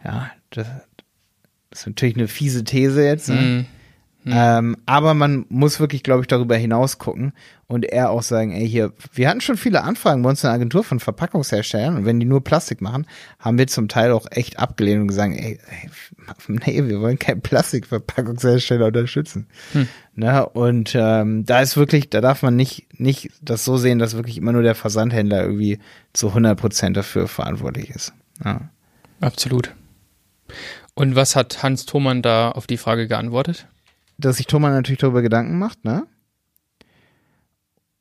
ja, 0.05 0.31
das, 0.51 0.67
das 1.71 1.81
ist 1.81 1.87
natürlich 1.87 2.17
eine 2.17 2.29
fiese 2.29 2.65
These 2.65 3.05
jetzt. 3.05 3.29
Ne? 3.29 3.67
Ähm, 4.25 4.77
aber 4.87 5.15
man 5.15 5.47
muss 5.49 5.81
wirklich, 5.81 6.03
glaube 6.03 6.21
ich, 6.21 6.29
darüber 6.29 6.57
hinaus 6.57 6.99
gucken 6.99 7.33
und 7.67 7.85
eher 7.85 8.11
auch 8.11 8.23
sagen, 8.23 8.53
ey, 8.53 8.69
hier, 8.69 8.93
wir 9.13 9.29
hatten 9.29 9.41
schon 9.41 9.57
viele 9.57 9.83
Anfragen 9.83 10.23
bei 10.23 10.31
uns 10.31 10.45
in 10.45 10.49
der 10.49 10.55
Agentur 10.55 10.85
von 10.85 11.01
Verpackungsherstellern 11.01 11.97
und 11.97 12.05
wenn 12.05 12.21
die 12.21 12.27
nur 12.27 12.45
Plastik 12.45 12.81
machen, 12.81 13.07
haben 13.41 13.59
wir 13.59 13.67
zum 13.67 13.89
Teil 13.89 14.13
auch 14.13 14.27
echt 14.31 14.61
abgelehnt 14.61 15.01
und 15.01 15.09
gesagt, 15.09 15.35
ey, 15.35 15.59
ey 15.59 15.91
nee, 16.49 16.89
wir 16.89 17.01
wollen 17.01 17.19
keinen 17.19 17.41
Plastikverpackungshersteller 17.41 18.87
unterstützen. 18.87 19.49
Ne? 20.15 20.47
Und 20.51 20.95
ähm, 20.95 21.45
da 21.45 21.61
ist 21.61 21.77
wirklich, 21.77 22.11
da 22.11 22.21
darf 22.21 22.43
man 22.43 22.55
nicht, 22.55 23.01
nicht 23.01 23.31
das 23.41 23.65
so 23.65 23.77
sehen, 23.77 23.99
dass 23.99 24.15
wirklich 24.15 24.37
immer 24.37 24.53
nur 24.53 24.63
der 24.63 24.75
Versandhändler 24.77 25.43
irgendwie 25.43 25.81
zu 26.13 26.29
100 26.29 26.59
Prozent 26.59 26.97
dafür 26.97 27.27
verantwortlich 27.27 27.91
ist. 27.91 28.13
Ja. 28.45 28.69
Absolut. 29.21 29.75
Und 30.95 31.17
was 31.17 31.37
hat 31.37 31.63
Hans 31.63 31.87
Thomann 31.87 32.23
da 32.23 32.51
auf 32.51 32.67
die 32.67 32.77
Frage 32.77 33.09
geantwortet? 33.09 33.67
Dass 34.25 34.37
sich 34.39 34.47
Thomas 34.47 34.73
natürlich 34.73 35.01
darüber 35.01 35.23
Gedanken 35.23 35.59
macht, 35.59 35.85
ne? 35.85 36.07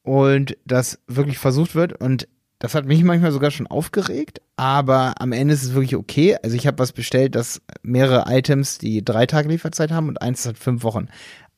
Und 0.03 0.57
das 0.65 0.99
wirklich 1.07 1.37
versucht 1.37 1.75
wird 1.75 1.93
und 1.93 2.27
das 2.57 2.75
hat 2.75 2.85
mich 2.85 3.03
manchmal 3.03 3.31
sogar 3.31 3.49
schon 3.49 3.65
aufgeregt, 3.67 4.39
aber 4.55 5.15
am 5.19 5.31
Ende 5.31 5.53
ist 5.53 5.63
es 5.63 5.73
wirklich 5.73 5.95
okay. 5.95 6.37
Also 6.43 6.55
ich 6.55 6.67
habe 6.67 6.77
was 6.79 6.91
bestellt, 6.91 7.33
das 7.35 7.61
mehrere 7.81 8.25
Items, 8.31 8.77
die 8.77 9.03
drei 9.03 9.25
Tage 9.25 9.49
Lieferzeit 9.49 9.91
haben 9.91 10.07
und 10.09 10.21
eins 10.21 10.45
hat 10.45 10.57
fünf 10.57 10.83
Wochen. 10.83 11.07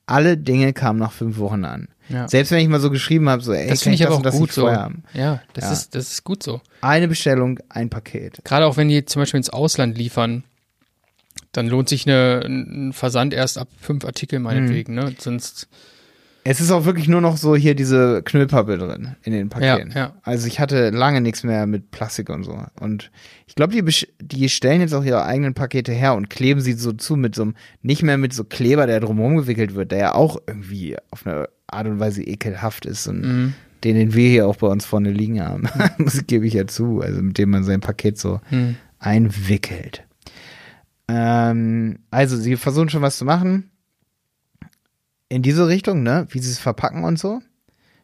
Alle 0.06 0.38
Dinge 0.38 0.72
kamen 0.74 1.00
nach 1.00 1.12
fünf 1.12 1.38
Wochen 1.38 1.66
an. 1.66 1.90
Ja. 2.10 2.28
Selbst 2.28 2.52
wenn 2.52 2.60
ich 2.60 2.68
mal 2.70 2.80
so 2.80 2.90
geschrieben 2.90 3.30
habe, 3.30 3.42
so, 3.42 3.54
ey, 3.54 3.68
Das 3.70 3.84
finde 3.84 3.96
ich 3.96 4.06
aber 4.06 4.12
das 4.12 4.20
auch 4.20 4.24
das 4.24 4.38
gut 4.38 4.52
so. 4.52 4.72
haben? 4.72 5.04
Ja, 5.14 5.42
das, 5.54 5.66
Ja. 5.66 5.72
Ist, 5.74 5.96
das 5.96 6.12
ist 6.12 6.24
gut 6.24 6.44
so. 6.44 6.62
Eine 6.82 7.08
Bestellung, 7.10 7.60
ein 7.70 7.90
Paket. 7.90 8.40
Gerade 8.44 8.66
auch 8.66 8.76
wenn 8.78 8.90
die 8.90 9.04
zum 9.06 9.22
Beispiel 9.22 9.38
ins 9.38 9.50
Ausland 9.50 9.98
liefern, 9.98 10.44
Dann 11.54 11.68
lohnt 11.68 11.88
sich 11.88 12.06
eine, 12.08 12.42
ein 12.46 12.92
Versand 12.94 13.34
erst 13.34 13.58
ab 13.58 13.70
fünf 13.80 14.04
Artikel 14.06 14.40
meinetwegen, 14.40 14.94
ne? 14.96 15.14
Sonst. 15.18 15.68
Es 16.46 16.60
ist 16.60 16.72
auch 16.72 16.84
wirklich 16.84 17.08
nur 17.08 17.22
noch 17.22 17.38
so 17.38 17.56
hier 17.56 17.74
diese 17.74 18.22
Knüllpappe 18.22 18.78
drin 18.78 19.16
in 19.24 19.32
den 19.32 19.48
Paketen. 19.48 19.92
Ja, 19.92 19.98
ja. 19.98 20.14
Also 20.24 20.46
ich 20.48 20.60
hatte 20.60 20.90
lange 20.90 21.22
nichts 21.22 21.44
mehr 21.44 21.66
mit 21.68 21.92
Plastik 21.92 22.30
und 22.30 22.44
so. 22.44 22.62
Und 22.82 23.12
ich 23.48 23.56
glaube, 23.56 23.72
die, 23.82 24.08
die 24.22 24.50
stellen 24.50 24.82
jetzt 24.82 24.94
auch 24.94 25.06
ihre 25.06 25.24
eigenen 25.24 25.54
Pakete 25.54 25.94
her 25.94 26.16
und 26.16 26.30
kleben 26.30 26.60
sie 26.60 26.74
so 26.74 26.92
zu 26.92 27.16
mit 27.16 27.34
so 27.34 27.44
einem, 27.44 27.56
nicht 27.82 28.04
mehr 28.04 28.18
mit 28.18 28.34
so 28.34 28.44
Kleber, 28.44 28.88
der 28.88 29.00
drumherum 29.00 29.38
gewickelt 29.38 29.74
wird, 29.76 29.94
der 29.94 30.00
ja 30.00 30.16
auch 30.16 30.36
irgendwie 30.46 30.98
auf 31.12 31.26
eine 31.26 31.48
Art 31.68 31.88
und 31.88 32.02
Weise 32.02 32.22
ekelhaft 32.24 32.86
ist 32.86 33.08
und 33.08 33.22
Mhm. 33.22 33.54
den, 33.86 33.96
den 33.96 34.14
wir 34.14 34.28
hier 34.28 34.46
auch 34.48 34.58
bei 34.58 34.68
uns 34.68 34.84
vorne 34.84 35.12
liegen 35.12 35.40
haben. 35.42 35.70
das 36.00 36.28
gebe 36.28 36.46
ich 36.46 36.56
ja 36.56 36.68
zu. 36.68 37.00
Also 37.00 37.22
mit 37.22 37.38
dem 37.38 37.52
man 37.52 37.64
sein 37.64 37.80
Paket 37.80 38.18
so 38.18 38.42
Hm. 38.50 38.76
einwickelt. 39.00 40.04
Ähm, 41.08 42.00
also 42.12 42.38
sie 42.38 42.56
versuchen 42.56 42.90
schon 42.90 43.02
was 43.02 43.18
zu 43.18 43.26
machen 43.26 43.72
in 45.34 45.42
diese 45.42 45.68
Richtung, 45.68 46.04
ne, 46.04 46.28
wie 46.30 46.40
sie 46.40 46.52
es 46.52 46.60
verpacken 46.60 47.04
und 47.04 47.18
so, 47.18 47.42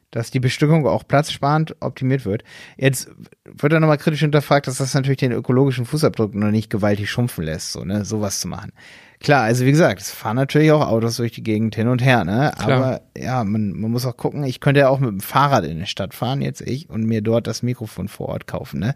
dass 0.10 0.32
die 0.32 0.40
Bestückung 0.40 0.88
auch 0.88 1.08
platzsparend 1.08 1.76
optimiert 1.80 2.26
wird. 2.26 2.44
Jetzt 2.76 3.10
wird 3.46 3.72
dann 3.72 3.82
nochmal 3.82 4.00
kritisch 4.00 4.22
hinterfragt, 4.22 4.66
dass 4.66 4.78
das 4.78 4.96
natürlich 4.96 5.20
den 5.20 5.32
ökologischen 5.32 5.86
Fußabdruck 5.86 6.34
noch 6.34 6.50
nicht 6.50 6.72
gewaltig 6.72 7.12
schrumpfen 7.12 7.44
lässt, 7.44 7.72
so, 7.72 7.86
ne, 7.86 8.04
sowas 8.04 8.40
zu 8.40 8.48
machen. 8.48 8.72
Klar, 9.20 9.44
also 9.44 9.66
wie 9.66 9.72
gesagt, 9.72 10.02
es 10.02 10.12
fahren 10.12 10.38
natürlich 10.38 10.72
auch 10.72 10.88
Autos 10.88 11.18
durch 11.18 11.34
die 11.34 11.44
Gegend 11.44 11.76
hin 11.76 11.90
und 11.90 12.02
her, 12.02 12.24
ne, 12.24 12.52
Klar. 12.58 12.72
aber 12.72 13.02
ja, 13.16 13.44
man, 13.44 13.74
man 13.74 13.92
muss 13.92 14.08
auch 14.08 14.18
gucken, 14.18 14.44
ich 14.44 14.60
könnte 14.60 14.80
ja 14.80 14.90
auch 14.90 15.00
mit 15.00 15.10
dem 15.10 15.20
Fahrrad 15.20 15.66
in 15.66 15.78
die 15.78 15.86
Stadt 15.86 16.16
fahren, 16.16 16.42
jetzt 16.42 16.62
ich, 16.62 16.90
und 16.90 17.04
mir 17.04 17.22
dort 17.22 17.46
das 17.46 17.62
Mikrofon 17.62 18.08
vor 18.08 18.30
Ort 18.30 18.48
kaufen, 18.48 18.80
ne. 18.80 18.96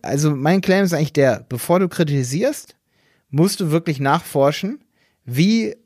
Also 0.00 0.34
mein 0.34 0.62
Claim 0.62 0.84
ist 0.84 0.94
eigentlich 0.94 1.12
der, 1.12 1.44
bevor 1.46 1.80
du 1.80 1.88
kritisierst, 1.88 2.76
musst 3.34 3.60
du 3.60 3.70
wirklich 3.70 4.00
nachforschen, 4.00 4.78
wie 5.24 5.76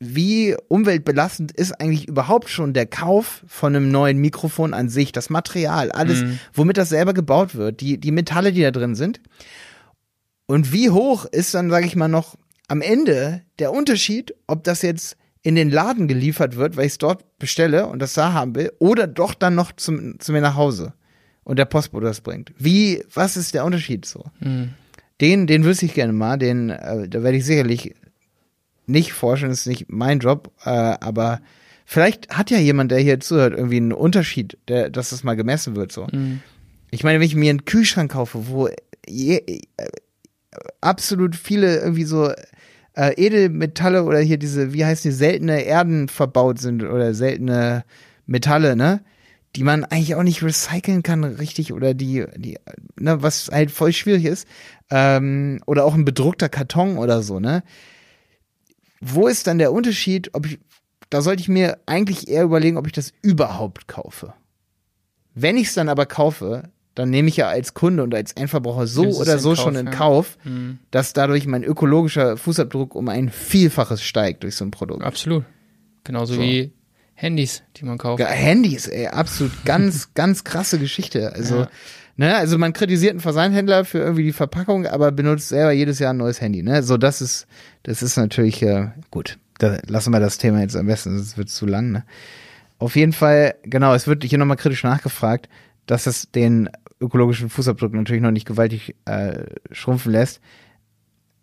wie 0.00 0.54
umweltbelastend 0.68 1.52
ist 1.52 1.80
eigentlich 1.80 2.08
überhaupt 2.08 2.50
schon 2.50 2.74
der 2.74 2.84
Kauf 2.84 3.42
von 3.46 3.74
einem 3.74 3.90
neuen 3.90 4.18
Mikrofon 4.18 4.74
an 4.74 4.88
sich, 4.90 5.12
das 5.12 5.30
Material, 5.30 5.92
alles, 5.92 6.22
Mhm. 6.22 6.38
womit 6.52 6.76
das 6.76 6.90
selber 6.90 7.14
gebaut 7.14 7.54
wird, 7.54 7.80
die, 7.80 7.96
die 7.98 8.10
Metalle, 8.10 8.52
die 8.52 8.60
da 8.60 8.70
drin 8.70 8.96
sind. 8.96 9.20
Und 10.46 10.72
wie 10.72 10.90
hoch 10.90 11.24
ist 11.26 11.54
dann, 11.54 11.70
sage 11.70 11.86
ich 11.86 11.96
mal, 11.96 12.08
noch 12.08 12.36
am 12.68 12.82
Ende 12.82 13.42
der 13.58 13.72
Unterschied, 13.72 14.34
ob 14.46 14.64
das 14.64 14.82
jetzt 14.82 15.16
in 15.42 15.54
den 15.54 15.70
Laden 15.70 16.06
geliefert 16.08 16.56
wird, 16.56 16.76
weil 16.76 16.86
ich 16.86 16.92
es 16.92 16.98
dort 16.98 17.38
bestelle 17.38 17.86
und 17.86 18.00
das 18.00 18.12
da 18.14 18.32
haben 18.34 18.54
will, 18.56 18.72
oder 18.80 19.06
doch 19.06 19.32
dann 19.32 19.54
noch 19.54 19.72
zum, 19.72 20.18
zu 20.20 20.32
mir 20.32 20.40
nach 20.42 20.56
Hause 20.56 20.92
und 21.44 21.58
der 21.58 21.66
Postbote 21.66 22.04
das 22.06 22.20
bringt. 22.20 22.52
Wie, 22.58 23.02
was 23.14 23.36
ist 23.38 23.54
der 23.54 23.64
Unterschied 23.64 24.04
so? 24.04 24.24
Hm. 24.40 24.70
Den, 25.20 25.46
den 25.46 25.64
wüsste 25.64 25.86
ich 25.86 25.94
gerne 25.94 26.12
mal, 26.12 26.38
den, 26.38 26.70
äh, 26.70 27.08
da 27.08 27.22
werde 27.22 27.38
ich 27.38 27.44
sicherlich 27.44 27.94
nicht 28.86 29.12
forschen, 29.12 29.50
ist 29.50 29.66
nicht 29.66 29.86
mein 29.88 30.18
Job, 30.18 30.50
äh, 30.64 30.70
aber 30.70 31.40
vielleicht 31.84 32.36
hat 32.36 32.50
ja 32.50 32.58
jemand, 32.58 32.90
der 32.90 32.98
hier 32.98 33.20
zuhört, 33.20 33.54
irgendwie 33.54 33.76
einen 33.76 33.92
Unterschied, 33.92 34.58
der, 34.68 34.90
dass 34.90 35.10
das 35.10 35.24
mal 35.24 35.36
gemessen 35.36 35.76
wird, 35.76 35.92
so. 35.92 36.06
Hm. 36.08 36.40
Ich 36.90 37.02
meine, 37.02 37.18
wenn 37.18 37.26
ich 37.26 37.34
mir 37.34 37.50
einen 37.50 37.64
Kühlschrank 37.64 38.12
kaufe, 38.12 38.48
wo 38.48 38.68
je, 39.06 39.36
äh, 39.36 39.60
absolut 40.80 41.36
viele 41.36 41.78
irgendwie 41.78 42.04
so 42.04 42.30
äh, 42.94 43.12
Edelmetalle 43.16 44.04
oder 44.04 44.20
hier 44.20 44.38
diese, 44.38 44.72
wie 44.72 44.84
heißt 44.84 45.04
die, 45.04 45.10
seltene 45.10 45.62
Erden 45.62 46.08
verbaut 46.08 46.58
sind 46.58 46.82
oder 46.82 47.14
seltene 47.14 47.84
Metalle, 48.26 48.76
ne? 48.76 49.02
Die 49.56 49.62
man 49.62 49.84
eigentlich 49.84 50.16
auch 50.16 50.24
nicht 50.24 50.42
recyceln 50.42 51.04
kann, 51.04 51.22
richtig, 51.22 51.72
oder 51.72 51.94
die, 51.94 52.24
die, 52.36 52.58
ne, 52.98 53.22
was 53.22 53.50
halt 53.52 53.70
voll 53.70 53.92
schwierig 53.92 54.24
ist. 54.24 54.48
Ähm, 54.90 55.60
oder 55.66 55.84
auch 55.84 55.94
ein 55.94 56.04
bedruckter 56.04 56.48
Karton 56.48 56.98
oder 56.98 57.22
so, 57.22 57.40
ne? 57.40 57.62
Wo 59.00 59.26
ist 59.26 59.46
dann 59.46 59.58
der 59.58 59.72
Unterschied, 59.72 60.30
ob 60.34 60.46
ich, 60.46 60.58
da 61.10 61.20
sollte 61.22 61.40
ich 61.42 61.48
mir 61.48 61.78
eigentlich 61.86 62.28
eher 62.28 62.44
überlegen, 62.44 62.76
ob 62.76 62.86
ich 62.86 62.92
das 62.92 63.12
überhaupt 63.22 63.86
kaufe. 63.88 64.32
Wenn 65.34 65.56
ich 65.56 65.68
es 65.68 65.74
dann 65.74 65.88
aber 65.88 66.06
kaufe, 66.06 66.70
dann 66.94 67.10
nehme 67.10 67.28
ich 67.28 67.36
ja 67.36 67.48
als 67.48 67.74
Kunde 67.74 68.02
und 68.02 68.14
als 68.14 68.32
Endverbraucher 68.32 68.86
so 68.86 69.02
Nimmst 69.02 69.20
oder 69.20 69.38
so 69.38 69.50
Kauf, 69.50 69.58
schon 69.64 69.74
in 69.76 69.86
ja. 69.86 69.92
Kauf, 69.92 70.38
Hm. 70.44 70.78
dass 70.90 71.12
dadurch 71.12 71.46
mein 71.46 71.64
ökologischer 71.64 72.36
Fußabdruck 72.36 72.94
um 72.94 73.08
ein 73.08 73.30
Vielfaches 73.30 74.02
steigt 74.02 74.44
durch 74.44 74.54
so 74.56 74.64
ein 74.64 74.70
Produkt. 74.70 75.02
Absolut. 75.02 75.44
Genauso 76.04 76.34
So. 76.34 76.40
wie 76.40 76.72
Handys, 77.14 77.62
die 77.76 77.84
man 77.84 77.98
kauft. 77.98 78.20
Ja, 78.20 78.26
Handys, 78.28 78.86
ey, 78.86 79.08
absolut 79.08 79.64
ganz, 79.64 80.10
ganz 80.14 80.44
krasse 80.44 80.78
Geschichte. 80.78 81.32
Also, 81.32 81.60
Ja. 81.62 81.68
Ne, 82.16 82.36
also 82.36 82.58
man 82.58 82.72
kritisiert 82.72 83.12
einen 83.12 83.20
Versandhändler 83.20 83.84
für 83.84 83.98
irgendwie 83.98 84.24
die 84.24 84.32
Verpackung, 84.32 84.86
aber 84.86 85.12
benutzt 85.12 85.48
selber 85.48 85.72
jedes 85.72 85.98
Jahr 85.98 86.12
ein 86.12 86.18
neues 86.18 86.40
Handy, 86.40 86.62
ne? 86.62 86.82
So, 86.82 86.96
das 86.96 87.20
ist, 87.20 87.46
das 87.82 88.02
ist 88.02 88.16
natürlich, 88.16 88.62
äh, 88.62 88.88
gut. 89.10 89.38
Da 89.58 89.78
lassen 89.86 90.12
wir 90.12 90.20
das 90.20 90.38
Thema 90.38 90.60
jetzt 90.60 90.76
am 90.76 90.86
besten, 90.86 91.16
sonst 91.16 91.38
wird 91.38 91.48
zu 91.48 91.66
lang, 91.66 91.92
ne? 91.92 92.04
Auf 92.78 92.96
jeden 92.96 93.12
Fall, 93.12 93.54
genau, 93.62 93.94
es 93.94 94.06
wird 94.06 94.24
hier 94.24 94.38
nochmal 94.38 94.56
kritisch 94.56 94.82
nachgefragt, 94.82 95.48
dass 95.86 96.06
es 96.06 96.30
den 96.30 96.68
ökologischen 97.00 97.48
Fußabdruck 97.48 97.92
natürlich 97.92 98.22
noch 98.22 98.30
nicht 98.30 98.46
gewaltig 98.46 98.96
äh, 99.04 99.44
schrumpfen 99.70 100.12
lässt. 100.12 100.40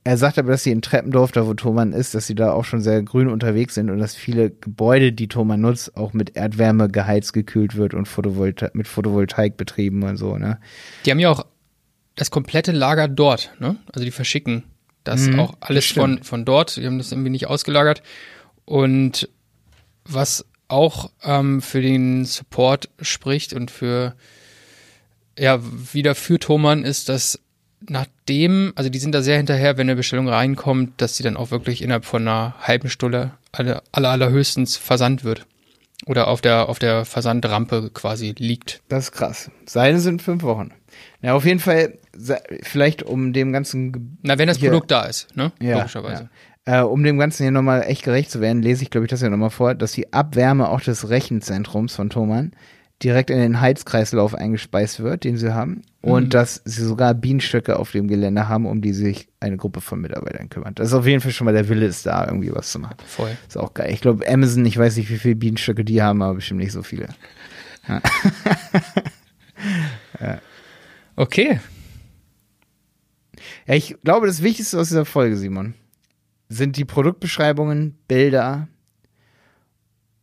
Er 0.03 0.17
sagt 0.17 0.39
aber, 0.39 0.51
dass 0.51 0.63
sie 0.63 0.71
in 0.71 0.81
Treppendorf, 0.81 1.31
da 1.31 1.45
wo 1.45 1.53
Thomann 1.53 1.93
ist, 1.93 2.15
dass 2.15 2.25
sie 2.25 2.33
da 2.33 2.53
auch 2.53 2.65
schon 2.65 2.81
sehr 2.81 3.03
grün 3.03 3.27
unterwegs 3.27 3.75
sind 3.75 3.91
und 3.91 3.99
dass 3.99 4.15
viele 4.15 4.49
Gebäude, 4.49 5.13
die 5.13 5.27
Thomann 5.27 5.61
nutzt, 5.61 5.95
auch 5.95 6.13
mit 6.13 6.35
Erdwärme 6.35 6.89
geheizt, 6.89 7.33
gekühlt 7.33 7.75
wird 7.75 7.93
und 7.93 8.07
Photovolta 8.07 8.71
mit 8.73 8.87
Photovoltaik 8.87 9.57
betrieben 9.57 10.01
und 10.03 10.17
so, 10.17 10.37
ne? 10.37 10.59
Die 11.05 11.11
haben 11.11 11.19
ja 11.19 11.29
auch 11.29 11.45
das 12.15 12.31
komplette 12.31 12.71
Lager 12.71 13.07
dort, 13.07 13.53
ne? 13.59 13.77
Also 13.93 14.03
die 14.03 14.11
verschicken 14.11 14.63
das 15.03 15.27
Mhm, 15.27 15.39
auch 15.39 15.53
alles 15.59 15.87
das 15.87 15.97
von, 15.97 16.23
von 16.23 16.45
dort. 16.45 16.77
Die 16.77 16.85
haben 16.85 16.97
das 16.97 17.11
irgendwie 17.11 17.29
nicht 17.31 17.47
ausgelagert. 17.47 18.03
Und 18.65 19.29
was 20.05 20.45
auch 20.67 21.11
ähm, 21.23 21.61
für 21.61 21.81
den 21.81 22.25
Support 22.25 22.89
spricht 23.01 23.53
und 23.53 23.71
für 23.71 24.15
ja, 25.37 25.59
wieder 25.93 26.13
für 26.13 26.39
Thomann 26.39 26.83
ist, 26.83 27.09
dass 27.09 27.39
nachdem, 27.89 28.73
also 28.75 28.89
die 28.89 28.99
sind 28.99 29.13
da 29.13 29.21
sehr 29.21 29.37
hinterher, 29.37 29.77
wenn 29.77 29.87
eine 29.87 29.95
Bestellung 29.95 30.27
reinkommt, 30.29 31.01
dass 31.01 31.17
sie 31.17 31.23
dann 31.23 31.37
auch 31.37 31.51
wirklich 31.51 31.81
innerhalb 31.81 32.05
von 32.05 32.21
einer 32.27 32.55
halben 32.61 32.89
Stunde 32.89 33.31
alle, 33.51 33.81
aller, 33.91 34.09
allerhöchstens 34.09 34.77
versandt 34.77 35.23
wird. 35.23 35.45
Oder 36.07 36.27
auf 36.29 36.41
der, 36.41 36.67
auf 36.67 36.79
der 36.79 37.05
Versandrampe 37.05 37.91
quasi 37.93 38.33
liegt. 38.37 38.81
Das 38.89 39.05
ist 39.05 39.11
krass. 39.11 39.51
Seine 39.67 39.99
sind 39.99 40.21
fünf 40.23 40.41
Wochen. 40.41 40.71
Ja, 41.21 41.35
auf 41.35 41.45
jeden 41.45 41.59
Fall, 41.59 41.99
vielleicht 42.63 43.03
um 43.03 43.33
dem 43.33 43.53
ganzen 43.53 43.91
Ge- 43.91 44.01
Na, 44.23 44.39
wenn 44.39 44.47
das. 44.47 44.57
Produkt 44.57 44.89
da 44.89 45.03
ist, 45.03 45.27
ne? 45.35 45.51
Ja, 45.61 45.77
Logischerweise. 45.77 46.29
Äh, 46.65 46.81
um 46.81 47.03
dem 47.03 47.17
Ganzen 47.19 47.43
hier 47.43 47.51
nochmal 47.51 47.83
echt 47.83 48.03
gerecht 48.03 48.31
zu 48.31 48.41
werden, 48.41 48.61
lese 48.63 48.81
ich, 48.83 48.89
glaube 48.89 49.05
ich, 49.05 49.09
das 49.11 49.19
hier 49.19 49.29
nochmal 49.29 49.49
vor, 49.51 49.75
dass 49.75 49.91
die 49.91 50.11
Abwärme 50.11 50.69
auch 50.69 50.81
des 50.81 51.09
Rechenzentrums 51.09 51.95
von 51.95 52.09
Thomann 52.09 52.51
direkt 53.03 53.29
in 53.29 53.39
den 53.39 53.61
Heizkreislauf 53.61 54.35
eingespeist 54.35 55.01
wird, 55.01 55.23
den 55.23 55.37
sie 55.37 55.53
haben. 55.53 55.81
Und 56.01 56.33
dass 56.33 56.61
sie 56.65 56.83
sogar 56.83 57.13
Bienenstöcke 57.13 57.77
auf 57.77 57.91
dem 57.91 58.07
Gelände 58.07 58.47
haben, 58.47 58.65
um 58.65 58.81
die 58.81 58.93
sich 58.93 59.27
eine 59.39 59.57
Gruppe 59.57 59.81
von 59.81 60.01
Mitarbeitern 60.01 60.49
kümmert. 60.49 60.79
Das 60.79 60.87
ist 60.87 60.93
auf 60.93 61.05
jeden 61.05 61.21
Fall 61.21 61.31
schon 61.31 61.45
mal 61.45 61.53
der 61.53 61.69
Wille 61.69 61.85
ist 61.85 62.05
da, 62.05 62.25
irgendwie 62.25 62.51
was 62.53 62.71
zu 62.71 62.79
machen. 62.79 62.97
Voll. 63.05 63.37
Ist 63.47 63.57
auch 63.57 63.73
geil. 63.73 63.91
Ich 63.91 64.01
glaube, 64.01 64.27
Amazon, 64.27 64.65
ich 64.65 64.77
weiß 64.77 64.97
nicht, 64.97 65.09
wie 65.11 65.17
viele 65.17 65.35
Bienenstöcke 65.35 65.85
die 65.85 66.01
haben, 66.01 66.21
aber 66.21 66.35
bestimmt 66.35 66.59
nicht 66.59 66.71
so 66.71 66.81
viele. 66.83 67.09
Okay. 71.15 71.59
Ja, 73.67 73.75
ich 73.75 73.95
glaube, 74.03 74.27
das 74.27 74.41
Wichtigste 74.41 74.79
aus 74.79 74.87
dieser 74.87 75.05
Folge, 75.05 75.37
Simon, 75.37 75.75
sind 76.49 76.77
die 76.77 76.85
Produktbeschreibungen, 76.85 77.97
Bilder 78.07 78.67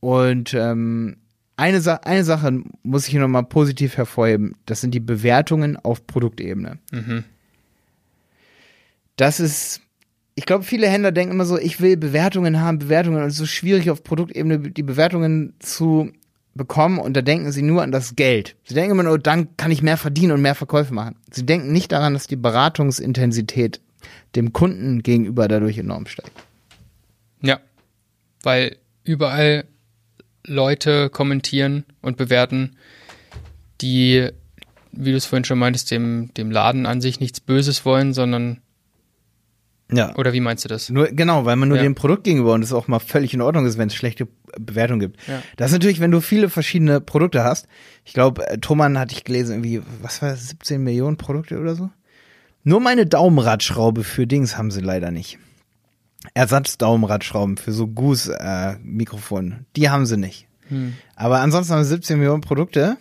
und 0.00 0.54
ähm, 0.54 1.18
eine, 1.59 1.81
Sa 1.81 1.94
eine 2.05 2.25
Sache 2.25 2.62
muss 2.83 3.07
ich 3.07 3.11
hier 3.11 3.21
nochmal 3.21 3.44
positiv 3.44 3.97
hervorheben. 3.97 4.55
Das 4.66 4.81
sind 4.81 4.94
die 4.94 5.01
Bewertungen 5.01 5.77
auf 5.77 6.07
Produktebene. 6.07 6.79
Mhm. 6.92 7.25
Das 9.16 9.40
ist, 9.40 9.81
ich 10.37 10.47
glaube, 10.47 10.62
viele 10.62 10.88
Händler 10.88 11.11
denken 11.11 11.35
immer 11.35 11.44
so, 11.44 11.59
ich 11.59 11.81
will 11.81 11.97
Bewertungen 11.97 12.61
haben, 12.61 12.79
Bewertungen 12.79 13.16
und 13.21 13.27
es 13.27 13.35
ist 13.35 13.38
so 13.38 13.47
schwierig 13.47 13.90
auf 13.90 14.05
Produktebene 14.05 14.71
die 14.71 14.85
Bewertungen 14.85 15.55
zu 15.59 16.12
bekommen 16.55 16.99
und 16.99 17.16
da 17.16 17.23
denken 17.23 17.51
sie 17.51 17.62
nur 17.62 17.83
an 17.83 17.90
das 17.90 18.14
Geld. 18.14 18.55
Sie 18.64 18.75
denken 18.75 18.92
immer 18.92 19.03
nur, 19.03 19.18
dann 19.18 19.57
kann 19.57 19.73
ich 19.73 19.83
mehr 19.83 19.97
verdienen 19.97 20.33
und 20.33 20.42
mehr 20.42 20.55
Verkäufe 20.55 20.94
machen. 20.94 21.16
Sie 21.31 21.44
denken 21.44 21.73
nicht 21.73 21.90
daran, 21.90 22.14
dass 22.14 22.29
die 22.29 22.37
Beratungsintensität 22.37 23.81
dem 24.37 24.53
Kunden 24.53 25.03
gegenüber 25.03 25.49
dadurch 25.49 25.79
enorm 25.79 26.07
steigt. 26.07 26.33
Ja. 27.42 27.59
Weil 28.42 28.77
überall 29.03 29.64
Leute 30.46 31.11
kommentieren 31.11 31.85
und 32.01 32.16
bewerten, 32.16 32.77
die, 33.81 34.29
wie 34.92 35.11
du 35.11 35.16
es 35.16 35.27
vorhin 35.27 35.44
schon 35.44 35.59
meintest, 35.59 35.90
dem, 35.90 36.33
dem 36.35 36.51
Laden 36.51 36.87
an 36.87 37.01
sich 37.01 37.20
nichts 37.20 37.40
Böses 37.40 37.85
wollen, 37.85 38.12
sondern, 38.12 38.61
Ja. 39.92 40.14
oder 40.16 40.33
wie 40.33 40.40
meinst 40.40 40.64
du 40.64 40.68
das? 40.68 40.90
Nur, 40.90 41.09
genau, 41.09 41.44
weil 41.44 41.57
man 41.57 41.68
nur 41.68 41.79
Ja. 41.79 41.83
dem 41.83 41.94
Produkt 41.94 42.24
gegenüber 42.24 42.53
und 42.55 42.62
es 42.62 42.72
auch 42.72 42.88
mal 42.88 42.98
völlig 42.98 43.35
in 43.35 43.40
Ordnung 43.40 43.66
ist, 43.66 43.79
wenn 43.79 43.88
es 43.88 43.94
schlechte 43.94 44.27
Bewertungen 44.59 45.01
gibt. 45.01 45.16
Ja. 45.29 45.42
Das 45.57 45.68
ist 45.70 45.72
natürlich, 45.74 46.01
wenn 46.01 46.11
du 46.11 46.20
viele 46.20 46.48
verschiedene 46.51 47.01
Produkte 47.01 47.44
hast. 47.44 47.66
Ich 48.05 48.12
glaube, 48.14 48.46
äh, 48.48 48.59
Thomann 48.59 48.98
hatte 48.98 49.14
ich 49.14 49.24
gelesen, 49.24 49.53
irgendwie, 49.64 49.83
was 50.03 50.22
war 50.22 50.31
das, 50.31 50.48
17 50.48 50.83
Millionen 50.83 51.16
Produkte 51.16 51.59
oder 51.59 51.74
so? 51.74 51.90
Nur 52.64 52.81
meine 52.81 53.07
Daumenradschraube 53.07 54.04
für 54.04 54.27
Dings 54.27 54.58
haben 54.58 54.71
sie 54.71 54.81
leider 54.81 55.10
nicht. 55.10 55.38
Ersatzdaumenradschrauben 56.35 57.56
für 57.56 57.73
so 57.73 57.87
Goose-Mikrofone. 57.87 59.64
die 59.77 59.90
haben 59.90 60.06
sie 60.06 60.16
nicht. 60.16 60.46
Hm. 60.69 60.94
Aber 61.16 61.40
ansonsten 61.40 61.75
haben 61.75 61.85
sie 61.85 61.90
17 61.90 62.19
Millionen 62.19 62.40
Produkte. 62.42 62.96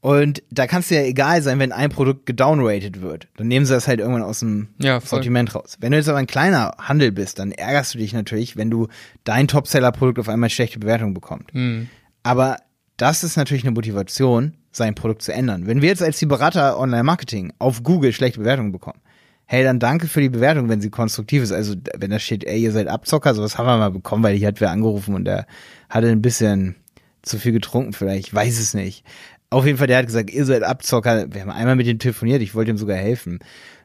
Und 0.00 0.42
da 0.50 0.66
kann 0.66 0.80
es 0.80 0.90
ja 0.90 1.00
egal 1.00 1.40
sein, 1.40 1.58
wenn 1.58 1.72
ein 1.72 1.88
Produkt 1.88 2.26
gedownrated 2.26 3.00
wird. 3.00 3.28
Dann 3.38 3.48
nehmen 3.48 3.64
sie 3.64 3.72
das 3.72 3.88
halt 3.88 4.00
irgendwann 4.00 4.22
aus 4.22 4.40
dem 4.40 4.68
Ja. 4.78 5.00
Sortiment 5.00 5.54
raus. 5.54 5.78
Wenn 5.80 5.92
du 5.92 5.96
jetzt 5.98 6.10
aber 6.10 6.18
ein 6.18 6.26
kleiner 6.26 6.74
Handel 6.78 7.10
bist, 7.10 7.38
dann 7.38 7.52
ärgerst 7.52 7.94
du 7.94 7.98
dich 7.98 8.12
natürlich, 8.12 8.54
wenn 8.58 8.68
du 8.70 8.88
dein 9.24 9.48
Topseller-Produkt 9.48 10.18
auf 10.18 10.28
einmal 10.28 10.50
schlechte 10.50 10.78
Bewertung 10.78 11.14
bekommt. 11.14 11.52
Hm. 11.54 11.88
Aber 12.22 12.58
das 12.98 13.24
ist 13.24 13.36
natürlich 13.38 13.64
eine 13.64 13.72
Motivation, 13.72 14.58
sein 14.72 14.94
Produkt 14.94 15.22
zu 15.22 15.32
ändern. 15.32 15.66
Wenn 15.66 15.80
wir 15.80 15.88
jetzt 15.88 16.02
als 16.02 16.18
die 16.18 16.26
Berater 16.26 16.78
Online-Marketing 16.78 17.54
auf 17.58 17.82
Google 17.82 18.12
schlechte 18.12 18.40
Bewertungen 18.40 18.72
bekommen, 18.72 19.00
hey, 19.46 19.64
dann 19.64 19.78
danke 19.78 20.06
für 20.06 20.20
die 20.20 20.28
Bewertung, 20.28 20.68
wenn 20.68 20.80
sie 20.80 20.90
konstruktiv 20.90 21.42
ist. 21.42 21.52
Also 21.52 21.74
wenn 21.96 22.10
da 22.10 22.18
steht, 22.18 22.44
ey, 22.44 22.60
ihr 22.60 22.72
seid 22.72 22.88
Abzocker, 22.88 23.34
sowas 23.34 23.58
haben 23.58 23.66
wir 23.66 23.76
mal 23.76 23.90
bekommen, 23.90 24.22
weil 24.22 24.36
hier 24.36 24.48
hat 24.48 24.60
wer 24.60 24.70
angerufen 24.70 25.14
und 25.14 25.24
der 25.24 25.46
hatte 25.88 26.08
ein 26.08 26.22
bisschen 26.22 26.76
zu 27.22 27.38
viel 27.38 27.52
getrunken 27.52 27.92
vielleicht, 27.92 28.28
ich 28.28 28.34
weiß 28.34 28.58
es 28.58 28.74
nicht. 28.74 29.04
Auf 29.50 29.66
jeden 29.66 29.78
Fall, 29.78 29.86
der 29.86 29.98
hat 29.98 30.06
gesagt, 30.06 30.30
ihr 30.30 30.44
seid 30.44 30.62
Abzocker. 30.62 31.32
Wir 31.32 31.42
haben 31.42 31.50
einmal 31.50 31.76
mit 31.76 31.86
ihm 31.86 31.98
telefoniert, 31.98 32.42
ich 32.42 32.54
wollte 32.54 32.72
ihm 32.72 32.76
sogar 32.76 32.96
helfen. 32.96 33.38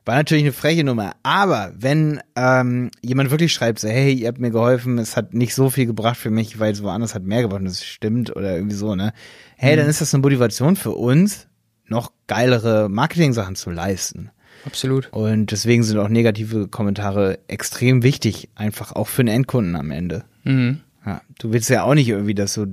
War 0.04 0.16
natürlich 0.16 0.44
eine 0.44 0.54
freche 0.54 0.84
Nummer. 0.84 1.12
Aber 1.22 1.74
wenn 1.78 2.22
ähm, 2.36 2.90
jemand 3.02 3.30
wirklich 3.30 3.54
schreibt, 3.54 3.80
so, 3.80 3.88
hey, 3.88 4.14
ihr 4.14 4.28
habt 4.30 4.40
mir 4.40 4.50
geholfen, 4.50 4.98
es 4.98 5.16
hat 5.16 5.36
nicht 5.36 5.54
so 5.54 5.70
viel 5.70 5.86
gebracht 5.86 6.18
für 6.18 6.32
mich, 6.32 6.60
weil 6.60 6.72
es 6.72 6.82
woanders 6.82 7.14
hat 7.14 7.24
mehr 7.24 7.44
gebracht 7.44 7.60
und 7.60 7.68
das 7.68 7.86
stimmt 7.86 8.36
oder 8.36 8.56
irgendwie 8.56 8.76
so, 8.76 8.96
ne? 8.96 9.14
Hey, 9.58 9.76
dann 9.76 9.88
ist 9.88 10.02
das 10.02 10.14
eine 10.14 10.22
Motivation 10.22 10.76
für 10.76 10.94
uns, 10.94 11.48
noch 11.86 12.14
geilere 12.26 12.90
Marketing-Sachen 12.90 13.56
zu 13.56 13.70
leisten. 13.70 14.32
Absolut. 14.66 15.10
Und 15.12 15.52
deswegen 15.52 15.84
sind 15.84 15.98
auch 15.98 16.10
negative 16.10 16.68
Kommentare 16.68 17.40
extrem 17.48 18.04
wichtig, 18.04 18.50
einfach 18.56 18.92
auch 18.94 19.08
für 19.08 19.24
den 19.24 19.34
Endkunden 19.34 19.76
am 19.76 19.92
Ende. 19.92 20.24
Mhm. 20.44 20.82
Ja, 21.06 21.22
du 21.40 21.52
willst 21.54 21.70
ja 21.70 21.84
auch 21.84 21.94
nicht 21.96 22.10
irgendwie, 22.10 22.36
dass 22.36 22.54
du 22.56 22.64
äh, 22.64 22.68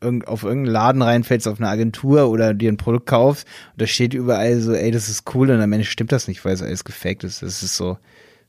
irgend- 0.00 0.26
auf 0.26 0.42
irgendeinen 0.42 0.72
Laden 0.72 1.02
reinfällst, 1.02 1.46
auf 1.46 1.58
eine 1.60 1.68
Agentur 1.68 2.28
oder 2.28 2.52
dir 2.52 2.70
ein 2.72 2.76
Produkt 2.76 3.06
kaufst 3.06 3.46
und 3.72 3.82
da 3.82 3.86
steht 3.86 4.12
überall 4.12 4.60
so, 4.60 4.72
ey, 4.72 4.90
das 4.90 5.08
ist 5.08 5.34
cool 5.34 5.50
und 5.50 5.60
am 5.60 5.72
Ende 5.72 5.84
stimmt 5.84 6.10
das 6.12 6.26
nicht, 6.28 6.44
weil 6.44 6.52
es 6.54 6.62
alles 6.62 6.84
gefaked 6.84 7.22
ist. 7.24 7.42
Das 7.42 7.62
ist 7.62 7.76
so, 7.76 7.96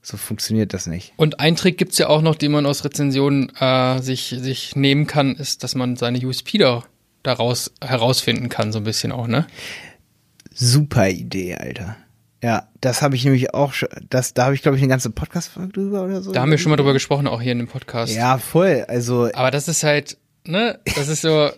so 0.01 0.17
funktioniert 0.17 0.73
das 0.73 0.87
nicht. 0.87 1.13
Und 1.17 1.39
ein 1.39 1.55
Trick 1.55 1.77
gibt's 1.77 1.97
ja 1.99 2.07
auch 2.09 2.21
noch, 2.23 2.35
den 2.35 2.51
man 2.51 2.65
aus 2.65 2.83
Rezensionen 2.83 3.51
äh, 3.59 4.01
sich, 4.01 4.35
sich 4.39 4.75
nehmen 4.75 5.05
kann, 5.07 5.35
ist, 5.35 5.63
dass 5.63 5.75
man 5.75 5.95
seine 5.95 6.17
USP 6.25 6.57
da, 6.57 6.83
daraus 7.23 7.71
herausfinden 7.81 8.49
kann, 8.49 8.71
so 8.71 8.79
ein 8.79 8.83
bisschen 8.85 9.11
auch, 9.11 9.27
ne? 9.27 9.45
Super 10.53 11.09
Idee, 11.09 11.55
Alter. 11.55 11.97
Ja, 12.43 12.67
das 12.81 13.01
habe 13.01 13.15
ich 13.15 13.23
nämlich 13.23 13.53
auch 13.53 13.73
schon, 13.73 13.89
das, 14.09 14.33
da 14.33 14.45
habe 14.45 14.55
ich 14.55 14.61
glaube 14.61 14.77
ich 14.77 14.83
eine 14.83 14.89
ganze 14.89 15.09
Podcast-Folge 15.09 15.73
drüber 15.73 16.03
oder 16.03 16.21
so. 16.21 16.31
Da 16.31 16.41
haben 16.41 16.51
wir 16.51 16.57
schon 16.57 16.69
mal 16.69 16.75
drüber 16.75 16.93
gesprochen, 16.93 17.27
auch 17.27 17.41
hier 17.41 17.53
in 17.53 17.59
dem 17.59 17.67
Podcast. 17.67 18.13
Ja, 18.13 18.37
voll. 18.37 18.85
Also 18.87 19.29
Aber 19.33 19.51
das 19.51 19.67
ist 19.67 19.83
halt, 19.83 20.17
ne, 20.45 20.79
das 20.95 21.07
ist 21.07 21.21
so, 21.21 21.49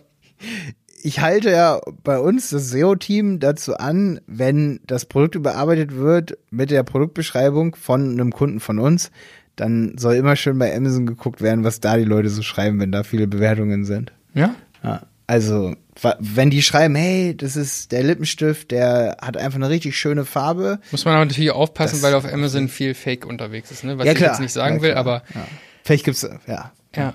ich 1.02 1.20
halte 1.20 1.50
ja 1.50 1.80
bei 2.04 2.18
uns 2.18 2.50
das 2.50 2.70
SEO-Team 2.70 3.40
dazu 3.40 3.76
an, 3.76 4.20
wenn 4.26 4.80
das 4.86 5.04
Produkt 5.04 5.34
überarbeitet 5.34 5.96
wird 5.96 6.38
mit 6.50 6.70
der 6.70 6.82
Produktbeschreibung 6.82 7.74
von 7.76 8.12
einem 8.12 8.32
Kunden 8.32 8.60
von 8.60 8.78
uns, 8.78 9.10
dann 9.56 9.98
soll 9.98 10.14
immer 10.14 10.36
schön 10.36 10.58
bei 10.58 10.74
Amazon 10.74 11.06
geguckt 11.06 11.42
werden, 11.42 11.64
was 11.64 11.80
da 11.80 11.96
die 11.96 12.04
Leute 12.04 12.30
so 12.30 12.42
schreiben, 12.42 12.78
wenn 12.80 12.92
da 12.92 13.02
viele 13.02 13.26
Bewertungen 13.26 13.84
sind. 13.84 14.12
ja, 14.34 14.54
Ja, 14.82 15.02
also, 15.28 15.76
wenn 16.18 16.50
die 16.50 16.62
schreiben, 16.62 16.94
hey, 16.96 17.36
das 17.36 17.54
ist 17.54 17.92
der 17.92 18.02
Lippenstift, 18.02 18.70
der 18.70 19.18
hat 19.20 19.36
einfach 19.36 19.56
eine 19.56 19.68
richtig 19.68 19.96
schöne 19.96 20.24
Farbe. 20.24 20.80
muss 20.90 21.04
man 21.04 21.14
aber 21.14 21.26
natürlich 21.26 21.50
aufpassen, 21.50 21.96
Das- 21.96 22.02
weil 22.02 22.14
auf 22.14 22.24
Amazon 22.24 22.68
viel 22.68 22.94
Fake 22.94 23.24
unterwegs 23.26 23.70
ist, 23.70 23.84
ne? 23.84 23.98
Was 23.98 24.06
ja, 24.06 24.12
ich 24.12 24.20
jetzt 24.20 24.40
nicht 24.40 24.52
sagen 24.52 24.76
ja, 24.76 24.82
will, 24.82 24.94
aber 24.94 25.22
Ja. 25.34 25.46
Vielleicht 25.84 26.04
gibt's, 26.04 26.28
ja. 26.46 26.72
ja. 26.96 27.14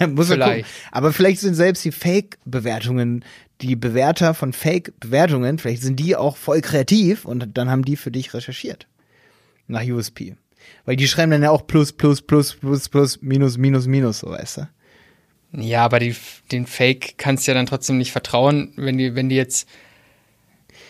Muss 0.08 0.28
Vielleicht. 0.28 0.66
Aber 0.90 1.12
vielleicht 1.12 1.40
sind 1.40 1.54
selbst 1.54 1.84
die 1.84 1.92
Fake-Bewertungen, 1.92 3.24
die 3.60 3.76
Bewerter 3.76 4.34
von 4.34 4.52
Fake-Bewertungen, 4.52 5.58
vielleicht 5.58 5.82
sind 5.82 5.98
die 6.00 6.16
auch 6.16 6.36
voll 6.36 6.60
kreativ 6.60 7.24
und 7.24 7.56
dann 7.56 7.70
haben 7.70 7.84
die 7.84 7.96
für 7.96 8.10
dich 8.10 8.34
recherchiert. 8.34 8.86
Nach 9.68 9.82
USP. 9.82 10.36
Weil 10.84 10.96
die 10.96 11.08
schreiben 11.08 11.30
dann 11.30 11.42
ja 11.42 11.50
auch 11.50 11.66
plus, 11.66 11.92
plus, 11.92 12.20
plus, 12.20 12.54
plus, 12.54 12.88
plus, 12.88 13.22
minus, 13.22 13.58
minus, 13.58 13.86
minus, 13.86 14.18
so 14.20 14.30
weißt 14.30 14.56
du. 14.58 14.68
Ja, 15.52 15.84
aber 15.84 15.98
die, 15.98 16.14
den 16.52 16.66
Fake 16.66 17.14
kannst 17.16 17.46
du 17.46 17.50
ja 17.52 17.54
dann 17.54 17.66
trotzdem 17.66 17.96
nicht 17.98 18.12
vertrauen, 18.12 18.72
wenn 18.76 18.98
die, 18.98 19.14
wenn 19.14 19.28
die 19.30 19.36
jetzt, 19.36 19.66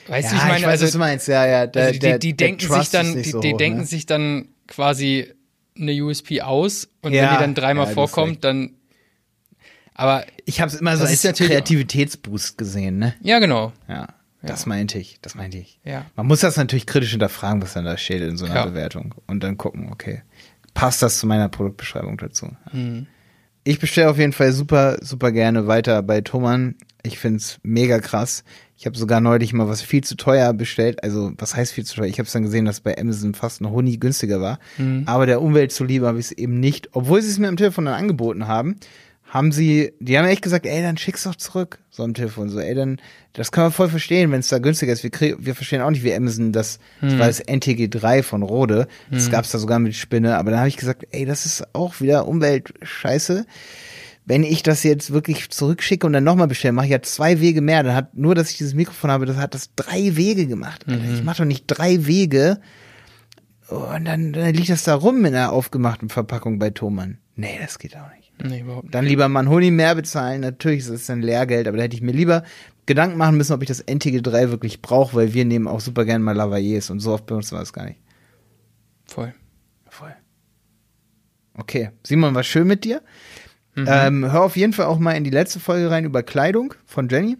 weißt 0.08 0.32
du, 0.32 0.36
ich 0.36 0.42
meine, 0.42 0.66
weiß, 0.66 0.70
also, 0.72 0.84
was 0.86 0.92
du 0.92 0.98
meinst, 0.98 1.28
ja, 1.28 1.46
ja. 1.46 1.66
Der, 1.66 1.82
also 1.86 1.92
die, 1.92 1.98
der, 2.00 2.18
die 2.18 2.36
denken 2.36 2.72
sich 2.72 2.90
dann, 2.90 3.14
die, 3.22 3.30
so 3.30 3.40
die 3.40 3.52
hoch, 3.52 3.56
denken 3.58 3.80
ne? 3.80 3.86
sich 3.86 4.06
dann 4.06 4.48
quasi 4.66 5.32
eine 5.78 5.92
USP 6.02 6.42
aus 6.42 6.88
und 7.02 7.12
Ja, 7.12 7.22
wenn 7.22 7.30
die 7.30 7.40
dann 7.40 7.54
dreimal 7.54 7.86
ja, 7.86 7.92
vorkommt, 7.92 8.42
dann, 8.42 8.70
aber, 9.94 10.24
Ich 10.44 10.60
habe 10.60 10.70
es 10.72 10.80
immer 10.80 10.96
so 10.96 11.04
als 11.04 11.22
Kreativitätsboost 11.22 12.58
gesehen, 12.58 12.98
ne? 12.98 13.14
ja, 13.22 13.38
genau, 13.38 13.72
Ja, 13.88 14.08
das 14.42 14.66
meinte 14.66 14.98
ich, 14.98 15.18
das 15.22 15.34
meinte 15.36 15.58
ich. 15.58 15.78
ja. 15.84 16.04
Man 16.16 16.26
muss 16.26 16.40
das 16.40 16.56
natürlich 16.56 16.86
kritisch 16.86 17.10
hinterfragen, 17.10 17.62
was 17.62 17.74
dann 17.74 17.84
da 17.84 17.96
steht 17.96 18.22
in 18.22 18.36
so 18.36 18.44
einer 18.46 18.54
Ja. 18.56 18.66
Bewertung. 18.66 19.14
Und 19.26 19.42
dann 19.42 19.56
gucken, 19.56 19.90
okay, 19.92 20.22
passt 20.74 21.02
das 21.02 21.18
zu 21.18 21.26
meiner 21.26 21.48
Produktbeschreibung 21.48 22.16
dazu? 22.18 22.56
Mhm. 22.72 23.06
Ich 23.68 23.80
bestelle 23.80 24.08
auf 24.08 24.16
jeden 24.16 24.32
Fall 24.32 24.52
super, 24.52 24.96
super 25.02 25.30
gerne 25.30 25.66
weiter 25.66 26.02
bei 26.02 26.22
Thomann. 26.22 26.76
Ich 27.02 27.18
find's 27.18 27.58
mega 27.62 27.98
krass. 27.98 28.42
Ich 28.78 28.86
habe 28.86 28.96
sogar 28.96 29.20
neulich 29.20 29.52
mal 29.52 29.68
was 29.68 29.82
viel 29.82 30.02
zu 30.02 30.16
teuer 30.16 30.54
bestellt. 30.54 31.04
Also, 31.04 31.32
was 31.36 31.54
heißt 31.54 31.74
viel 31.74 31.84
zu 31.84 31.96
teuer? 31.96 32.06
Ich 32.06 32.18
habe 32.18 32.26
dann 32.32 32.44
gesehen, 32.44 32.64
dass 32.64 32.80
bei 32.80 32.96
Amazon 32.96 33.34
fast 33.34 33.60
ein 33.60 33.68
Honig 33.68 34.00
günstiger 34.00 34.40
war. 34.40 34.58
Mhm. 34.78 35.02
Aber 35.04 35.26
der 35.26 35.42
Umwelt 35.42 35.70
zuliebe 35.70 36.06
habe 36.06 36.18
ich 36.18 36.24
es 36.24 36.32
eben 36.32 36.58
nicht, 36.58 36.88
obwohl 36.92 37.20
sie 37.20 37.28
es 37.28 37.38
mir 37.38 37.48
am 37.48 37.58
Telefon 37.58 37.84
dann 37.84 37.92
angeboten 37.92 38.48
haben, 38.48 38.76
haben 39.28 39.52
sie, 39.52 39.92
die 40.00 40.18
haben 40.18 40.26
echt 40.26 40.42
gesagt, 40.42 40.64
ey, 40.64 40.82
dann 40.82 40.96
schick's 40.96 41.24
doch 41.24 41.34
zurück, 41.34 41.78
so 41.90 42.02
am 42.02 42.14
Telefon, 42.14 42.48
so, 42.48 42.60
ey, 42.60 42.74
dann, 42.74 42.98
das 43.34 43.52
kann 43.52 43.64
man 43.64 43.72
voll 43.72 43.88
verstehen, 43.88 44.30
wenn 44.30 44.40
es 44.40 44.48
da 44.48 44.58
günstiger 44.58 44.92
ist. 44.92 45.02
Wir, 45.02 45.10
krieg, 45.10 45.36
wir 45.38 45.54
verstehen 45.54 45.82
auch 45.82 45.90
nicht, 45.90 46.02
wie 46.02 46.14
Amazon 46.14 46.52
das, 46.52 46.78
das 47.02 47.18
war 47.18 47.26
das 47.26 47.44
NTG3 47.44 48.22
von 48.22 48.42
Rode, 48.42 48.88
das 49.10 49.30
gab's 49.30 49.50
da 49.50 49.58
sogar 49.58 49.78
mit 49.78 49.94
Spinne, 49.94 50.36
aber 50.36 50.50
dann 50.50 50.60
habe 50.60 50.68
ich 50.68 50.78
gesagt, 50.78 51.06
ey, 51.10 51.26
das 51.26 51.46
ist 51.46 51.74
auch 51.74 52.00
wieder 52.00 52.26
Umweltscheiße. 52.26 53.46
Wenn 54.24 54.42
ich 54.42 54.62
das 54.62 54.82
jetzt 54.82 55.10
wirklich 55.10 55.48
zurückschicke 55.48 56.06
und 56.06 56.12
dann 56.12 56.24
nochmal 56.24 56.48
bestelle, 56.48 56.72
mache 56.72 56.84
ich 56.84 56.92
ja 56.92 57.00
zwei 57.00 57.40
Wege 57.40 57.62
mehr. 57.62 57.82
Dann 57.82 57.94
hat 57.94 58.14
nur, 58.14 58.34
dass 58.34 58.50
ich 58.50 58.58
dieses 58.58 58.74
Mikrofon 58.74 59.10
habe, 59.10 59.24
das 59.24 59.38
hat 59.38 59.54
das 59.54 59.70
drei 59.74 60.16
Wege 60.16 60.46
gemacht. 60.46 60.84
Alter. 60.86 61.02
Ich 61.14 61.24
mache 61.24 61.38
doch 61.38 61.44
nicht 61.46 61.64
drei 61.66 62.06
Wege 62.06 62.60
und 63.68 64.04
dann, 64.04 64.32
dann 64.32 64.54
liegt 64.54 64.70
das 64.70 64.84
da 64.84 64.94
rum 64.94 65.24
in 65.24 65.34
einer 65.34 65.52
aufgemachten 65.52 66.08
Verpackung 66.08 66.58
bei 66.58 66.70
Thomann. 66.70 67.18
Nee, 67.36 67.58
das 67.60 67.78
geht 67.78 67.96
auch 67.96 68.10
nicht. 68.16 68.27
Nee, 68.42 68.60
überhaupt. 68.60 68.94
Dann 68.94 69.04
lieber 69.04 69.28
mal 69.28 69.40
einen 69.40 69.48
Honig 69.48 69.72
mehr 69.72 69.94
bezahlen. 69.94 70.40
Natürlich 70.42 70.80
ist 70.80 70.90
das 70.90 71.06
dann 71.06 71.22
Lehrgeld, 71.22 71.66
aber 71.66 71.76
da 71.76 71.82
hätte 71.84 71.96
ich 71.96 72.02
mir 72.02 72.12
lieber 72.12 72.44
Gedanken 72.86 73.18
machen 73.18 73.36
müssen, 73.36 73.52
ob 73.52 73.62
ich 73.62 73.68
das 73.68 73.86
NTG3 73.86 74.50
wirklich 74.50 74.80
brauche, 74.80 75.16
weil 75.16 75.34
wir 75.34 75.44
nehmen 75.44 75.66
auch 75.68 75.80
super 75.80 76.04
gerne 76.04 76.24
mal 76.24 76.36
Lavaliers 76.36 76.90
und 76.90 77.00
so 77.00 77.12
oft 77.12 77.26
benutzen 77.26 77.54
wir 77.56 77.60
das 77.60 77.72
gar 77.72 77.84
nicht. 77.84 78.00
Voll. 79.06 79.34
Voll. 79.88 80.14
Okay, 81.54 81.90
Simon, 82.06 82.34
war 82.34 82.42
schön 82.44 82.66
mit 82.66 82.84
dir. 82.84 83.02
Ähm, 83.76 84.30
hör 84.32 84.42
auf 84.42 84.56
jeden 84.56 84.72
Fall 84.72 84.86
auch 84.86 84.98
mal 84.98 85.12
in 85.12 85.24
die 85.24 85.30
letzte 85.30 85.60
Folge 85.60 85.90
rein 85.90 86.04
über 86.04 86.22
Kleidung 86.22 86.74
von 86.84 87.08
Jenny. 87.08 87.36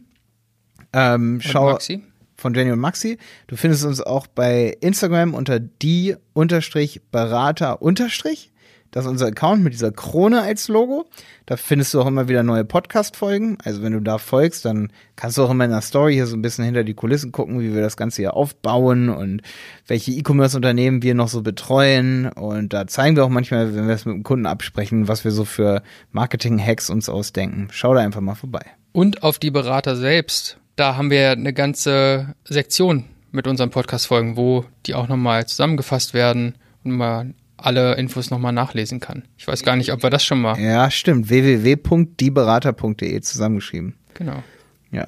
Ähm, 0.92 1.34
Und 1.34 1.42
schau 1.44 1.72
Maxi? 1.72 2.04
von 2.36 2.54
Jenny 2.54 2.70
und 2.70 2.78
Maxi. 2.78 3.18
Du 3.48 3.56
findest 3.56 3.84
uns 3.84 4.00
auch 4.00 4.26
bei 4.26 4.76
Instagram 4.80 5.34
unter 5.34 5.58
die 5.58 6.14
unterstrich 6.34 7.02
Berater 7.10 7.82
unterstrich. 7.82 8.52
Das 8.90 9.04
ist 9.04 9.10
unser 9.10 9.26
Account 9.26 9.62
mit 9.62 9.74
dieser 9.74 9.92
Krone 9.92 10.40
als 10.40 10.68
Logo. 10.68 11.06
Da 11.44 11.56
findest 11.56 11.92
du 11.92 12.00
auch 12.00 12.06
immer 12.06 12.28
wieder 12.28 12.42
neue 12.42 12.64
Podcast-Folgen. 12.64 13.58
Also 13.62 13.82
wenn 13.82 13.92
du 13.92 14.00
da 14.00 14.18
folgst, 14.18 14.64
dann 14.64 14.90
kannst 15.16 15.36
du 15.36 15.42
auch 15.42 15.50
immer 15.50 15.64
in 15.64 15.70
der 15.70 15.82
Story 15.82 16.14
hier 16.14 16.26
so 16.26 16.36
ein 16.36 16.42
bisschen 16.42 16.64
hinter 16.64 16.84
die 16.84 16.94
Kulissen 16.94 17.30
gucken, 17.30 17.60
wie 17.60 17.74
wir 17.74 17.82
das 17.82 17.96
Ganze 17.96 18.22
hier 18.22 18.34
aufbauen 18.34 19.10
und 19.10 19.42
welche 19.86 20.12
E-Commerce-Unternehmen 20.12 21.02
wir 21.02 21.14
noch 21.14 21.28
so 21.28 21.42
betreuen. 21.42 22.28
Und 22.32 22.72
da 22.72 22.86
zeigen 22.86 23.16
wir 23.16 23.24
auch 23.24 23.28
manchmal, 23.28 23.74
wenn 23.74 23.86
wir 23.86 23.94
es 23.94 24.06
mit 24.06 24.14
dem 24.14 24.22
Kunden 24.22 24.46
absprechen, 24.46 25.06
was 25.06 25.24
wir 25.24 25.32
so 25.32 25.44
für 25.44 25.82
Marketing-Hacks 26.12 26.88
uns 26.88 27.08
ausdenken. 27.08 27.68
Schau 27.70 27.94
da 27.94 28.00
einfach 28.00 28.22
mal 28.22 28.34
vorbei. 28.34 28.64
Und 28.92 29.22
auf 29.22 29.38
die 29.38 29.50
Berater 29.50 29.96
selbst. 29.96 30.58
Da 30.76 30.96
haben 30.96 31.10
wir 31.10 31.32
eine 31.32 31.52
ganze 31.52 32.34
Sektion 32.44 33.04
mit 33.32 33.46
unseren 33.46 33.70
Podcast-Folgen, 33.70 34.36
wo 34.36 34.64
die 34.86 34.94
auch 34.94 35.08
nochmal 35.08 35.46
zusammengefasst 35.46 36.14
werden 36.14 36.54
und 36.84 36.92
man 36.92 37.34
alle 37.58 37.94
Infos 37.96 38.30
nochmal 38.30 38.52
nachlesen 38.52 39.00
kann. 39.00 39.24
Ich 39.36 39.46
weiß 39.46 39.62
gar 39.62 39.76
nicht, 39.76 39.92
ob 39.92 40.02
wir 40.02 40.10
das 40.10 40.24
schon 40.24 40.40
mal. 40.40 40.58
Ja, 40.58 40.90
stimmt. 40.90 41.28
www.dieberater.de 41.28 43.20
zusammengeschrieben. 43.20 43.94
Genau. 44.14 44.42
Ja. 44.90 45.06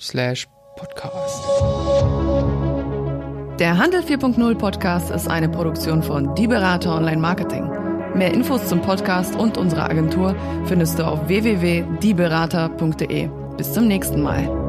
Slash 0.00 0.48
Podcast. 0.76 1.44
Der 3.58 3.78
Handel 3.78 4.00
4.0 4.00 4.54
Podcast 4.56 5.10
ist 5.10 5.28
eine 5.28 5.48
Produktion 5.48 6.02
von 6.02 6.34
Die 6.34 6.46
Berater 6.46 6.96
Online 6.96 7.20
Marketing. 7.20 7.68
Mehr 8.14 8.32
Infos 8.32 8.66
zum 8.66 8.82
Podcast 8.82 9.36
und 9.36 9.56
unserer 9.56 9.88
Agentur 9.88 10.36
findest 10.66 10.98
du 10.98 11.06
auf 11.06 11.28
www.dieberater.de. 11.28 13.28
Bis 13.56 13.72
zum 13.72 13.86
nächsten 13.86 14.22
Mal. 14.22 14.61